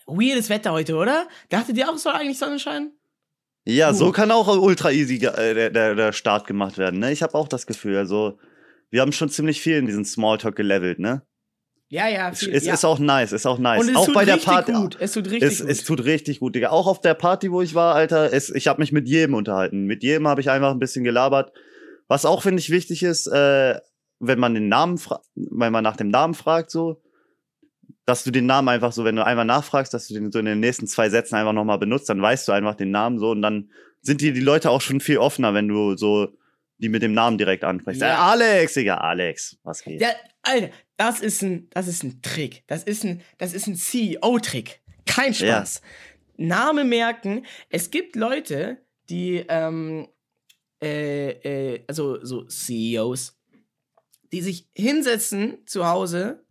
Weirdes 0.08 0.50
Wetter 0.50 0.72
heute, 0.72 0.96
oder? 0.96 1.28
Dachtet 1.50 1.78
ihr 1.78 1.90
auch, 1.90 1.96
es 1.96 2.04
soll 2.04 2.14
eigentlich 2.14 2.40
Sonnenschein? 2.40 2.92
ja, 3.68 3.94
so 3.94 4.06
cool. 4.06 4.12
kann 4.12 4.32
auch 4.32 4.48
ultra 4.48 4.92
easy 4.92 5.16
äh, 5.16 5.54
der, 5.54 5.70
der, 5.72 5.96
der 5.96 6.14
Start 6.14 6.46
gemacht 6.46 6.78
werden, 6.78 7.00
ne? 7.00 7.12
Ich 7.12 7.24
habe 7.24 7.34
auch 7.34 7.48
das 7.48 7.66
Gefühl, 7.66 7.98
also, 7.98 8.38
wir 8.92 9.02
haben 9.02 9.12
schon 9.12 9.30
ziemlich 9.30 9.60
viel 9.60 9.78
in 9.78 9.88
diesen 9.88 10.06
Smalltalk 10.06 10.56
gelevelt, 10.56 11.00
ne? 11.00 11.24
Ja, 11.96 12.10
ja, 12.10 12.34
viel, 12.34 12.54
es 12.54 12.66
ja. 12.66 12.74
ist 12.74 12.84
auch 12.84 13.00
nice, 13.00 13.32
ist 13.32 13.46
auch 13.46 13.58
nice. 13.58 13.82
Und 13.82 13.90
es 13.90 13.96
auch 13.96 14.06
tut 14.08 14.16
bei 14.16 14.26
der 14.26 14.36
richtig 14.36 14.52
Party. 14.54 14.74
gut. 14.74 14.98
Es 15.00 15.14
tut 15.14 15.32
richtig 15.32 15.50
Es, 15.50 15.62
gut. 15.62 15.70
es 15.70 15.84
tut 15.86 16.04
richtig 16.04 16.40
gut, 16.42 16.54
Digga. 16.54 16.70
Auch 16.72 16.88
auf 16.88 17.00
der 17.00 17.14
Party, 17.14 17.54
wo 17.54 17.62
ich 17.62 17.74
war, 17.74 17.96
Alter, 17.96 18.34
es, 18.34 18.50
ich 18.50 18.68
habe 18.68 18.82
mich 18.82 18.92
mit 18.92 19.08
jedem 19.08 19.34
unterhalten. 19.34 19.86
Mit 19.86 20.04
jedem 20.04 20.28
habe 20.28 20.42
ich 20.42 20.50
einfach 20.50 20.72
ein 20.72 20.80
bisschen 20.80 21.06
gelabert. 21.06 21.54
Was 22.10 22.26
auch, 22.26 22.42
finde 22.42 22.60
ich, 22.60 22.70
wichtig 22.70 23.02
ist, 23.02 23.28
äh, 23.28 23.80
wenn 24.20 24.40
man 24.40 24.54
den 24.54 24.68
Namen 24.68 25.00
wenn 25.36 25.72
man 25.72 25.86
nach 25.86 25.96
dem 25.96 26.10
Namen 26.10 26.34
fragt, 26.34 26.70
so, 26.70 27.02
dass 28.06 28.26
du 28.26 28.32
den 28.32 28.46
Namen 28.46 28.68
einfach 28.68 28.92
so, 28.92 29.06
wenn 29.06 29.16
du 29.16 29.26
einmal 29.26 29.46
nachfragst, 29.46 29.94
dass 29.94 30.10
du 30.10 30.16
den 30.16 30.34
so 30.34 30.40
in 30.40 30.46
den 30.46 30.60
nächsten 30.60 30.88
zwei 30.88 31.10
Sätzen 31.10 31.36
einfach 31.36 31.54
nochmal 31.54 31.80
benutzt, 31.80 32.10
dann 32.10 32.22
weißt 32.22 32.46
du 32.48 32.52
einfach 32.52 32.76
den 32.76 32.92
Namen 32.92 33.20
so 33.20 33.32
und 33.32 33.42
dann 33.42 33.70
sind 34.02 34.20
dir 34.20 34.34
die 34.34 34.42
Leute 34.42 34.70
auch 34.70 34.82
schon 34.82 35.00
viel 35.00 35.18
offener, 35.18 35.54
wenn 35.54 35.70
du 35.70 35.96
so 35.96 36.28
die 36.78 36.90
mit 36.90 37.02
dem 37.02 37.14
Namen 37.14 37.38
direkt 37.38 37.64
ansprichst. 37.64 38.02
Ja. 38.02 38.10
Ja. 38.10 38.32
Alex, 38.32 38.74
Digga, 38.74 38.98
Alex, 38.98 39.58
was 39.64 39.82
geht? 39.82 40.02
Ja, 40.02 40.10
Alter, 40.46 40.70
das 40.98 41.20
ist 41.22 41.42
ein, 41.42 41.70
das 41.72 41.88
ist 41.88 42.04
ein 42.04 42.22
Trick. 42.22 42.64
Das 42.68 42.84
ist 42.84 43.04
ein, 43.04 43.22
das 43.38 43.54
ist 43.54 43.68
ein 43.68 43.76
CEO-Trick. 43.76 44.82
Kein 45.06 45.34
Ja. 45.34 45.58
Spaß. 45.66 45.82
Name 46.38 46.84
merken. 46.84 47.46
Es 47.70 47.92
gibt 47.92 48.16
Leute, 48.16 48.78
die, 49.10 49.46
ähm, 49.48 50.08
äh, 50.82 51.30
äh, 51.74 51.84
also 51.88 52.24
so 52.24 52.44
CEOs, 52.46 53.38
die 54.32 54.42
sich 54.42 54.68
hinsetzen 54.74 55.66
zu 55.66 55.88
Hause 55.88 56.44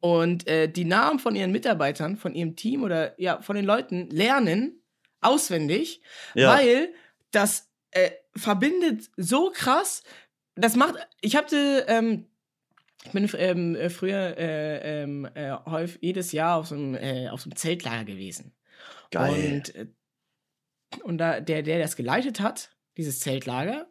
und 0.00 0.48
äh, 0.48 0.68
die 0.68 0.84
Namen 0.84 1.18
von 1.20 1.36
ihren 1.36 1.52
Mitarbeitern, 1.52 2.16
von 2.16 2.34
ihrem 2.34 2.56
Team 2.56 2.82
oder 2.82 3.18
ja, 3.20 3.40
von 3.42 3.54
den 3.56 3.64
Leuten 3.64 4.08
lernen, 4.10 4.82
auswendig, 5.20 6.02
Ja. 6.34 6.54
weil 6.56 6.92
das 7.30 7.70
äh, 7.92 8.10
verbindet 8.34 9.10
so 9.16 9.50
krass. 9.54 10.02
Das 10.56 10.74
macht. 10.76 10.96
Ich 11.20 11.36
hatte. 11.36 11.84
Ähm, 11.88 12.26
ich 13.04 13.12
bin 13.12 13.28
ähm, 13.36 13.74
äh, 13.74 13.90
früher 13.90 14.36
äh, 14.38 15.02
ähm, 15.02 15.28
äh, 15.34 15.52
häufig 15.66 15.98
jedes 16.02 16.32
Jahr 16.32 16.58
auf 16.58 16.68
so 16.68 16.74
einem, 16.74 16.94
äh, 16.94 17.28
auf 17.28 17.40
so 17.40 17.50
einem 17.50 17.56
Zeltlager 17.56 18.04
gewesen. 18.04 18.54
Geil. 19.10 19.54
Und, 19.54 19.74
äh, 19.74 19.86
und 21.02 21.18
da, 21.18 21.40
der, 21.40 21.62
der 21.62 21.78
das 21.78 21.96
geleitet 21.96 22.40
hat, 22.40 22.76
dieses 22.96 23.20
Zeltlager, 23.20 23.90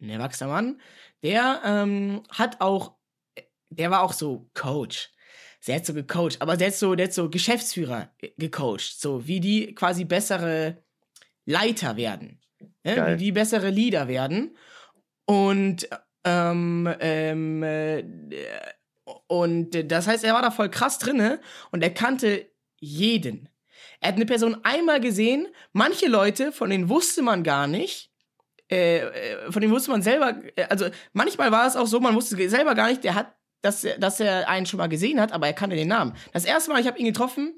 ein 0.00 0.10
erwachsener 0.10 0.50
Mann, 0.50 0.80
der 1.22 1.60
ähm, 1.64 2.22
hat 2.30 2.60
auch, 2.60 2.96
der 3.70 3.90
war 3.90 4.02
auch 4.02 4.12
so 4.12 4.48
Coach. 4.54 5.10
Der 5.66 5.74
hat 5.74 5.86
so 5.86 5.92
gecoacht, 5.92 6.40
aber 6.40 6.56
der 6.56 6.68
hat 6.68 6.74
so, 6.76 6.94
der 6.94 7.08
hat 7.08 7.12
so 7.12 7.28
Geschäftsführer 7.28 8.12
ge- 8.18 8.32
gecoacht, 8.38 9.00
so 9.00 9.26
wie 9.26 9.40
die 9.40 9.74
quasi 9.74 10.04
bessere 10.04 10.82
Leiter 11.44 11.96
werden. 11.96 12.40
Ne? 12.84 13.18
Wie 13.18 13.24
die 13.24 13.32
bessere 13.32 13.68
Leader 13.68 14.06
werden. 14.06 14.56
Und 15.26 15.88
ähm, 16.24 16.88
ähm, 17.00 17.62
äh, 17.62 18.04
und 19.26 19.70
das 19.90 20.06
heißt, 20.06 20.24
er 20.24 20.34
war 20.34 20.42
da 20.42 20.50
voll 20.50 20.68
krass 20.70 20.98
drinne 20.98 21.40
und 21.70 21.82
er 21.82 21.90
kannte 21.90 22.50
jeden. 22.78 23.48
Er 24.00 24.08
hat 24.08 24.16
eine 24.16 24.26
Person 24.26 24.58
einmal 24.64 25.00
gesehen, 25.00 25.48
manche 25.72 26.06
Leute, 26.06 26.52
von 26.52 26.70
denen 26.70 26.88
wusste 26.88 27.22
man 27.22 27.42
gar 27.42 27.66
nicht, 27.66 28.12
äh, 28.70 28.98
äh, 28.98 29.50
von 29.52 29.60
denen 29.62 29.72
wusste 29.72 29.90
man 29.90 30.02
selber, 30.02 30.36
äh, 30.56 30.64
also 30.64 30.86
manchmal 31.12 31.50
war 31.52 31.66
es 31.66 31.74
auch 31.76 31.86
so, 31.86 32.00
man 32.00 32.14
wusste 32.14 32.48
selber 32.48 32.74
gar 32.74 32.88
nicht, 32.88 33.02
der 33.02 33.14
hat, 33.14 33.34
dass, 33.62 33.82
er- 33.84 33.98
dass 33.98 34.20
er 34.20 34.48
einen 34.48 34.66
schon 34.66 34.78
mal 34.78 34.88
gesehen 34.88 35.20
hat, 35.20 35.32
aber 35.32 35.46
er 35.46 35.54
kannte 35.54 35.74
den 35.74 35.88
Namen. 35.88 36.14
Das 36.32 36.44
erste 36.44 36.70
Mal, 36.70 36.80
ich 36.80 36.86
habe 36.86 36.98
ihn 36.98 37.06
getroffen, 37.06 37.54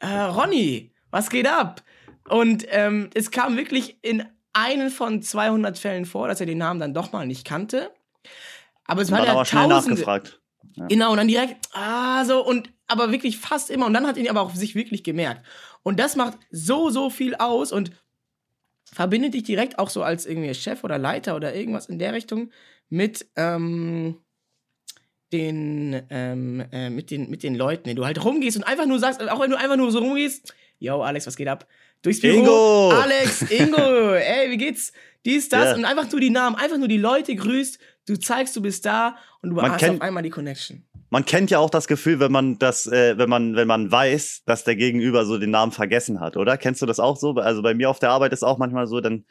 äh, 0.00 0.06
Ronny, 0.06 0.94
was 1.10 1.30
geht 1.30 1.48
ab? 1.48 1.82
Und 2.28 2.66
ähm, 2.68 3.10
es 3.14 3.30
kam 3.30 3.56
wirklich 3.56 3.98
in 4.02 4.24
einen 4.56 4.90
von 4.90 5.22
200 5.22 5.78
Fällen 5.78 6.06
vor, 6.06 6.28
dass 6.28 6.40
er 6.40 6.46
den 6.46 6.58
Namen 6.58 6.80
dann 6.80 6.94
doch 6.94 7.12
mal 7.12 7.26
nicht 7.26 7.44
kannte. 7.44 7.90
Aber 8.86 9.02
es 9.02 9.10
war 9.10 9.26
aber 9.26 9.44
schnell 9.44 9.66
nachgefragt. 9.68 10.40
Genau, 10.88 11.10
und 11.10 11.18
dann 11.18 11.28
direkt, 11.28 11.56
ah, 11.72 12.24
so, 12.24 12.44
und 12.44 12.70
aber 12.86 13.12
wirklich 13.12 13.38
fast 13.38 13.70
immer. 13.70 13.86
Und 13.86 13.94
dann 13.94 14.06
hat 14.06 14.16
ihn 14.16 14.28
aber 14.28 14.40
auch 14.40 14.54
sich 14.54 14.74
wirklich 14.74 15.04
gemerkt. 15.04 15.44
Und 15.82 15.98
das 15.98 16.16
macht 16.16 16.38
so, 16.50 16.90
so 16.90 17.10
viel 17.10 17.34
aus 17.34 17.72
und 17.72 17.90
verbindet 18.92 19.34
dich 19.34 19.42
direkt 19.42 19.78
auch 19.78 19.90
so 19.90 20.02
als 20.02 20.26
irgendwie 20.26 20.54
Chef 20.54 20.84
oder 20.84 20.98
Leiter 20.98 21.36
oder 21.36 21.54
irgendwas 21.54 21.86
in 21.86 21.98
der 21.98 22.12
Richtung 22.12 22.50
mit 22.88 23.26
ähm, 23.36 24.16
den, 25.32 26.02
ähm, 26.10 26.64
äh, 26.72 26.90
mit 26.90 27.10
den, 27.10 27.28
mit 27.28 27.42
den 27.42 27.54
Leuten, 27.56 27.86
wenn 27.86 27.96
du 27.96 28.04
halt 28.04 28.24
rumgehst 28.24 28.56
und 28.56 28.64
einfach 28.64 28.86
nur 28.86 28.98
sagst, 28.98 29.20
auch 29.28 29.40
wenn 29.40 29.50
du 29.50 29.58
einfach 29.58 29.76
nur 29.76 29.90
so 29.90 29.98
rumgehst, 29.98 30.54
yo, 30.78 31.02
Alex, 31.02 31.26
was 31.26 31.36
geht 31.36 31.48
ab? 31.48 31.66
Durchs 32.02 32.20
Büro, 32.20 32.38
Ingo! 32.38 32.90
Alex, 32.90 33.42
Ingo, 33.50 34.12
ey, 34.14 34.50
wie 34.50 34.56
geht's? 34.56 34.92
Dies, 35.24 35.48
das 35.48 35.64
Ja. 35.70 35.74
und 35.74 35.84
einfach 35.84 36.10
nur 36.10 36.20
die 36.20 36.30
Namen, 36.30 36.54
einfach 36.56 36.78
nur 36.78 36.88
die 36.88 36.98
Leute 36.98 37.34
grüßt, 37.34 37.78
du 38.06 38.16
zeigst, 38.16 38.54
du 38.54 38.62
bist 38.62 38.86
da 38.86 39.16
und 39.42 39.50
du 39.50 39.56
Man 39.56 39.72
hast 39.72 39.80
kennt- 39.80 39.96
auf 39.96 40.00
einmal 40.02 40.22
die 40.22 40.30
Connection. 40.30 40.84
man 41.10 41.24
kennt 41.24 41.50
ja 41.50 41.58
auch 41.58 41.70
das 41.70 41.88
Gefühl, 41.88 42.20
wenn 42.20 42.30
man 42.30 42.58
das, 42.60 42.86
äh, 42.86 43.18
wenn 43.18 43.28
man, 43.28 43.56
wenn 43.56 43.66
man 43.66 43.90
weiß, 43.90 44.42
dass 44.46 44.62
der 44.62 44.76
Gegenüber 44.76 45.24
so 45.24 45.36
den 45.38 45.50
Namen 45.50 45.72
vergessen 45.72 46.20
hat, 46.20 46.36
oder? 46.36 46.56
Kennst 46.56 46.80
du 46.82 46.86
das 46.86 47.00
auch 47.00 47.16
so? 47.16 47.32
Also 47.34 47.62
bei 47.62 47.74
mir 47.74 47.90
auf 47.90 47.98
der 47.98 48.10
Arbeit 48.10 48.32
ist 48.32 48.44
auch 48.44 48.58
manchmal 48.58 48.86
so, 48.86 49.00
dann, 49.00 49.24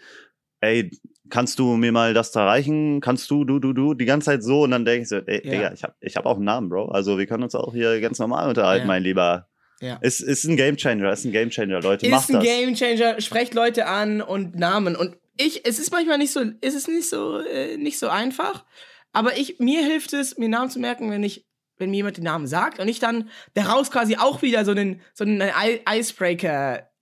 ey, 0.59 0.91
kannst 1.29 1.59
du 1.59 1.75
mir 1.77 1.93
mal 1.93 2.13
das 2.13 2.31
da 2.31 2.45
reichen? 2.45 2.99
Kannst 2.99 3.31
du, 3.31 3.45
du, 3.45 3.59
du, 3.59 3.71
du, 3.71 3.93
die 3.93 4.05
ganze 4.05 4.25
Zeit 4.25 4.43
so 4.43 4.63
und 4.63 4.71
dann 4.71 4.83
denke 4.83 5.03
ich 5.03 5.07
so, 5.09 5.15
ey, 5.17 5.41
Ja. 5.45 5.51
Digga, 5.51 5.73
ich 5.73 5.83
hab, 5.83 5.95
ich 6.01 6.15
hab 6.17 6.25
auch 6.25 6.35
einen 6.35 6.45
Namen, 6.45 6.67
Bro. 6.67 6.89
Also 6.89 7.17
wir 7.17 7.25
können 7.25 7.43
uns 7.43 7.55
auch 7.55 7.73
hier 7.73 8.01
ganz 8.01 8.19
normal 8.19 8.49
unterhalten, 8.49 8.83
Ja. 8.83 8.87
mein 8.87 9.03
Lieber. 9.03 9.47
Ja. 9.85 9.97
Ist, 10.01 10.19
ist 10.21 10.43
ein 10.45 10.57
Gamechanger, 10.57 11.11
ist 11.11 11.23
ein 11.25 11.31
Gamechanger, 11.31 11.79
Leute, 11.81 12.05
ist 12.07 12.11
macht 12.11 12.29
ein 12.29 12.33
das. 12.33 12.43
Gamechanger, 12.43 13.21
sprecht 13.21 13.53
Leute 13.53 13.85
an 13.85 14.21
und 14.21 14.55
Namen. 14.55 14.95
Und 14.95 15.15
ich, 15.37 15.65
es 15.65 15.79
ist 15.79 15.91
manchmal 15.91 16.17
nicht 16.17 16.31
so, 16.31 16.43
es 16.61 16.73
ist 16.75 16.87
nicht 16.87 17.07
so, 17.09 17.39
äh, 17.39 17.77
nicht 17.77 17.99
so 17.99 18.07
einfach. 18.09 18.65
Aber 19.13 19.37
ich, 19.37 19.59
mir 19.59 19.83
hilft 19.83 20.13
es, 20.13 20.37
mir 20.37 20.49
Namen 20.49 20.69
zu 20.69 20.79
merken, 20.79 21.09
wenn 21.11 21.23
ich, 21.23 21.45
wenn 21.77 21.89
mir 21.91 21.97
jemand 21.97 22.17
den 22.17 22.23
Namen 22.23 22.47
sagt 22.47 22.79
und 22.79 22.87
ich 22.87 22.99
dann 22.99 23.29
daraus 23.53 23.91
quasi 23.91 24.17
auch 24.17 24.41
wieder 24.41 24.65
so 24.65 24.71
einen, 24.71 25.01
so 25.13 25.23
einen 25.23 25.41
I- 25.41 25.81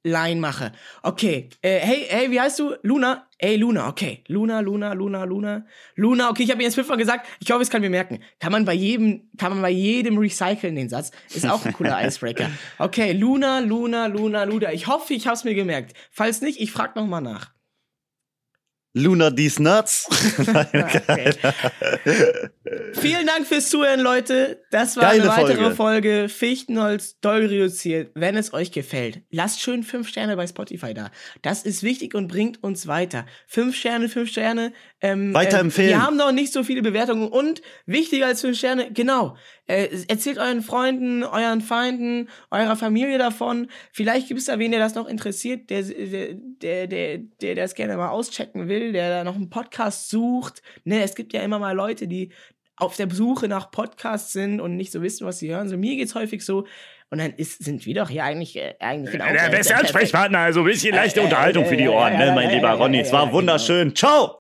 Icebreaker-Line 0.04 0.40
mache. 0.40 0.72
Okay, 1.02 1.50
äh, 1.62 1.80
hey, 1.80 2.06
hey, 2.10 2.32
wie 2.32 2.40
heißt 2.40 2.60
du? 2.60 2.76
Luna? 2.84 3.28
Ey, 3.38 3.58
Luna, 3.58 3.90
okay. 3.90 4.24
Luna, 4.28 4.60
Luna, 4.62 4.94
Luna, 4.94 5.24
Luna. 5.24 5.66
Luna, 5.96 6.30
okay, 6.30 6.44
ich 6.44 6.52
habe 6.52 6.62
ihn 6.62 6.66
jetzt 6.66 6.76
fünfmal 6.76 6.98
gesagt. 6.98 7.28
Ich 7.40 7.52
hoffe, 7.52 7.62
es 7.62 7.70
kann 7.70 7.82
mir 7.82 7.90
merken. 7.90 8.20
Kann 8.40 8.52
man 8.52 8.66
bei 8.66 8.74
jedem, 8.74 9.30
kann 9.38 9.52
man 9.52 9.62
bei 9.62 9.70
jedem 9.70 10.18
recyceln, 10.18 10.76
den 10.76 10.90
Satz. 10.90 11.12
Ist 11.34 11.48
auch 11.48 11.66
ein 11.66 11.74
cooler 11.74 12.00
Icebreaker. 12.06 12.50
Okay, 12.78 13.12
Luna, 13.14 13.60
Luna, 13.60 14.08
Luna, 14.08 14.44
Luna. 14.44 14.72
Ich 14.72 14.88
hoffe, 14.88 15.14
ich 15.14 15.28
habe 15.28 15.36
es 15.36 15.44
mir 15.44 15.56
gemerkt. 15.56 15.94
Falls 16.12 16.42
nicht, 16.42 16.60
ich 16.60 16.72
frage 16.72 17.00
nochmal 17.00 17.22
nach. 17.22 17.53
Luna 18.96 19.32
These 19.32 19.62
Nuts. 19.62 20.08
Vielen 22.94 23.26
Dank 23.26 23.48
fürs 23.48 23.70
Zuhören, 23.70 24.00
Leute. 24.00 24.62
Das 24.70 24.96
war 24.98 25.06
Geile 25.06 25.24
eine 25.24 25.32
weitere 25.32 25.72
Folge. 25.72 25.76
Folge. 25.76 26.30
Fichtenholz 26.30 27.20
doll 27.20 27.46
reduziert. 27.48 28.12
Wenn 28.14 28.38
es 28.38 28.54
euch 28.54 28.72
gefällt, 28.72 29.22
lasst 29.32 29.62
schön 29.62 29.82
fünf 29.82 30.08
Sterne 30.08 30.36
bei 30.36 30.46
Spotify 30.46 30.94
da. 30.94 31.10
Das 31.42 31.64
ist 31.64 31.82
wichtig 31.82 32.14
und 32.14 32.28
bringt 32.28 32.64
uns 32.64 32.86
weiter. 32.86 33.26
Fünf 33.48 33.76
Sterne, 33.76 34.10
fünf 34.10 34.30
Sterne. 34.30 34.74
Ähm, 35.02 35.34
Weiterempfehlen. 35.34 35.90
wir 35.90 36.02
haben 36.06 36.16
noch 36.16 36.32
nicht 36.32 36.54
so 36.54 36.64
viele 36.64 36.84
Bewertungen 36.84 37.28
und 37.30 37.64
wichtiger 37.88 38.28
als 38.28 38.42
fünf 38.42 38.60
Sterne, 38.60 38.92
genau. 38.94 39.36
Äh, 39.66 39.88
erzählt 40.10 40.38
euren 40.38 40.62
Freunden, 40.62 41.24
euren 41.24 41.62
Feinden, 41.62 42.30
eurer 42.52 42.76
Familie 42.76 43.18
davon. 43.18 43.68
Vielleicht 43.94 44.28
gibt 44.28 44.40
es 44.40 44.48
da 44.48 44.60
wen, 44.60 44.72
der 44.72 44.80
das 44.80 44.96
noch 44.96 45.08
interessiert, 45.08 45.70
der, 45.70 45.84
der, 45.84 46.34
der, 46.34 46.88
der, 46.88 47.18
der 47.42 47.56
das 47.56 47.74
gerne 47.74 47.96
mal 47.96 48.10
auschecken 48.10 48.68
will, 48.68 48.92
der 48.92 49.10
da 49.10 49.24
noch 49.24 49.36
einen 49.36 49.50
Podcast 49.50 50.10
sucht. 50.10 50.62
Ne, 50.84 51.02
es 51.02 51.16
gibt 51.16 51.32
ja 51.34 51.42
immer 51.42 51.60
mal 51.60 51.76
Leute, 51.76 52.08
die 52.08 52.32
auf 52.76 52.96
der 52.98 53.10
Suche 53.10 53.48
nach 53.48 53.72
Podcasts 53.72 54.34
sind 54.34 54.60
und 54.60 54.76
nicht 54.76 54.92
so 54.92 55.02
wissen, 55.02 55.26
was 55.26 55.40
sie 55.40 55.52
hören. 55.52 55.70
So, 55.70 55.78
mir 55.78 55.96
geht's 55.96 56.16
häufig 56.16 56.44
so. 56.44 56.66
Und 57.10 57.20
dann 57.20 57.34
ist, 57.34 57.64
sind 57.64 57.86
wir 57.86 57.94
doch 57.94 58.10
hier 58.10 58.24
eigentlich, 58.24 58.56
äh, 58.56 58.74
eigentlich 58.80 59.12
genau. 59.12 59.26
Der 59.32 59.50
beste 59.50 59.76
Ansprechpartner, 59.76 60.40
also 60.40 60.62
ein 60.62 60.66
bisschen 60.66 60.96
leichte 60.96 61.20
Äh, 61.20 61.24
äh, 61.24 61.26
Unterhaltung 61.26 61.66
für 61.68 61.78
die 61.78 61.88
Ohren, 61.88 62.14
äh, 62.14 62.18
ne, 62.18 62.26
äh, 62.32 62.36
mein 62.36 62.50
äh, 62.50 62.56
lieber 62.56 62.70
äh, 62.70 62.72
Ronny. 62.72 62.98
äh, 62.98 63.02
Es 63.02 63.12
war 63.14 63.30
äh, 63.30 63.32
wunderschön. 63.32 63.96
Ciao! 63.96 64.32